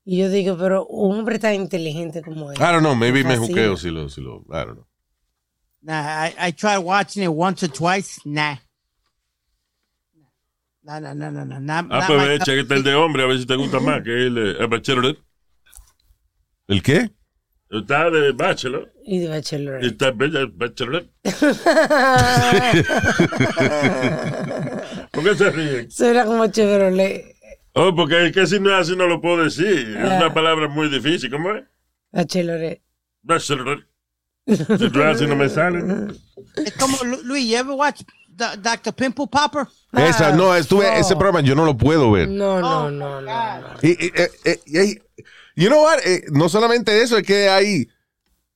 Y 0.05 0.17
yo 0.17 0.29
digo, 0.29 0.57
pero 0.57 0.85
un 0.87 1.19
hombre 1.19 1.39
tan 1.39 1.55
inteligente 1.55 2.21
como 2.21 2.51
él. 2.51 2.57
I 2.57 2.71
don't 2.71 2.81
know, 2.81 2.95
maybe 2.95 3.23
me 3.23 3.35
fascina. 3.35 3.47
juqueo 3.47 3.77
si 3.77 3.89
lo, 3.89 4.07
si 4.09 4.21
lo, 4.21 4.45
I 4.49 4.65
don't 4.65 4.75
know. 4.75 4.87
Nah, 5.81 6.25
I, 6.25 6.35
I 6.47 6.51
tried 6.51 6.79
watching 6.79 7.23
it 7.23 7.31
once 7.31 7.63
or 7.63 7.69
twice. 7.69 8.19
Nah. 8.25 8.57
No, 10.89 10.99
no, 10.99 11.13
no, 11.13 11.29
no, 11.31 11.45
no. 11.45 11.59
Not, 11.59 11.85
Ah, 11.91 12.03
pues 12.07 12.27
ve, 12.27 12.39
chequete 12.39 12.73
el 12.73 12.83
de 12.83 12.95
hombre, 12.95 13.21
a 13.21 13.27
ver 13.27 13.37
si 13.37 13.45
te 13.45 13.55
gusta 13.55 13.79
más, 13.79 14.01
que 14.01 14.25
el, 14.25 14.37
eh, 14.39 14.55
el 14.59 14.67
bachelorette. 14.67 15.19
¿El 16.67 16.81
qué? 16.81 17.11
Está 17.69 18.09
de 18.09 18.31
bachelor. 18.31 18.91
Y 19.05 19.19
de 19.19 19.27
Bachelor. 19.27 19.85
Está 19.85 20.09
bella 20.09 20.47
bachelorette. 20.51 21.11
¿Por 25.11 25.23
qué 25.23 25.35
se 25.35 25.49
ríen? 25.51 25.91
Suena 25.91 26.25
como 26.25 26.47
Chevrolet. 26.47 27.35
Oh, 27.73 27.93
porque 27.95 28.27
es 28.27 28.33
que 28.33 28.47
si 28.47 28.59
no 28.59 28.69
es 28.71 28.87
así 28.87 28.95
no 28.95 29.07
lo 29.07 29.21
puedo 29.21 29.43
decir. 29.43 29.95
Es 29.97 30.09
Ah. 30.09 30.17
una 30.17 30.33
palabra 30.33 30.67
muy 30.67 30.89
difícil. 30.89 31.29
¿Cómo 31.29 31.51
es? 31.53 31.63
Bachelorette. 32.11 32.81
Bachelorette. 33.21 33.85
Si 34.47 34.89
tú 34.89 35.03
así 35.03 35.27
no 35.27 35.35
me 35.35 35.47
sale. 35.49 35.79
Es 36.55 36.73
como, 36.73 36.97
Lu- 37.03 37.21
Luis, 37.23 37.47
you 37.47 37.57
ever 37.57 37.73
watch 37.75 38.01
Dr. 38.27 38.93
Pimple 38.93 39.27
Popper? 39.31 39.67
Esa, 39.93 40.31
no, 40.33 40.55
estuve, 40.55 40.99
ese 40.99 41.15
programa 41.15 41.41
yo 41.41 41.55
no 41.55 41.65
lo 41.65 41.75
puedo 41.77 42.11
ver. 42.11 42.29
No, 42.29 42.59
no, 42.59 42.85
Oh, 42.85 42.91
no, 42.91 43.21
no. 43.21 43.59
no. 43.61 43.67
Y, 43.81 43.89
y- 44.05 44.11
eh, 44.15 44.29
eh, 44.45 44.59
y 44.65 44.99
you 45.55 45.67
know 45.69 45.83
what? 45.83 45.99
Eh, 46.05 46.25
no 46.31 46.47
solamente 46.49 47.01
eso, 47.01 47.17
es 47.17 47.25
que 47.25 47.49
hay 47.49 47.87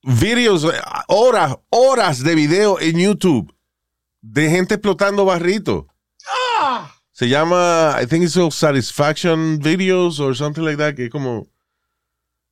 videos, 0.04 0.68
horas, 1.08 1.56
horas 1.70 2.24
de 2.24 2.36
video 2.36 2.80
en 2.80 2.98
YouTube 3.00 3.54
de 4.22 4.50
gente 4.50 4.76
explotando 4.76 5.26
barritos. 5.26 5.86
Se 7.12 7.28
llama, 7.30 7.98
I 8.02 8.06
think 8.08 8.24
it's 8.24 8.34
called 8.36 8.52
Satisfaction 8.54 9.60
Videos 9.60 10.20
or 10.20 10.36
something 10.36 10.64
like 10.64 10.78
that, 10.78 10.96
que 10.96 11.06
es 11.06 11.12
como 11.12 11.48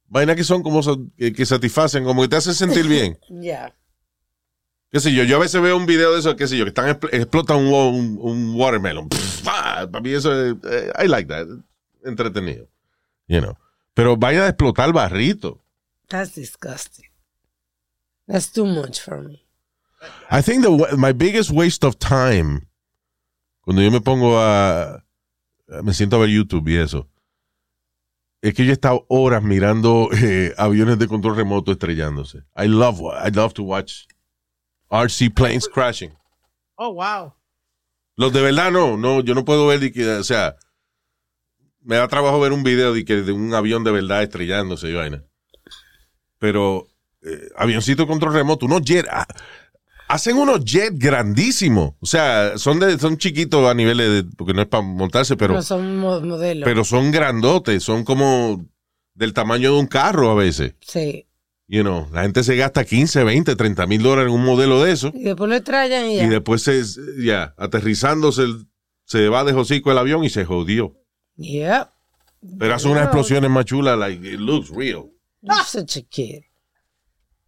vaina 0.07 0.35
que 0.35 0.43
son 0.43 0.61
como 0.63 0.81
que, 1.17 1.33
que 1.33 1.45
satisfacen, 1.45 2.03
como 2.03 2.21
que 2.23 2.27
te 2.29 2.35
hacen 2.37 2.53
sentir 2.55 2.87
bien. 2.87 3.17
Ya. 3.29 3.73
Qué 4.91 4.99
sé 4.99 5.13
yo, 5.13 5.23
yo 5.23 5.37
a 5.37 5.39
veces 5.39 5.61
veo 5.61 5.77
un 5.77 5.85
video 5.85 6.13
de 6.13 6.19
eso, 6.19 6.35
qué 6.35 6.47
sé 6.47 6.57
yo, 6.57 6.65
que 6.65 6.69
están 6.69 6.89
expl- 6.89 7.09
explotan 7.13 7.57
un, 7.57 7.73
un, 7.73 8.17
un 8.21 8.55
watermelon. 8.55 9.09
Pff, 9.09 9.47
ah, 9.47 9.87
para 9.91 10.01
mí 10.01 10.11
eso 10.11 10.33
es, 10.33 10.55
eh, 10.63 10.91
I 11.03 11.07
like 11.07 11.27
that, 11.27 11.47
entretenido. 12.03 12.67
You 13.27 13.39
know. 13.41 13.57
Pero 13.93 14.17
vaina 14.17 14.43
de 14.43 14.49
explotar 14.49 14.91
barrito. 14.91 15.63
That's 16.07 16.35
disgusting. 16.35 17.05
That's 18.27 18.51
too 18.51 18.65
much 18.65 18.99
for 18.99 19.21
me. 19.21 19.45
I 20.29 20.41
think 20.41 20.63
the, 20.63 20.97
my 20.97 21.13
biggest 21.13 21.51
waste 21.51 21.85
of 21.85 21.97
time, 21.99 22.67
cuando 23.61 23.81
yo 23.81 23.91
me 23.91 24.01
pongo 24.01 24.37
a, 24.39 25.03
me 25.83 25.93
siento 25.93 26.15
a 26.15 26.19
ver 26.19 26.29
YouTube 26.29 26.67
y 26.69 26.77
eso, 26.77 27.07
es 28.41 28.53
que 28.53 28.65
yo 28.65 28.71
he 28.71 28.73
estado 28.73 29.05
horas 29.09 29.43
mirando 29.43 30.09
eh, 30.11 30.53
aviones 30.57 30.97
de 30.97 31.07
control 31.07 31.35
remoto 31.35 31.71
estrellándose. 31.71 32.39
I 32.57 32.67
love, 32.67 32.99
I 33.01 33.29
love 33.29 33.53
to 33.53 33.63
watch 33.63 34.05
RC 34.91 35.29
planes 35.33 35.67
crashing. 35.67 36.11
Oh, 36.75 36.93
wow. 36.93 37.33
Los 38.17 38.33
de 38.33 38.41
verdad 38.41 38.71
no, 38.71 38.97
no, 38.97 39.21
yo 39.21 39.33
no 39.33 39.45
puedo 39.45 39.65
ver, 39.67 39.79
de 39.79 39.91
que, 39.91 40.07
o 40.07 40.23
sea, 40.23 40.55
me 41.81 41.95
da 41.95 42.07
trabajo 42.07 42.39
ver 42.39 42.51
un 42.51 42.63
video 42.63 42.93
de, 42.93 43.03
que, 43.05 43.17
de 43.17 43.31
un 43.31 43.53
avión 43.53 43.83
de 43.83 43.91
verdad 43.91 44.21
estrellándose 44.23 44.89
y 44.89 44.93
vaina. 44.93 45.23
Pero, 46.39 46.87
eh, 47.23 47.49
avioncito 47.55 48.03
de 48.03 48.07
control 48.07 48.33
remoto, 48.33 48.65
unos 48.65 48.81
jet, 48.81 49.05
ah, 49.11 49.25
hacen 50.07 50.37
unos 50.37 50.63
jet 50.65 50.93
grandísimos. 50.95 51.93
O 51.99 52.05
sea, 52.05 52.57
son 52.57 52.79
de, 52.79 52.97
son 52.99 53.17
chiquitos 53.17 53.67
a 53.69 53.73
nivel 53.73 53.97
de, 53.97 54.23
porque 54.37 54.53
no 54.53 54.61
es 54.61 54.67
para 54.67 54.83
montarse, 54.83 55.37
pero, 55.37 55.53
no 55.53 55.61
son 55.61 55.97
mo- 55.97 56.19
modelos. 56.21 56.65
pero 56.65 56.83
son 56.83 57.11
grandotes, 57.11 57.83
son 57.83 58.03
como 58.03 58.65
del 59.13 59.33
tamaño 59.33 59.73
de 59.73 59.79
un 59.79 59.87
carro 59.87 60.31
a 60.31 60.35
veces. 60.35 60.75
sí. 60.81 61.27
You 61.73 61.83
know, 61.83 62.05
la 62.11 62.23
gente 62.23 62.43
se 62.43 62.57
gasta 62.57 62.83
15, 62.83 63.23
20, 63.23 63.55
30 63.55 63.87
mil 63.87 64.03
dólares 64.03 64.27
en 64.29 64.37
un 64.37 64.43
modelo 64.43 64.83
de 64.83 64.91
eso. 64.91 65.09
Y 65.15 65.23
después 65.23 65.49
lo 65.49 65.63
trayan 65.63 66.05
y 66.11 66.17
ya. 66.17 66.25
Y 66.25 66.27
después 66.27 66.61
se, 66.63 66.83
ya, 67.23 67.55
aterrizándose, 67.57 68.41
el- 68.43 68.67
se 69.05 69.29
va 69.29 69.45
de 69.45 69.53
hocico 69.53 69.89
el 69.89 69.97
avión 69.97 70.21
y 70.25 70.29
se 70.29 70.43
jodió. 70.43 70.93
Yep. 71.37 71.87
Pero 72.59 72.75
hace 72.75 72.89
unas 72.89 73.03
explosiones 73.03 73.49
más 73.49 73.63
chulas, 73.63 73.97
like, 73.97 74.27
it 74.27 74.37
looks 74.41 74.69
real. 74.69 75.11
You're 75.41 75.63
such 75.65 75.95
a 75.95 76.01
kid. 76.01 76.41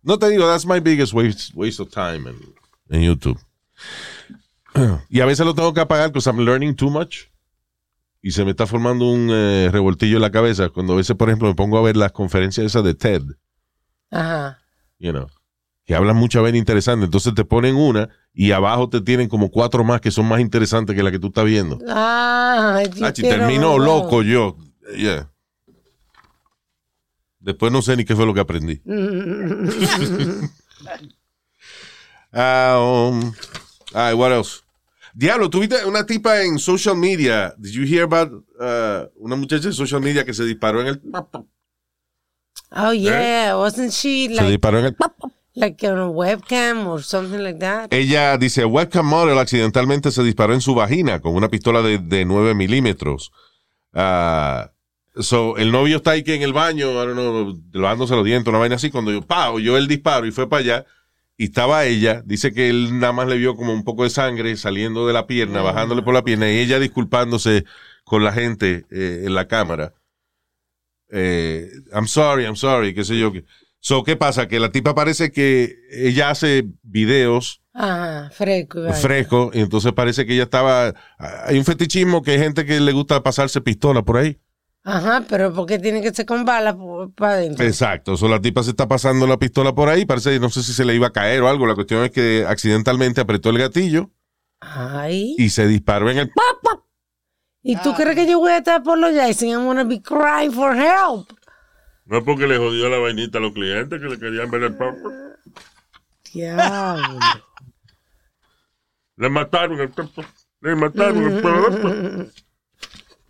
No 0.03 0.17
te 0.17 0.30
digo, 0.30 0.47
that's 0.47 0.65
my 0.65 0.80
biggest 0.80 1.11
waste, 1.11 1.51
waste 1.53 1.82
of 1.82 1.89
time 1.89 2.30
en, 2.30 2.38
en 2.91 3.01
YouTube. 3.01 3.38
Y 5.09 5.19
a 5.19 5.26
veces 5.26 5.45
lo 5.45 5.53
tengo 5.53 5.74
que 5.74 5.82
apagar 5.82 6.09
because 6.13 6.30
I'm 6.30 6.39
learning 6.45 6.76
too 6.78 6.89
much. 6.89 7.26
Y 8.21 8.32
se 8.32 8.45
me 8.45 8.51
está 8.51 8.65
formando 8.67 9.05
un 9.11 9.28
eh, 9.30 9.69
revoltillo 9.69 10.15
en 10.15 10.21
la 10.21 10.32
cabeza 10.32 10.69
cuando 10.69 10.93
a 10.93 10.95
veces, 10.95 11.15
por 11.17 11.28
ejemplo, 11.28 11.49
me 11.49 11.55
pongo 11.55 11.78
a 11.78 11.82
ver 11.82 11.97
las 11.97 12.13
conferencias 12.13 12.65
esas 12.65 12.86
de 12.86 12.93
TED, 12.93 13.21
Ajá. 14.14 14.59
you 14.99 15.11
know, 15.11 15.28
que 15.86 15.95
hablan 15.95 16.16
mucha 16.16 16.39
vez 16.41 16.55
interesante. 16.55 17.05
Entonces 17.05 17.34
te 17.34 17.43
ponen 17.43 17.76
una 17.76 18.09
y 18.34 18.51
abajo 18.51 18.88
te 18.89 19.01
tienen 19.01 19.28
como 19.28 19.49
cuatro 19.51 19.84
más 19.84 19.99
que 20.01 20.11
son 20.11 20.26
más 20.28 20.39
interesantes 20.39 20.95
que 20.95 21.03
la 21.03 21.11
que 21.11 21.20
tú 21.20 21.28
estás 21.28 21.45
viendo. 21.45 21.80
Ah, 21.89 22.82
Ah, 23.01 23.11
quiero 23.14 23.30
termino 23.38 23.76
uno. 23.76 23.86
loco 23.86 24.22
yo. 24.22 24.57
Yeah. 24.95 25.30
Después 27.39 27.72
no 27.72 27.82
sé 27.82 27.97
ni 27.97 28.05
qué 28.05 28.16
fue 28.16 28.26
lo 28.26 28.34
que 28.34 28.39
aprendí. 28.39 28.82
Ah, 32.32 32.80
um, 33.11 33.34
what 34.18 34.32
else? 34.32 34.61
Diablo, 35.14 35.49
tuviste 35.49 35.86
una 35.86 36.05
tipa 36.05 36.41
en 36.41 36.57
social 36.57 36.95
media. 36.97 37.53
Did 37.57 37.72
you 37.72 37.84
hear 37.84 38.03
about 38.03 38.32
uh, 38.59 39.07
una 39.18 39.36
muchacha 39.36 39.68
en 39.68 39.74
social 39.74 40.01
media 40.01 40.26
que 40.26 40.34
se 40.34 40.43
disparó 40.43 40.82
en 40.82 40.88
el 40.88 41.01
Oh 42.76 42.91
yeah, 42.91 43.55
wasn't 43.55 43.91
she 43.91 44.28
se 44.28 44.36
like 44.36 44.49
disparó 44.49 44.80
en 44.80 44.86
el 44.86 44.95
like 45.55 45.88
on 45.88 45.99
a 45.99 46.09
webcam 46.09 46.88
or 46.88 47.03
something 47.03 47.43
like 47.43 47.59
that? 47.59 47.93
Ella 47.93 48.38
dice, 48.38 48.65
webcam 48.65 49.05
model 49.05 49.38
accidentalmente 49.38 50.11
se 50.11 50.24
disparó 50.24 50.53
en 50.53 50.61
su 50.61 50.74
vagina 50.74 51.19
con 51.19 51.36
una 51.36 51.49
pistola 51.49 51.82
de, 51.82 51.99
de 51.99 52.26
9 52.26 52.55
milímetros. 52.55 53.32
Ah, 53.93 54.71
so, 55.19 55.57
el 55.57 55.71
novio 55.71 55.97
está 55.97 56.11
ahí 56.11 56.24
que 56.24 56.36
en 56.36 56.41
el 56.41 56.53
baño, 56.53 56.91
I 56.91 57.05
don't 57.05 57.13
know, 57.13 57.61
lavándose 57.74 58.15
los 58.15 58.26
dientes, 58.26 58.49
una 58.49 58.57
vaina 58.57 58.76
así, 58.76 58.89
cuando 58.89 59.11
yo, 59.11 59.21
pa, 59.21 59.51
oyó 59.51 59.78
el 59.78 59.88
disparo 59.88 60.26
y 60.26 60.32
fue 60.32 60.49
para 60.49 60.61
allá, 60.61 60.86
y 61.38 61.45
estaba 61.45 61.86
ella, 61.86 62.24
dice 62.26 62.53
que 62.53 62.69
él 62.69 62.99
nada 62.99 63.13
más 63.13 63.28
le 63.28 63.38
vio 63.38 63.55
como 63.55 63.74
un 63.74 63.84
poco 63.84 64.03
de 64.03 64.09
sangre 64.09 64.55
saliendo 64.55 65.05
de 65.05 65.13
la 65.13 65.28
pierna, 65.28 65.61
bajándole 65.61 66.01
por 66.01 66.13
la 66.13 66.24
pierna, 66.24 66.51
y 66.51 66.57
ella 66.57 66.80
disculpándose 66.80 67.65
con 68.03 68.24
la 68.24 68.34
gente 68.34 68.86
eh, 68.89 69.24
en 69.26 69.36
la 69.36 69.47
cámara. 69.47 69.93
Eh, 71.16 71.70
I'm 71.93 72.07
sorry, 72.07 72.45
I'm 72.45 72.55
sorry, 72.55 72.93
qué 72.93 73.03
sé 73.03 73.18
yo. 73.18 73.32
qué. 73.32 73.45
So, 73.80 74.03
¿qué 74.03 74.16
pasa? 74.16 74.47
Que 74.47 74.59
la 74.59 74.72
tipa 74.72 74.95
parece 74.95 75.32
que 75.32 75.76
ella 75.91 76.30
hace 76.30 76.66
videos 76.84 77.61
Ajá, 77.74 78.30
fresco. 78.32 78.80
y 78.80 78.84
vaina. 78.84 78.97
fresco, 78.97 79.51
y 79.53 79.59
entonces 79.59 79.91
parece 79.93 80.26
que 80.26 80.34
ella 80.34 80.43
estaba. 80.43 80.93
Hay 81.45 81.57
un 81.57 81.66
fetichismo 81.66 82.22
que 82.22 82.32
hay 82.32 82.39
gente 82.39 82.66
que 82.66 82.80
le 82.80 82.91
gusta 82.93 83.22
pasarse 83.22 83.61
pistola 83.61 84.01
por 84.01 84.18
ahí. 84.18 84.39
Ajá, 84.86 85.24
pero 85.30 85.53
¿por 85.53 85.66
qué 85.66 85.80
tiene 85.80 86.01
que 86.01 86.14
ser 86.14 86.26
con 86.26 86.43
balas 86.45 86.76
para 87.16 87.34
adentro? 87.36 87.66
Exacto, 87.66 88.18
so, 88.18 88.28
la 88.28 88.41
tipa 88.41 88.64
se 88.64 88.72
está 88.72 88.88
pasando 88.88 89.28
la 89.28 89.38
pistola 89.38 89.74
por 89.76 89.88
ahí, 89.89 90.05
parece, 90.05 90.39
no 90.39 90.49
sé 90.49 90.61
si 90.64 90.74
se 90.74 90.84
le 90.84 90.95
iba 90.95 91.07
a 91.07 91.14
caer 91.14 91.41
o 91.41 91.47
algo. 91.47 91.68
La 91.68 91.76
cuestión 91.76 92.03
es 92.03 92.11
que 92.11 92.45
accidentalmente 92.47 93.22
apretó 93.22 93.49
el 93.49 93.59
gatillo 93.59 94.11
Ay. 94.59 95.36
y 95.38 95.49
se 95.49 95.68
disparó 95.68 96.09
en 96.09 96.18
el. 96.20 96.32
¿Y 97.64 97.78
tú 97.78 97.93
crees 97.93 98.16
que 98.16 98.28
yo 98.28 98.39
voy 98.39 98.51
a 98.51 98.57
estar 98.57 98.82
apologizing? 98.82 99.51
I'm 99.51 99.66
gonna 99.66 99.86
be 99.86 100.01
crying 100.01 100.51
for 100.51 100.76
help. 100.76 101.32
No 102.05 102.18
es 102.18 102.24
porque 102.26 102.45
le 102.45 102.57
jodió 102.57 102.89
la 102.89 102.97
vainita 102.97 103.38
a 103.38 103.41
los 103.41 103.53
clientes 103.53 103.99
que 103.99 104.07
le 104.07 104.20
querían 104.20 104.51
ver 104.51 104.64
el 104.64 104.76
pampa. 104.76 105.09
Diablo. 106.34 107.20
Le 109.16 109.30
mataron 109.30 109.80
el 109.80 109.89
pampa. 109.89 110.26
Le 110.59 110.76
mataron 110.76 111.24
el 111.24 111.41
pampa. 111.41 112.26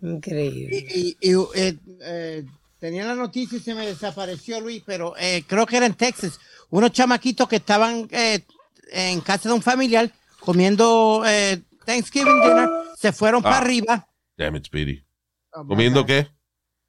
Increíble. 0.02 0.84
Y, 0.90 1.16
y, 1.20 1.32
eh, 1.54 1.78
eh, 2.00 2.44
tenía 2.80 3.06
la 3.06 3.14
noticia 3.14 3.56
y 3.56 3.60
se 3.60 3.74
me 3.74 3.86
desapareció, 3.86 4.60
Luis, 4.60 4.82
pero 4.84 5.14
eh, 5.16 5.44
creo 5.46 5.64
que 5.64 5.76
era 5.76 5.86
en 5.86 5.94
Texas. 5.94 6.40
Unos 6.70 6.90
chamaquitos 6.90 7.48
que 7.48 7.56
estaban 7.56 8.08
eh, 8.10 8.44
en 8.90 9.20
casa 9.20 9.48
de 9.48 9.54
un 9.54 9.62
familiar 9.62 10.10
comiendo 10.40 11.22
eh, 11.24 11.62
Thanksgiving 11.86 12.40
dinner, 12.42 12.68
se 12.98 13.12
fueron 13.12 13.42
para 13.42 13.58
arriba. 13.58 14.06
Damn 14.36 14.56
it, 14.56 14.66
Speedy. 14.66 15.04
Oh, 15.52 15.66
¿Comiendo 15.66 16.04
qué? 16.04 16.28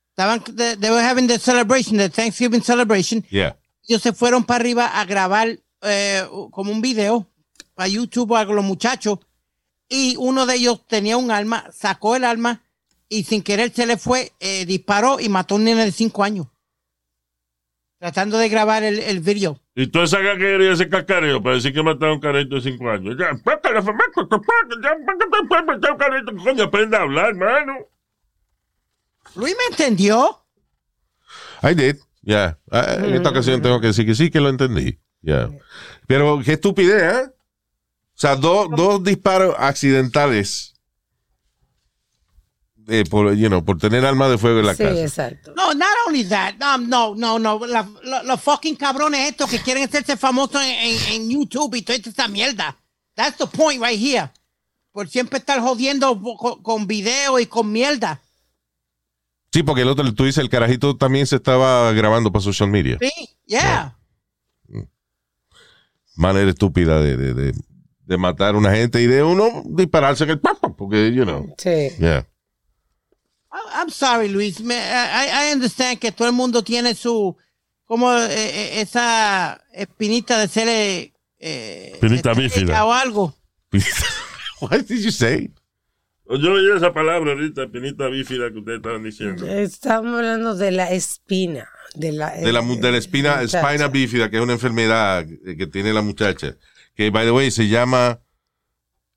Estaban, 0.10 0.42
they, 0.56 0.76
they 0.76 0.90
were 0.90 1.04
having 1.04 1.28
the 1.28 1.38
celebration, 1.38 1.98
the 1.98 2.10
Thanksgiving 2.10 2.62
celebration. 2.62 3.24
Yeah. 3.30 3.58
Ellos 3.88 4.02
se 4.02 4.14
fueron 4.14 4.46
para 4.46 4.62
arriba 4.62 5.00
a 5.00 5.06
grabar 5.06 5.60
eh, 5.82 6.24
como 6.52 6.72
un 6.72 6.82
video 6.82 7.28
para 7.76 7.88
YouTube 7.88 8.32
o 8.32 8.36
algo, 8.36 8.54
los 8.54 8.66
muchachos. 8.66 9.20
Y 9.88 10.16
uno 10.18 10.46
de 10.46 10.56
ellos 10.56 10.88
tenía 10.88 11.18
un 11.18 11.30
arma, 11.30 11.70
sacó 11.72 12.16
el 12.16 12.24
arma 12.24 12.64
y 13.08 13.24
sin 13.26 13.44
querer 13.44 13.72
se 13.74 13.86
le 13.86 13.98
fue, 13.98 14.34
eh, 14.40 14.66
disparó 14.66 15.20
y 15.20 15.30
mató 15.30 15.56
a 15.56 15.58
un 15.58 15.66
nene 15.66 15.86
de 15.86 15.92
cinco 15.92 16.24
años. 16.24 16.48
Tratando 18.00 18.38
de 18.38 18.50
grabar 18.50 18.84
el, 18.84 19.00
el 19.00 19.20
video. 19.20 19.60
Y 19.78 19.88
toda 19.88 20.06
esa 20.06 20.20
gaguería, 20.22 20.72
ese 20.72 20.88
cascareo, 20.88 21.44
para 21.44 21.56
decir 21.56 21.74
que 21.74 21.84
mataron 21.84 22.12
a 22.12 22.14
un 22.14 22.20
carito 22.22 22.56
de 22.56 22.62
cinco 22.62 22.90
años. 22.90 23.16
Ya, 23.20 23.32
ya, 23.34 23.70
a 23.72 23.80
un 25.92 25.98
carito. 25.98 26.32
Coño, 26.44 26.64
aprenda 26.64 27.00
a 27.00 27.02
hablar, 27.02 27.30
hermano. 27.32 27.74
Luis 29.36 29.54
me 29.58 29.66
entendió. 29.76 30.46
I 31.62 31.74
did. 31.74 31.98
Yeah. 32.22 32.58
Ah, 32.72 32.96
En 33.00 33.16
esta 33.16 33.30
ocasión 33.30 33.62
tengo 33.62 33.82
que 33.82 33.88
decir 33.88 34.06
que 34.06 34.16
sí 34.16 34.32
que 34.32 34.40
lo 34.40 34.50
entendí. 34.50 34.98
Yeah. 35.22 35.50
Pero 36.08 36.40
qué 36.44 36.54
estupidez, 36.54 37.04
¿eh? 37.04 37.26
O 37.28 38.18
sea, 38.18 38.36
dos 38.38 38.68
dos 38.76 39.04
disparos 39.04 39.56
accidentales 39.58 40.74
eh, 42.88 43.04
por, 43.10 43.34
you 43.34 43.48
know, 43.50 43.66
por 43.66 43.78
tener 43.78 44.06
arma 44.06 44.30
de 44.30 44.38
fuego 44.38 44.60
en 44.60 44.68
la 44.68 44.76
Sí, 44.76 44.84
casa. 44.84 45.02
exacto. 45.02 45.54
No, 45.56 45.74
not 45.74 45.88
only 46.08 46.24
that. 46.26 46.56
No, 46.60 46.78
no, 46.78 47.16
no, 47.16 47.40
no. 47.40 47.66
La- 47.66 47.88
la- 48.04 48.24
los 48.24 48.42
fucking 48.42 48.76
cabrones 48.76 49.30
estos 49.30 49.50
que 49.50 49.60
quieren 49.60 49.84
hacerse 49.84 50.18
famosos 50.18 50.62
en, 50.62 50.70
en- 50.72 51.14
en 51.14 51.30
YouTube 51.30 51.76
y 51.76 51.82
toda 51.82 51.98
esta 51.98 52.28
mierda. 52.28 52.78
That's 53.16 53.38
the 53.38 53.48
point 53.48 53.82
right 53.84 54.00
here. 54.00 54.32
Por 54.92 55.08
siempre 55.10 55.40
estar 55.40 55.60
jodiendo 55.60 56.22
con, 56.38 56.62
con 56.62 56.88
video 56.88 57.40
y 57.40 57.46
con 57.46 57.72
mierda. 57.72 58.22
Sí, 59.52 59.64
porque 59.64 59.82
el 59.84 59.88
otro, 59.90 60.14
tú 60.14 60.26
dices, 60.26 60.42
el 60.44 60.50
carajito 60.50 60.98
también 60.98 61.26
se 61.28 61.38
estaba 61.38 61.92
grabando 61.94 62.32
para 62.32 62.44
social 62.44 62.70
media. 62.70 62.98
Sí, 63.02 63.10
yeah. 63.46 63.98
Manera 66.18 66.50
estúpida 66.50 67.02
de, 67.02 67.18
de, 67.18 67.34
de, 67.34 67.54
de 68.06 68.18
matar 68.18 68.56
a 68.56 68.58
una 68.58 68.74
gente 68.74 69.02
y 69.02 69.08
de 69.08 69.22
uno 69.24 69.64
dispararse 69.66 70.24
en 70.24 70.30
el 70.32 70.40
papa, 70.40 70.74
porque, 70.76 71.14
you 71.14 71.24
know, 71.24 71.54
Sí. 71.58 71.90
yeah. 72.00 72.26
I'm 73.74 73.90
sorry, 73.90 74.30
Luis. 74.30 74.60
Me- 74.62 74.76
I, 74.76 75.50
I 75.50 75.54
understand 75.54 76.00
que 76.00 76.12
todo 76.12 76.28
el 76.28 76.34
mundo 76.34 76.64
tiene 76.64 76.94
su, 76.96 77.36
como 77.86 78.12
eh, 78.14 78.28
eh, 78.30 78.82
esa 78.82 79.62
espinita 79.74 80.40
de 80.40 80.48
ser 80.48 80.68
eh, 80.68 81.14
eh, 81.40 81.92
Espinita 81.94 82.34
bífida. 82.34 82.86
o 82.86 82.94
algo. 82.94 83.36
What 84.62 84.82
did 84.88 85.02
you 85.04 85.12
say? 85.12 85.52
Yo 86.28 86.54
oí 86.54 86.76
esa 86.76 86.92
palabra 86.92 87.34
ahorita, 87.34 87.68
pinita 87.68 88.08
bífida 88.08 88.52
que 88.52 88.58
ustedes 88.60 88.78
estaban 88.78 89.04
diciendo. 89.04 89.46
Estamos 89.48 90.16
hablando 90.16 90.56
de 90.56 90.72
la 90.72 90.92
espina. 90.92 91.70
De 91.94 92.12
la, 92.12 92.32
de 92.32 92.52
la, 92.52 92.62
de 92.62 92.92
la 92.92 92.98
espina, 92.98 93.38
muchacha. 93.42 93.62
espina 93.72 93.88
bífida, 93.88 94.30
que 94.30 94.38
es 94.38 94.44
una 94.44 94.54
enfermedad 94.54 95.26
que 95.46 95.56
que 95.56 95.68
tiene 95.68 95.94
la 95.94 96.02
muchacha, 96.02 96.58
que, 96.96 97.10
by 97.10 97.26
the 97.26 97.32
way, 97.32 97.52
se 97.52 97.68
llama 97.70 98.20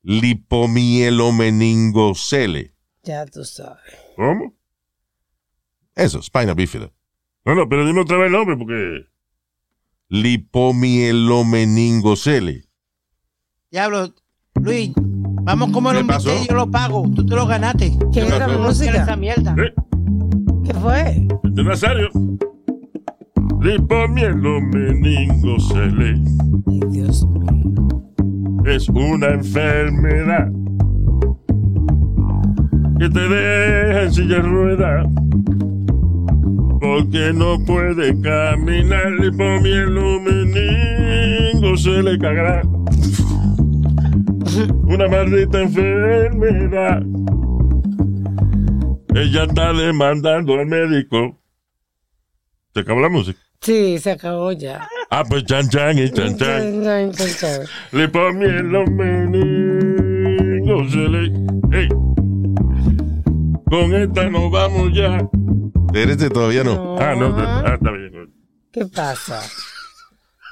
lipomielomeningocele. 0.03 2.73
Ya 3.03 3.25
tú 3.25 3.43
sabes. 3.43 3.81
¿Cómo? 4.19 4.53
Eso, 5.95 6.19
espina 6.19 6.53
bífida. 6.53 6.91
No, 7.45 7.55
no, 7.55 7.69
pero 7.69 7.87
dime 7.87 8.01
otra 8.01 8.17
vez 8.17 8.25
el 8.25 8.33
nombre 8.33 8.57
porque... 8.57 9.05
Lipomielomeningocele. 10.09 12.65
Diablo, 13.71 14.13
Luis, 14.55 14.91
vamos 14.97 15.71
como 15.71 15.93
invité 15.93 16.43
y 16.43 16.47
yo 16.49 16.55
lo 16.55 16.69
pago. 16.69 17.09
Tú 17.15 17.25
te 17.25 17.33
lo 17.33 17.47
ganaste. 17.47 17.97
¿Qué 18.11 18.23
es 18.23 18.37
la 18.37 18.49
música? 18.49 19.03
esa 19.03 19.15
mierda. 19.15 19.55
¿Eh? 19.57 19.73
¿Qué 20.65 20.73
fue? 20.73 21.25
Este 21.45 21.63
Nazario. 21.63 22.09
Lipomielo 23.61 24.59
meningocele 24.59 26.21
Ay, 26.67 26.81
Dios 26.89 27.25
mío. 27.25 28.03
es 28.65 28.89
una 28.89 29.27
enfermedad 29.27 30.51
que 32.99 33.09
te 33.09 33.19
deja 33.19 34.03
en 34.03 34.13
silla 34.13 34.35
de 34.35 34.41
ruedas 34.41 35.07
porque 36.79 37.33
no 37.33 37.57
puede 37.65 38.19
caminar. 38.21 39.11
Lipomielo 39.11 40.21
meningocele 40.21 42.17
cagará. 42.19 42.61
Una 44.83 45.07
maldita 45.07 45.61
enfermedad. 45.61 47.03
Ella 49.15 49.43
está 49.43 49.73
demandando 49.73 50.55
al 50.55 50.65
médico. 50.65 51.37
¿Se 52.73 52.81
acabó 52.81 53.01
la 53.01 53.09
música? 53.09 53.39
Sí, 53.61 53.97
se 53.99 54.11
acabó 54.11 54.51
ya. 54.51 54.87
Ah, 55.09 55.23
pues 55.27 55.43
chan 55.45 55.67
chan 55.69 55.97
y 55.97 56.09
chan 56.11 56.37
chan. 56.37 56.83
Chan, 56.83 57.11
chan, 57.11 57.27
chan. 57.37 57.61
Le 57.91 58.07
ponía 58.07 58.61
los 58.61 58.89
menigos, 58.91 60.91
se 60.91 60.97
le... 60.97 62.08
Con 63.69 63.93
esta 63.95 64.29
nos 64.29 64.51
vamos 64.51 64.91
ya. 64.93 65.29
Espérate, 65.87 66.29
todavía 66.29 66.63
no. 66.63 66.97
Ah, 66.99 67.15
no, 67.15 67.35
ah, 67.37 67.73
está 67.75 67.91
bien. 67.91 68.33
¿Qué 68.71 68.85
pasa? 68.85 69.41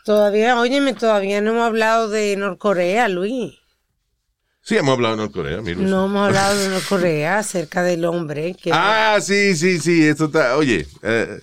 Todavía, 0.05 0.59
óyeme, 0.59 0.93
todavía 0.93 1.41
no 1.41 1.51
hemos 1.51 1.63
hablado 1.63 2.09
de 2.09 2.35
Norcorea, 2.37 3.07
Luis. 3.09 3.55
Sí, 4.61 4.75
hemos 4.77 4.93
hablado 4.93 5.15
de 5.15 5.23
Norcorea, 5.23 5.61
mira. 5.61 5.79
No 5.79 6.05
hemos 6.05 6.27
hablado 6.27 6.57
de 6.57 6.69
Norcorea 6.69 7.39
acerca 7.39 7.83
del 7.83 8.05
hombre 8.05 8.53
que 8.53 8.71
Ah, 8.73 9.17
sí, 9.21 9.55
sí, 9.55 9.79
sí, 9.79 10.05
esto 10.05 10.25
está, 10.25 10.57
oye, 10.57 10.85
eh, 11.03 11.39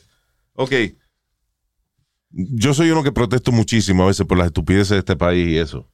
ok. 0.55 0.73
Yo 2.31 2.75
soy 2.75 2.91
uno 2.91 3.03
que 3.03 3.13
protesto 3.13 3.53
muchísimo 3.53 4.05
a 4.05 4.09
veces 4.09 4.27
por 4.27 4.39
las 4.39 4.49
estupideces 4.49 4.91
de 4.91 4.99
este 4.99 5.17
país 5.17 5.49
y 5.49 5.59
eso. 5.59 5.91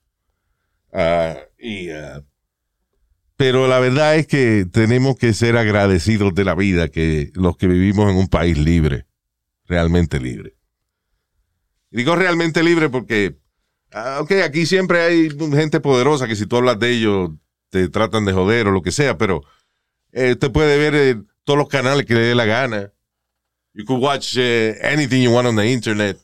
Ah, 0.93 1.37
y, 1.59 1.91
ah, 1.91 2.23
pero 3.41 3.67
la 3.69 3.81
verdad 3.81 4.17
es 4.17 4.27
que 4.27 4.67
tenemos 4.71 5.17
que 5.17 5.33
ser 5.33 5.57
agradecidos 5.57 6.35
de 6.35 6.45
la 6.45 6.55
vida 6.55 6.89
que 6.89 7.31
los 7.33 7.57
que 7.57 7.69
vivimos 7.69 8.11
en 8.11 8.19
un 8.19 8.29
país 8.29 8.59
libre, 8.59 9.07
realmente 9.65 10.21
libre. 10.21 10.57
Digo 11.91 12.17
realmente 12.17 12.63
libre 12.63 12.91
porque, 12.91 13.39
ah, 13.93 14.19
ok, 14.21 14.33
aquí 14.45 14.67
siempre 14.67 15.01
hay 15.01 15.31
gente 15.53 15.81
poderosa 15.81 16.29
que 16.29 16.37
si 16.37 16.45
tú 16.45 16.57
hablas 16.57 16.79
de 16.81 16.91
ellos 16.91 17.31
te 17.71 17.89
tratan 17.89 18.27
de 18.27 18.35
joder 18.35 18.67
o 18.67 18.73
lo 18.73 18.83
que 18.83 18.93
sea, 18.93 19.17
pero 19.17 19.41
eh, 20.13 20.33
usted 20.33 20.53
puede 20.53 20.77
ver 20.77 20.95
eh, 20.95 21.23
todos 21.45 21.59
los 21.59 21.69
canales 21.69 22.05
que 22.05 22.13
le 22.13 22.21
dé 22.21 22.35
la 22.35 22.45
gana. 22.45 22.93
You 23.73 23.87
could 23.87 24.03
watch 24.03 24.37
eh, 24.37 24.79
anything 24.83 25.23
you 25.23 25.33
want 25.33 25.49
on 25.49 25.57
the 25.57 25.67
internet. 25.67 26.19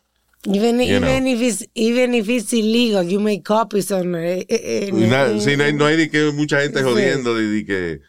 Even, 0.47 0.80
you 0.80 0.97
even 0.97 1.26
if 1.26 1.40
it's 1.42 1.66
even 1.74 2.14
if 2.14 2.28
it's 2.28 2.53
illegal, 2.53 3.03
you 3.03 3.18
make 3.20 3.42
copies 3.42 3.90
on 3.90 4.14
eh, 4.14 4.44
eh, 4.49 4.90
na- 4.92 5.26
eh, 5.32 5.40
sí, 5.40 5.57
no, 5.57 5.64
hay, 5.64 5.72
no 5.72 5.86
hay 5.86 5.97
de 5.97 6.09
que 6.11 6.30
mucha 6.32 6.61
gente 6.61 6.80
jodiendo 6.82 7.34
de, 7.34 7.47
de 7.49 7.64
que, 7.64 8.01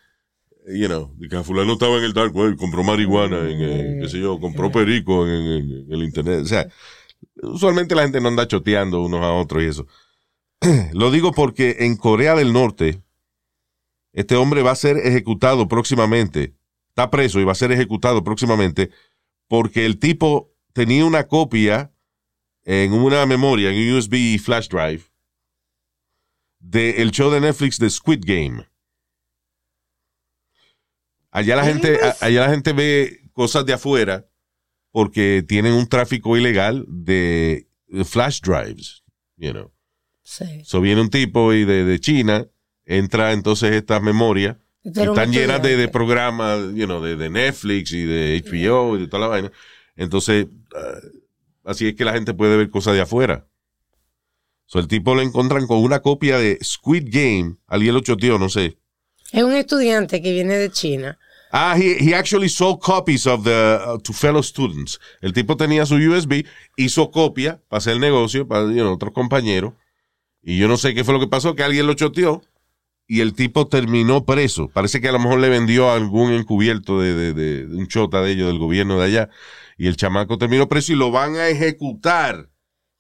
you 0.77 0.87
know, 0.87 1.13
de 1.17 1.27
que 1.29 1.43
fulano 1.43 1.73
estaba 1.73 1.97
en 1.97 2.03
el 2.03 2.13
dark 2.13 2.35
web, 2.35 2.55
compró 2.57 2.83
marihuana, 2.83 3.49
en, 3.49 3.61
eh, 3.61 3.97
qué 4.01 4.09
sé 4.09 4.19
yo, 4.19 4.39
compró 4.39 4.71
perico 4.71 5.25
en, 5.27 5.33
en- 5.33 5.71
en 5.87 5.91
el 5.93 6.03
internet. 6.03 6.41
O 6.43 6.45
sea, 6.47 6.67
usualmente 7.41 7.95
la 7.95 8.03
gente 8.03 8.21
no 8.21 8.27
anda 8.29 8.47
choteando 8.47 9.01
unos 9.01 9.21
a 9.21 9.31
otros 9.33 9.63
y 9.63 9.65
eso. 9.67 9.87
Lo 10.93 11.11
digo 11.11 11.31
porque 11.31 11.77
en 11.79 11.95
Corea 11.97 12.35
del 12.35 12.53
Norte, 12.53 13.01
este 14.13 14.35
hombre 14.35 14.61
va 14.63 14.71
a 14.71 14.75
ser 14.75 14.97
ejecutado 14.97 15.67
próximamente. 15.67 16.53
Está 16.89 17.09
preso 17.11 17.39
y 17.39 17.43
va 17.43 17.51
a 17.51 17.55
ser 17.55 17.71
ejecutado 17.71 18.23
próximamente 18.23 18.89
porque 19.47 19.85
el 19.85 19.99
tipo 19.99 20.51
tenía 20.73 21.05
una 21.05 21.27
copia 21.27 21.91
en 22.69 22.91
una 22.91 23.25
memoria, 23.25 23.71
en 23.71 23.77
un 23.77 23.97
USB 23.97 24.37
flash 24.39 24.67
drive, 24.67 25.03
del 26.59 27.11
show 27.11 27.31
de 27.31 27.39
Netflix 27.39 27.79
de 27.79 27.89
Squid 27.89 28.23
Game. 28.25 28.67
Allá 31.31 31.55
la 31.55 31.63
gente, 31.63 31.97
allá 32.19 32.41
la 32.41 32.49
gente 32.49 32.73
ve 32.73 33.29
cosas 33.31 33.65
de 33.65 33.73
afuera 33.73 34.27
porque 34.91 35.45
tienen 35.47 35.73
un 35.73 35.87
tráfico 35.87 36.35
ilegal 36.35 36.83
de 36.89 37.67
de 37.87 38.03
flash 38.03 38.41
drives, 38.41 39.01
you 39.37 39.51
know. 39.51 39.71
sí. 40.23 40.61
So 40.65 40.81
viene 40.81 40.99
un 40.99 41.09
tipo 41.09 41.53
y 41.53 41.63
de, 41.63 41.85
de 41.85 41.99
China, 41.99 42.47
entra 42.85 43.31
entonces 43.31 43.71
estas 43.73 44.01
memorias, 44.01 44.57
y 44.83 44.91
Pero 44.91 45.13
un 45.13 45.17
están 45.17 45.31
llenas 45.33 45.61
de, 45.61 45.77
de 45.77 45.87
programas, 45.87 46.59
you 46.73 46.85
know, 46.85 47.01
de, 47.01 47.15
de 47.15 47.29
Netflix 47.29 47.93
y 47.93 48.03
de 48.03 48.43
HBO 48.45 48.97
y 48.97 49.01
de 49.01 49.07
toda 49.07 49.21
la 49.21 49.27
vaina. 49.27 49.51
Entonces, 49.95 50.47
ah, 50.75 50.99
así 51.67 51.87
es 51.89 51.95
que 51.95 52.05
la 52.05 52.13
gente 52.13 52.33
puede 52.33 52.57
ver 52.57 52.69
cosas 52.69 52.95
de 52.95 53.01
afuera. 53.01 53.45
So 54.65 54.79
el 54.79 54.87
tipo 54.87 55.15
lo 55.15 55.21
encuentran 55.21 55.65
con 55.67 55.77
una 55.77 56.01
copia 56.01 56.37
de 56.37 56.57
Squid 56.63 57.05
Game, 57.09 57.57
alguien 57.67 57.93
lo 57.93 58.01
choteó, 58.01 58.37
no 58.37 58.49
sé. 58.49 58.77
Es 59.31 59.43
un 59.43 59.53
estudiante 59.53 60.21
que 60.21 60.31
viene 60.33 60.55
de 60.57 60.71
China. 60.71 61.17
Ah, 61.51 61.75
he, 61.77 61.95
he 62.03 62.13
actually 62.13 62.49
sold 62.49 62.79
copies 62.81 63.25
of 63.25 63.43
the 63.45 63.79
uh, 63.87 63.97
to 63.99 64.11
fellow 64.11 64.43
students. 64.43 64.99
El 65.21 65.31
tipo 65.31 65.55
tenía 65.55 65.85
su 65.85 65.95
USB, 65.95 66.45
hizo 66.75 67.09
copia 67.11 67.61
para 67.69 67.77
hacer 67.77 67.93
el 67.93 67.99
negocio 68.01 68.45
para 68.47 68.63
you 68.65 68.81
know, 68.81 68.93
otros 68.93 69.13
compañeros. 69.13 69.73
Y 70.43 70.57
yo 70.57 70.67
no 70.67 70.75
sé 70.77 70.93
qué 70.93 71.03
fue 71.05 71.13
lo 71.13 71.19
que 71.21 71.27
pasó, 71.27 71.55
que 71.55 71.63
alguien 71.63 71.87
lo 71.87 71.93
choteó 71.93 72.41
y 73.07 73.21
el 73.21 73.33
tipo 73.33 73.67
terminó 73.67 74.25
preso. 74.25 74.67
Parece 74.73 74.99
que 74.99 75.07
a 75.07 75.13
lo 75.13 75.19
mejor 75.19 75.39
le 75.39 75.47
vendió 75.47 75.89
a 75.89 75.95
algún 75.95 76.33
encubierto 76.33 76.99
de, 76.99 77.13
de- 77.13 77.33
de- 77.33 77.65
de 77.67 77.75
un 77.77 77.87
chota 77.87 78.21
de 78.21 78.31
ellos, 78.33 78.47
del 78.47 78.59
gobierno 78.59 78.99
de 78.99 79.05
allá. 79.05 79.29
Y 79.77 79.87
el 79.87 79.95
chamaco 79.95 80.37
terminó 80.37 80.67
preso 80.67 80.93
y 80.93 80.95
lo 80.95 81.11
van 81.11 81.35
a 81.35 81.47
ejecutar. 81.49 82.49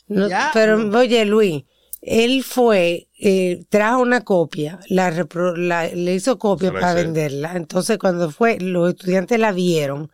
No, 0.07 0.27
pero, 0.53 0.77
oye, 0.97 1.25
Luis, 1.25 1.63
él 2.01 2.43
fue, 2.43 3.09
eh, 3.19 3.65
trajo 3.69 3.99
una 4.01 4.21
copia, 4.21 4.79
la, 4.89 5.11
repro- 5.11 5.55
la- 5.57 5.87
le 5.87 6.13
hizo 6.15 6.37
copia 6.37 6.71
para 6.71 6.93
venderla. 6.93 7.53
Entonces, 7.57 7.97
cuando 7.97 8.29
fue, 8.31 8.59
los 8.59 8.89
estudiantes 8.89 9.39
la 9.39 9.51
vieron. 9.51 10.11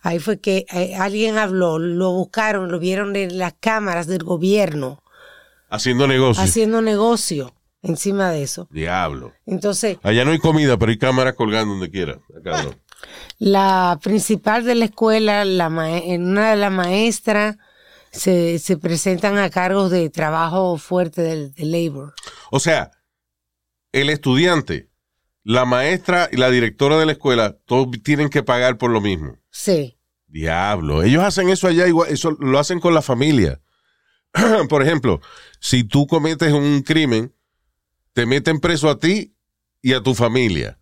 Ahí 0.00 0.18
fue 0.18 0.40
que 0.40 0.66
eh, 0.72 0.94
alguien 0.96 1.36
habló, 1.38 1.78
lo 1.78 2.12
buscaron, 2.12 2.70
lo 2.72 2.78
vieron 2.78 3.14
en 3.16 3.38
las 3.38 3.54
cámaras 3.60 4.06
del 4.06 4.24
gobierno 4.24 5.02
Haciendo 5.68 6.06
negocio. 6.06 6.42
haciendo 6.42 6.80
negocio 6.80 7.52
encima 7.82 8.30
de 8.30 8.42
eso. 8.42 8.68
Diablo. 8.70 9.32
Entonces, 9.46 9.98
Allá 10.02 10.24
no 10.24 10.30
hay 10.30 10.38
comida, 10.38 10.76
pero 10.78 10.90
hay 10.90 10.98
cámaras 10.98 11.34
colgando 11.34 11.72
donde 11.74 11.90
quiera. 11.90 12.20
Acá 12.38 12.62
no. 12.64 12.70
la 13.38 13.98
principal 14.02 14.64
de 14.64 14.74
la 14.74 14.86
escuela, 14.86 15.44
la 15.44 15.68
una 15.68 16.50
de 16.50 16.56
las 16.56 16.72
maestras, 16.72 17.56
se, 18.12 18.58
se 18.58 18.76
presentan 18.76 19.38
a 19.38 19.50
cargos 19.50 19.90
de 19.90 20.08
trabajo 20.10 20.78
fuerte 20.78 21.22
del, 21.22 21.52
de 21.52 21.64
labor. 21.66 22.14
O 22.50 22.60
sea, 22.60 22.90
el 23.92 24.10
estudiante, 24.10 24.90
la 25.42 25.64
maestra 25.64 26.28
y 26.32 26.36
la 26.36 26.50
directora 26.50 26.98
de 26.98 27.06
la 27.06 27.12
escuela, 27.12 27.56
todos 27.66 27.88
tienen 28.02 28.30
que 28.30 28.42
pagar 28.42 28.78
por 28.78 28.90
lo 28.90 29.00
mismo. 29.00 29.38
Sí. 29.50 29.98
Diablo. 30.26 31.02
Ellos 31.02 31.22
hacen 31.22 31.48
eso 31.48 31.68
allá 31.68 31.86
igual, 31.86 32.10
eso 32.10 32.32
lo 32.40 32.58
hacen 32.58 32.80
con 32.80 32.94
la 32.94 33.02
familia. 33.02 33.60
por 34.68 34.82
ejemplo, 34.82 35.20
si 35.60 35.84
tú 35.84 36.06
cometes 36.06 36.52
un 36.52 36.82
crimen, 36.82 37.34
te 38.12 38.26
meten 38.26 38.60
preso 38.60 38.88
a 38.90 38.98
ti 38.98 39.34
y 39.82 39.92
a 39.92 40.02
tu 40.02 40.14
familia. 40.14 40.78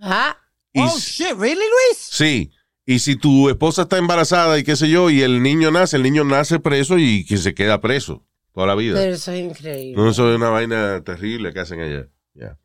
Ah, 0.00 0.36
Y 0.72 0.80
oh, 0.80 0.98
shit, 0.98 1.32
really, 1.38 1.56
Luis? 1.56 1.98
Sí. 1.98 2.50
Y 2.84 2.98
si 2.98 3.16
tu 3.16 3.48
esposa 3.48 3.82
está 3.82 3.98
embarazada 3.98 4.58
y 4.58 4.64
qué 4.64 4.74
sé 4.74 4.88
yo, 4.88 5.10
y 5.10 5.22
el 5.22 5.42
niño 5.42 5.70
nace, 5.70 5.96
el 5.96 6.02
niño 6.02 6.24
nace 6.24 6.58
preso 6.58 6.98
y 6.98 7.24
que 7.24 7.36
se 7.36 7.54
queda 7.54 7.80
preso 7.80 8.24
toda 8.52 8.66
la 8.66 8.74
vida. 8.74 8.96
pero 8.98 9.14
eso 9.14 9.32
es 9.32 9.40
increíble. 9.40 10.00
No, 10.00 10.10
eso 10.10 10.30
es 10.30 10.36
una 10.36 10.50
vaina 10.50 11.02
terrible 11.04 11.52
que 11.52 11.60
hacen 11.60 11.80
allá. 11.80 12.08
Ya. 12.34 12.58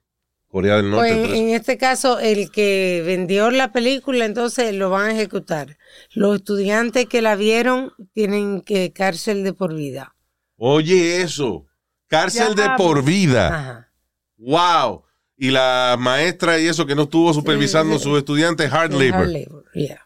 Corea 0.48 0.78
del 0.78 0.90
Norte. 0.90 1.14
Pues, 1.14 1.40
en 1.40 1.50
este 1.50 1.78
caso, 1.78 2.20
el 2.20 2.50
que 2.52 3.04
vendió 3.06 3.52
la 3.52 3.72
película, 3.72 4.26
entonces 4.26 4.74
lo 4.74 4.90
van 4.90 5.10
a 5.10 5.14
ejecutar. 5.14 5.78
Los 6.14 6.38
estudiantes 6.38 7.06
que 7.06 7.22
la 7.22 7.36
vieron 7.36 7.92
tienen 8.14 8.62
que 8.62 8.94
cárcel 8.94 9.44
de 9.44 9.54
por 9.54 9.76
vida. 9.76 10.16
Oye, 10.56 11.22
eso. 11.22 11.66
Cárcel 12.08 12.56
de 12.56 12.70
por 12.78 13.04
vida. 13.04 13.48
Ajá. 13.48 13.92
Wow. 14.38 15.04
Y 15.38 15.52
la 15.52 15.96
maestra 16.00 16.60
y 16.60 16.66
eso 16.68 16.86
que 16.88 16.96
no 16.96 17.04
estuvo 17.04 17.32
supervisando 17.34 17.96
a 17.96 18.00
sus 18.00 18.18
estudiantes, 18.18 18.72
hard 18.72 18.92
Hard 18.92 19.02
labor. 19.02 19.28
labor, 19.28 19.64
yeah. 19.76 20.02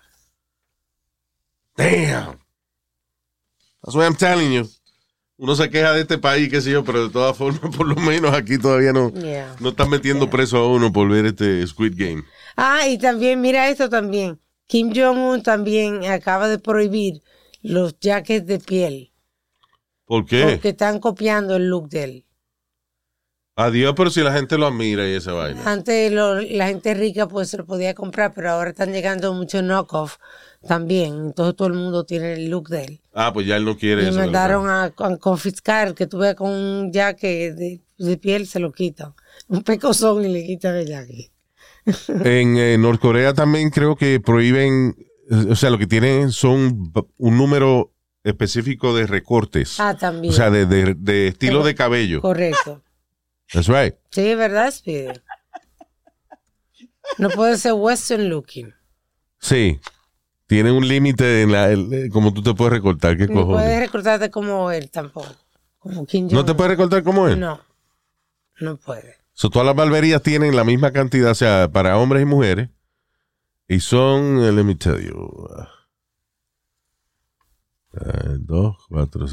Damn. 1.77 2.37
That's 3.81 3.95
what 3.95 4.03
I'm 4.05 4.15
telling 4.15 4.51
you. 4.51 4.67
Uno 5.37 5.55
se 5.55 5.69
queja 5.69 5.93
de 5.93 6.01
este 6.01 6.17
país, 6.19 6.49
qué 6.49 6.61
sé 6.61 6.69
yo, 6.71 6.83
pero 6.83 7.05
de 7.07 7.09
todas 7.09 7.35
formas, 7.35 7.61
por 7.75 7.87
lo 7.87 7.95
menos 7.95 8.33
aquí 8.33 8.57
todavía 8.59 8.93
no, 8.93 9.11
Yeah. 9.13 9.55
no 9.59 9.69
están 9.69 9.89
metiendo 9.89 10.29
preso 10.29 10.57
a 10.57 10.67
uno 10.67 10.91
por 10.93 11.09
ver 11.09 11.25
este 11.25 11.65
Squid 11.65 11.93
Game. 11.95 12.23
Ah, 12.57 12.87
y 12.87 12.97
también, 12.99 13.41
mira 13.41 13.69
esto 13.69 13.89
también. 13.89 14.39
Kim 14.67 14.93
Jong-un 14.95 15.41
también 15.41 16.05
acaba 16.05 16.47
de 16.47 16.59
prohibir 16.59 17.21
los 17.61 17.99
jackets 17.99 18.45
de 18.45 18.59
piel. 18.59 19.11
¿Por 20.05 20.25
qué? 20.25 20.43
Porque 20.43 20.69
están 20.69 20.99
copiando 20.99 21.55
el 21.55 21.69
look 21.69 21.89
de 21.89 22.03
él. 22.03 22.25
Adiós, 23.65 23.93
pero 23.95 24.09
si 24.09 24.21
la 24.21 24.33
gente 24.33 24.57
lo 24.57 24.67
admira 24.67 25.07
y 25.07 25.13
esa 25.13 25.33
vaina. 25.33 25.61
Antes 25.65 26.11
lo- 26.11 26.41
la 26.41 26.67
gente 26.67 26.93
rica 26.93 27.27
pues 27.27 27.49
se 27.49 27.57
lo 27.57 27.65
podía 27.65 27.93
comprar, 27.93 28.33
pero 28.33 28.51
ahora 28.51 28.69
están 28.71 28.91
llegando 28.91 29.33
muchos 29.33 29.61
knockoff 29.63 30.17
también. 30.67 31.13
Entonces 31.27 31.55
todo 31.55 31.67
el 31.67 31.73
mundo 31.75 32.03
tiene 32.03 32.33
el 32.33 32.49
look 32.49 32.69
de 32.69 32.83
él. 32.85 33.01
Ah, 33.13 33.31
pues 33.33 33.45
ya 33.47 33.57
él 33.57 33.65
no 33.65 33.77
quiere 33.77 34.03
Y 34.03 34.07
eso. 34.07 34.17
mandaron 34.19 34.69
a, 34.69 34.85
a 34.85 35.17
confiscar 35.17 35.93
que 35.93 36.07
tuve 36.07 36.35
con 36.35 36.49
un 36.51 36.91
jacket 36.91 37.55
de, 37.55 37.81
de 37.97 38.17
piel, 38.17 38.47
se 38.47 38.59
lo 38.59 38.71
quitan. 38.71 39.13
Un 39.47 39.63
pecozón 39.63 40.23
y 40.25 40.29
le 40.29 40.45
quitan 40.45 40.75
el 40.75 40.87
jacket. 40.87 41.31
En 42.09 42.57
eh, 42.57 42.77
Norcorea 42.77 43.33
también 43.33 43.69
creo 43.71 43.95
que 43.95 44.19
prohíben, 44.19 44.95
o 45.49 45.55
sea, 45.55 45.69
lo 45.71 45.77
que 45.79 45.87
tienen 45.87 46.31
son 46.31 46.91
un 47.17 47.37
número 47.37 47.91
específico 48.23 48.95
de 48.95 49.07
recortes. 49.07 49.79
Ah, 49.79 49.97
también. 49.97 50.31
o 50.31 50.35
sea, 50.35 50.51
de, 50.51 50.67
de- 50.67 50.93
de 50.95 51.27
estilo 51.29 51.63
de 51.63 51.73
cabello. 51.73 52.21
Correcto. 52.21 52.83
That's 53.53 53.67
right. 53.67 53.95
Sí, 54.11 54.33
¿verdad, 54.35 54.71
Speedy? 54.71 55.19
No 57.17 57.29
puede 57.29 57.57
ser 57.57 57.73
western 57.73 58.29
looking. 58.29 58.73
Sí. 59.39 59.79
Tiene 60.47 60.71
un 60.71 60.87
límite 60.87 61.41
en 61.43 61.51
la, 61.51 61.69
el- 61.71 61.93
eh, 61.93 62.09
como 62.09 62.33
tú 62.33 62.41
te 62.43 62.53
puedes 62.53 62.73
recortar. 62.73 63.17
¿Qué 63.17 63.27
No 63.27 63.33
puedes 63.33 63.45
cojones? 63.47 63.79
recordarte 63.79 64.31
como 64.31 64.71
él 64.71 64.89
tampoco. 64.89 65.27
Como 65.79 66.05
Kim 66.05 66.27
¿No 66.31 66.45
te 66.45 66.53
puedes 66.53 66.71
recortar 66.71 67.03
como 67.03 67.27
él? 67.27 67.39
No, 67.39 67.59
no 68.59 68.77
puede. 68.77 69.15
So, 69.33 69.49
todas 69.49 69.65
las 69.65 69.75
barberías 69.75 70.21
tienen 70.21 70.55
la 70.55 70.63
misma 70.63 70.91
cantidad, 70.91 71.31
o 71.31 71.35
sea, 71.35 71.69
para 71.71 71.97
hombres 71.97 72.21
y 72.21 72.25
mujeres. 72.25 72.69
Y 73.67 73.79
son, 73.79 74.43
eh, 74.43 74.51
let 74.51 74.63
me 74.63 74.75
tell 74.75 74.99
you. 75.01 75.15
uh, 75.15 75.63
eh, 77.93 78.37
dos, 78.39 78.75
cuatro, 78.89 79.25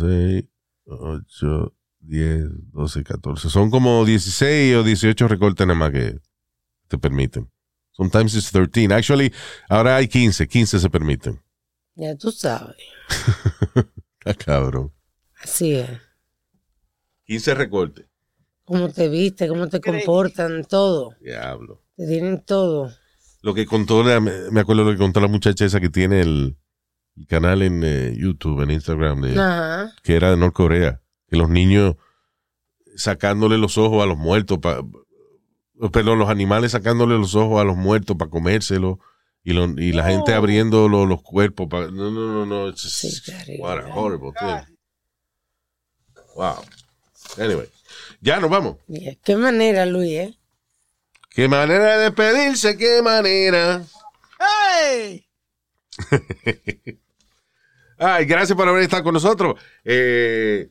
seis, 2.00 2.08
ocho, 2.08 2.08
diez, 2.10 2.44
doce, 2.72 3.04
catorce. 3.04 3.50
Son 3.50 3.70
como 3.70 4.04
16 4.04 4.76
o 4.76 4.82
18 4.82 5.28
recortes 5.28 5.66
nada 5.66 5.78
más 5.78 5.90
que 5.92 6.18
te 6.88 6.98
permiten. 6.98 7.50
Sometimes 7.92 8.34
it's 8.34 8.50
13. 8.52 8.92
Actually, 8.94 9.32
ahora 9.68 9.96
hay 9.96 10.06
15. 10.08 10.46
15 10.46 10.78
se 10.78 10.90
permiten. 10.90 11.40
Ya 11.94 12.14
tú 12.16 12.30
sabes. 12.30 12.76
Ah, 14.24 14.34
cabrón. 14.34 14.92
Así 15.42 15.74
es. 15.76 15.88
15 17.24 17.54
recortes. 17.54 18.04
Cómo 18.64 18.90
te 18.90 19.08
viste, 19.08 19.48
cómo 19.48 19.66
te 19.68 19.80
comportan, 19.80 20.64
todo. 20.64 21.14
Diablo. 21.22 21.82
Te 21.96 22.06
tienen 22.06 22.44
todo. 22.44 22.92
Lo 23.40 23.54
que 23.54 23.64
contó, 23.64 24.02
la- 24.02 24.20
me 24.20 24.50
me 24.50 24.60
acuerdo 24.60 24.84
lo 24.84 24.90
que 24.90 24.98
contó 24.98 25.20
la 25.20 25.28
muchacha 25.28 25.64
esa 25.64 25.80
que 25.80 25.88
tiene 25.88 26.20
el, 26.20 26.58
el 27.16 27.26
canal 27.26 27.62
en 27.62 27.82
eh, 27.84 28.14
YouTube, 28.18 28.60
en 28.62 28.72
Instagram, 28.72 29.22
de, 29.22 29.40
Ajá. 29.40 29.94
que 30.02 30.16
era 30.16 30.30
de 30.30 30.36
Norcorea. 30.36 31.00
Que 31.28 31.36
los 31.36 31.48
niños 31.48 31.96
sacándole 32.96 33.58
los 33.58 33.78
ojos 33.78 34.02
a 34.02 34.06
los 34.06 34.16
muertos, 34.18 34.58
pa- 34.58 34.80
perdón, 35.92 36.18
los 36.18 36.28
animales 36.30 36.72
sacándole 36.72 37.16
los 37.18 37.34
ojos 37.34 37.60
a 37.60 37.64
los 37.64 37.76
muertos 37.76 38.16
para 38.16 38.30
comérselos. 38.30 38.98
Y, 39.44 39.52
lo- 39.52 39.80
y 39.80 39.92
la 39.92 40.04
gente 40.04 40.34
abriendo 40.34 40.88
lo- 40.88 41.06
los 41.06 41.22
cuerpos. 41.22 41.68
pa- 41.68 41.86
no, 41.90 42.10
no, 42.10 42.32
no, 42.32 42.46
no. 42.46 42.68
it's 42.68 42.82
just- 42.82 42.96
Sí, 43.00 43.22
terrible. 43.32 43.58
what 43.62 43.78
a 43.78 43.94
horrible 43.94 44.32
thing. 44.38 44.74
Wow. 46.34 46.62
Anyway. 47.38 47.68
Ya 48.20 48.40
nos 48.40 48.50
vamos. 48.50 48.76
Yeah. 48.88 49.14
Qué 49.24 49.36
manera, 49.36 49.86
Luis, 49.86 50.10
¿eh? 50.12 50.38
Qué 51.30 51.46
manera 51.48 51.96
de 51.98 52.04
despedirse, 52.04 52.76
qué 52.76 53.00
manera. 53.02 53.84
¡Hey! 54.40 55.24
Ay, 57.98 58.24
gracias 58.26 58.56
por 58.56 58.68
haber 58.68 58.82
estado 58.82 59.02
con 59.04 59.14
nosotros. 59.14 59.60
Eh, 59.84 60.68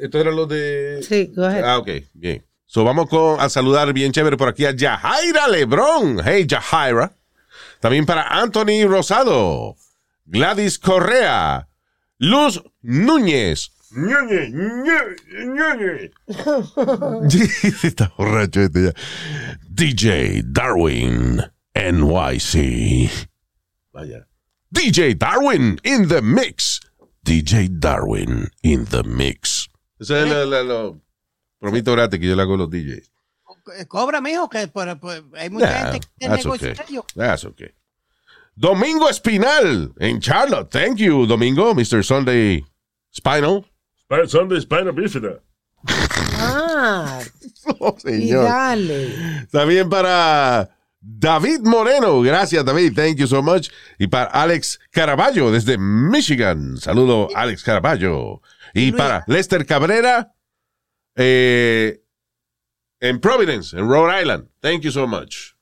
esto 0.00 0.20
era 0.20 0.30
lo 0.30 0.46
de. 0.46 1.02
Sí, 1.02 1.32
go 1.34 1.44
ahead. 1.44 1.64
Ah, 1.64 1.78
ok, 1.78 1.88
bien. 2.14 2.44
So 2.66 2.84
vamos 2.84 3.08
con, 3.08 3.40
a 3.40 3.48
saludar 3.48 3.92
bien 3.92 4.12
chévere 4.12 4.36
por 4.36 4.48
aquí 4.48 4.66
a 4.66 4.72
Yahaira 4.72 5.48
Lebron. 5.48 6.20
Hey, 6.24 6.46
Yahaira. 6.46 7.12
También 7.80 8.06
para 8.06 8.22
Anthony 8.28 8.86
Rosado, 8.86 9.76
Gladys 10.26 10.78
Correa, 10.78 11.68
Luz 12.18 12.62
Núñez. 12.82 13.70
Ñoñe, 13.90 14.50
Ñoñe, 14.50 15.16
Ñoñe. 15.46 16.10
Está 17.82 18.12
borracho 18.18 18.62
este 18.62 18.84
ya. 18.84 18.92
DJ 19.68 20.42
Darwin 20.44 21.42
NYC. 21.74 23.10
Vaya. 23.92 24.26
DJ 24.70 25.14
Darwin 25.14 25.80
in 25.84 26.08
the 26.08 26.20
mix. 26.20 26.80
DJ 27.24 27.68
Darwin 27.78 28.48
in 28.62 28.84
the 28.86 29.02
mix. 29.04 29.68
Eso 30.00 30.16
es 30.16 30.28
lo, 30.28 30.44
lo, 30.46 30.62
lo- 30.64 31.00
promito 31.60 31.92
gratis 31.92 32.18
que 32.20 32.26
yo 32.26 32.36
le 32.36 32.42
hago 32.42 32.54
a 32.54 32.58
los 32.58 32.70
DJs. 32.70 33.10
Cobra, 33.88 34.20
mijo, 34.20 34.48
que 34.48 34.66
por- 34.68 34.98
por- 34.98 35.24
hay 35.36 35.50
mucha 35.50 35.68
gente 35.92 36.00
que 36.00 36.06
tiene 36.18 36.34
that's 36.36 36.44
negocio 36.46 36.72
okay. 36.72 37.00
That's 37.14 37.44
okay. 37.44 37.70
Domingo 38.56 39.08
Espinal 39.08 39.92
en 40.00 40.20
Charlotte. 40.20 40.70
Thank 40.70 40.98
you, 40.98 41.26
Domingo, 41.26 41.74
Mr. 41.74 42.02
Sunday 42.04 42.64
Spinal. 43.14 43.64
Sp- 44.08 44.26
Sunday 44.28 44.60
Spina 44.60 44.90
Bífida. 44.92 45.40
Ah, 46.40 47.20
Oh, 47.80 47.94
y 48.06 48.30
dale. 48.32 49.46
También 49.52 49.90
para 49.90 50.70
David 51.10 51.60
Moreno. 51.60 52.20
Gracias, 52.20 52.64
David. 52.64 52.94
Thank 52.94 53.16
you 53.16 53.26
so 53.26 53.42
much. 53.42 53.70
Y 53.98 54.08
para 54.08 54.30
Alex 54.30 54.78
Caraballo 54.90 55.50
desde 55.50 55.78
Michigan. 55.78 56.76
Saludo, 56.76 57.28
Alex 57.34 57.62
Caraballo. 57.62 58.42
Y 58.74 58.92
para 58.92 59.24
Lester 59.26 59.64
Cabrera 59.64 60.34
eh, 61.16 62.02
en 63.00 63.20
Providence, 63.20 63.74
en 63.76 63.88
Rhode 63.88 64.20
Island. 64.20 64.48
Thank 64.60 64.82
you 64.82 64.92
so 64.92 65.06
much. 65.06 65.54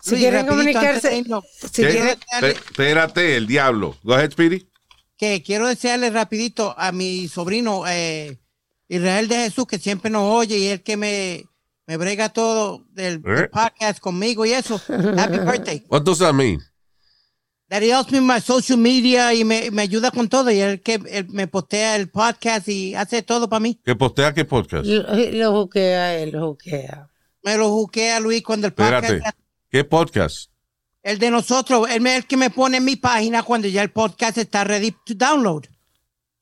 Si 0.00 0.12
Luis, 0.12 0.22
quieren 0.22 0.46
rapidito, 0.46 0.80
comunicarse, 0.80 1.24
si 1.72 1.82
quieren, 1.82 2.18
Espérate, 2.42 3.36
el 3.36 3.46
diablo. 3.48 3.96
Go 4.04 4.14
ahead, 4.14 4.30
Speedy. 4.30 4.68
que 5.16 5.42
quiero 5.42 5.66
desearle 5.66 6.10
rapidito 6.10 6.74
a 6.78 6.92
mi 6.92 7.26
sobrino 7.26 7.84
eh, 7.88 8.38
Israel 8.88 9.26
de 9.26 9.36
Jesús, 9.36 9.66
que 9.66 9.80
siempre 9.80 10.10
nos 10.10 10.22
oye 10.22 10.58
y 10.58 10.68
el 10.68 10.82
que 10.84 10.96
me, 10.96 11.46
me 11.86 11.96
brega 11.96 12.28
todo 12.28 12.84
del, 12.90 13.22
del 13.22 13.44
¿Eh? 13.44 13.48
podcast 13.48 14.00
conmigo 14.00 14.44
y 14.44 14.52
eso. 14.52 14.80
Happy 14.88 15.38
birthday. 15.38 15.84
What 15.88 16.02
does 16.02 16.18
that 16.18 16.34
mean? 16.34 16.60
That 17.68 17.82
he 17.82 17.90
helps 17.90 18.12
me 18.12 18.20
my 18.20 18.40
social 18.40 18.78
media 18.78 19.34
y 19.34 19.44
me, 19.44 19.70
me 19.72 19.82
ayuda 19.82 20.10
con 20.10 20.28
todo. 20.28 20.50
Y 20.50 20.60
él 20.60 20.82
que 20.82 21.00
él 21.08 21.26
me 21.30 21.48
postea 21.48 21.96
el 21.96 22.08
podcast 22.08 22.68
y 22.68 22.94
hace 22.94 23.22
todo 23.22 23.48
para 23.48 23.60
mí. 23.60 23.80
¿Qué 23.84 23.96
postea 23.96 24.32
qué 24.34 24.44
podcast? 24.44 24.84
Lo, 24.86 25.02
lo 25.14 25.52
juquea 25.62 26.16
él, 26.16 26.30
lo 26.30 26.48
juquea. 26.48 27.08
Me 27.42 27.56
lo 27.56 27.70
juquea 27.70 28.20
Luis 28.20 28.42
cuando 28.42 28.66
el 28.68 28.72
podcast. 28.72 29.04
Espérate. 29.04 29.38
¿Qué 29.68 29.84
podcast? 29.84 30.50
El 31.02 31.18
de 31.20 31.30
nosotros, 31.30 31.88
él 31.88 32.04
es 32.06 32.16
el 32.16 32.26
que 32.26 32.36
me 32.36 32.50
pone 32.50 32.78
en 32.78 32.84
mi 32.84 32.96
página 32.96 33.44
cuando 33.44 33.68
ya 33.68 33.82
el 33.82 33.92
podcast 33.92 34.38
está 34.38 34.64
ready 34.64 34.90
to 35.04 35.14
download. 35.14 35.66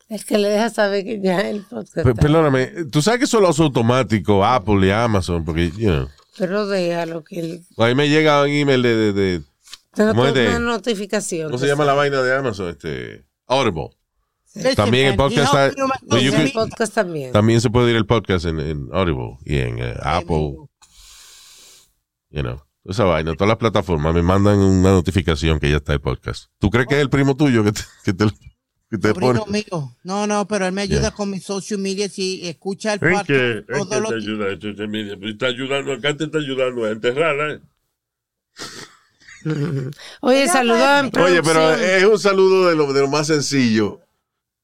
El 0.09 0.25
que 0.25 0.39
le 0.39 0.49
deja 0.49 0.71
saber 0.71 1.05
que 1.05 1.21
ya 1.21 1.41
el 1.41 1.63
podcast. 1.63 2.07
Perdóname, 2.21 2.67
tú 2.93 3.01
sabes 3.03 3.19
que 3.21 3.25
eso 3.25 3.41
lo 3.41 3.49
hace 3.49 3.63
automático 3.63 4.45
Apple 4.45 4.87
y 4.87 4.91
Amazon, 4.91 5.45
porque, 5.45 5.71
you 5.71 5.89
know, 5.91 6.09
Pero 6.39 6.67
déjalo 6.67 7.25
que 7.25 7.41
él. 7.41 7.65
ahí 7.79 7.95
me 7.95 8.09
llega 8.09 8.43
un 8.43 8.49
email 8.51 8.83
de, 8.83 8.95
de, 8.97 9.13
de- 9.13 9.43
Tengo 9.95 10.11
¿Cómo 10.11 10.27
es 10.27 10.35
de- 10.35 10.49
una 10.49 10.59
notificación. 10.59 11.47
¿cómo 11.49 11.59
se 11.59 11.67
llama 11.67 11.85
la 11.85 11.95
vaina 11.95 12.21
de 12.21 12.37
Amazon? 12.37 12.69
Este, 12.69 13.25
Audible. 13.47 13.91
También 14.77 15.09
el 15.09 15.17
podcast 15.17 15.53
helped 15.55 15.69
está- 15.71 15.85
social 16.09 16.25
El 16.25 16.33
media. 16.39 16.53
podcast 16.53 16.95
también. 16.95 17.33
También 17.33 17.61
se 17.61 17.71
puede 17.71 17.91
ir 17.91 17.97
el 17.97 18.07
podcast 18.07 18.45
en, 18.45 18.61
en 18.61 18.89
Audible 18.93 19.39
y 19.45 19.59
en 19.59 19.79
eh, 19.81 19.95
Apple, 20.03 20.57
you 22.31 22.43
know, 22.43 22.61
esa 22.85 23.05
vaina, 23.05 23.33
todas 23.35 23.49
las 23.49 23.59
plataformas 23.59 24.15
me 24.15 24.23
mandan 24.23 24.59
una 24.59 24.91
notificación 24.93 25.59
que 25.59 25.71
ya 25.71 25.77
está 25.79 25.93
el 25.95 26.01
podcast. 26.01 26.47
¿Tú 26.59 26.71
crees 26.71 26.87
que 26.87 26.97
es 26.97 27.01
el 27.01 27.11
primo 27.11 27.35
tuyo 27.37 27.65
que 27.65 27.73
te, 27.73 27.83
que? 28.05 28.13
Sobrino 29.01 29.47
mío. 29.47 29.97
No, 30.03 30.27
no, 30.27 30.47
pero 30.49 30.67
él 30.67 30.73
me 30.73 30.83
ayuda 30.83 31.01
Yeah. 31.01 31.11
con 31.13 31.31
mis 31.31 31.45
social 31.45 31.79
media 31.81 32.09
y 32.17 32.49
escucha 32.49 32.95
el 32.95 33.01
¿En 33.03 33.11
podcast. 33.11 33.27
qué? 33.27 33.51
¿En 33.59 33.65
todos 33.67 33.89
qué 33.89 34.01
los 34.01 34.09
te 34.11 34.17
ayuda 34.17 34.49
esto? 34.53 34.75
Se 34.77 34.87
me 34.87 35.03
dice, 35.05 35.17
pues, 35.17 35.33
Está 35.33 35.47
ayudando, 35.47 35.93
acá 35.93 36.17
te 36.17 36.25
está 36.25 36.39
ayudando 36.39 36.85
a 36.85 36.91
enterrarla. 36.91 37.53
¿eh? 37.55 37.61
Oye, 40.21 40.49
saludos 40.49 40.81
en 41.13 41.21
Oye, 41.21 41.43
pero 41.43 41.75
es 41.75 42.05
un 42.05 42.19
saludo 42.19 42.69
de 42.69 42.77
lo, 42.77 42.93
de 42.93 43.01
lo 43.03 43.09
más 43.09 43.27
sencillo 43.27 44.01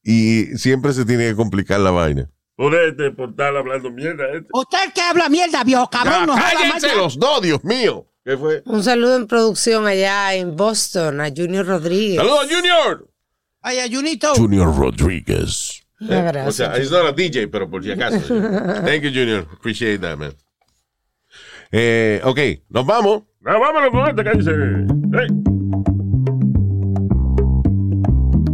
y 0.03 0.45
siempre 0.57 0.93
se 0.93 1.05
tiene 1.05 1.27
que 1.29 1.35
complicar 1.35 1.79
la 1.79 1.91
vaina. 1.91 2.29
Por 2.55 2.73
este, 2.75 3.11
por 3.11 3.29
estar 3.29 3.55
hablando 3.55 3.91
mierda. 3.91 4.23
Este. 4.33 4.47
Usted 4.53 4.77
que 4.93 5.01
habla 5.01 5.29
mierda, 5.29 5.63
viejo 5.63 5.89
cabrón. 5.89 6.27
no 6.27 6.35
¡Cállense 6.35 6.95
los 6.95 7.17
dos, 7.17 7.41
Dios 7.41 7.63
mío! 7.63 8.05
¿Qué 8.23 8.37
fue? 8.37 8.61
Un 8.65 8.83
saludo 8.83 9.15
en 9.17 9.25
producción 9.27 9.87
allá 9.87 10.35
en 10.35 10.55
Boston 10.55 11.21
a 11.21 11.29
Junior 11.35 11.65
Rodríguez. 11.65 12.17
¡Saludos, 12.17 12.47
Junior! 12.51 13.07
Ay, 13.61 13.79
Ayunito. 13.79 14.33
Junior 14.35 14.75
Rodríguez. 14.75 15.83
Una 15.99 16.19
O 16.19 16.23
gracia. 16.23 16.51
sea, 16.51 16.77
he's 16.79 16.89
not 16.91 17.05
a 17.05 17.11
DJ, 17.11 17.47
pero 17.47 17.69
por 17.69 17.83
si 17.83 17.91
acaso. 17.91 18.19
Thank 18.85 19.03
you, 19.03 19.11
Junior. 19.11 19.45
Appreciate 19.53 19.99
that, 20.01 20.17
man. 20.17 20.33
Eh, 21.71 22.19
ok, 22.23 22.39
nos 22.69 22.85
vamos. 22.85 23.23
Vámonos 23.41 23.89
con 23.91 24.09
este 24.09 24.23
que 24.23 24.37
dice. 24.37 24.51
Hey. 25.13 25.27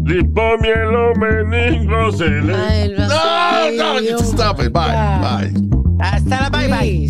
Lipomielo 0.06 1.12
el 1.12 2.96
No, 2.98 4.00
no, 4.00 4.18
stop 4.20 4.60
it. 4.62 4.72
Bye, 4.72 4.94
bye. 5.22 5.52
Hasta 6.00 6.42
la 6.42 6.50
bye 6.50 6.68
bye. 6.68 7.10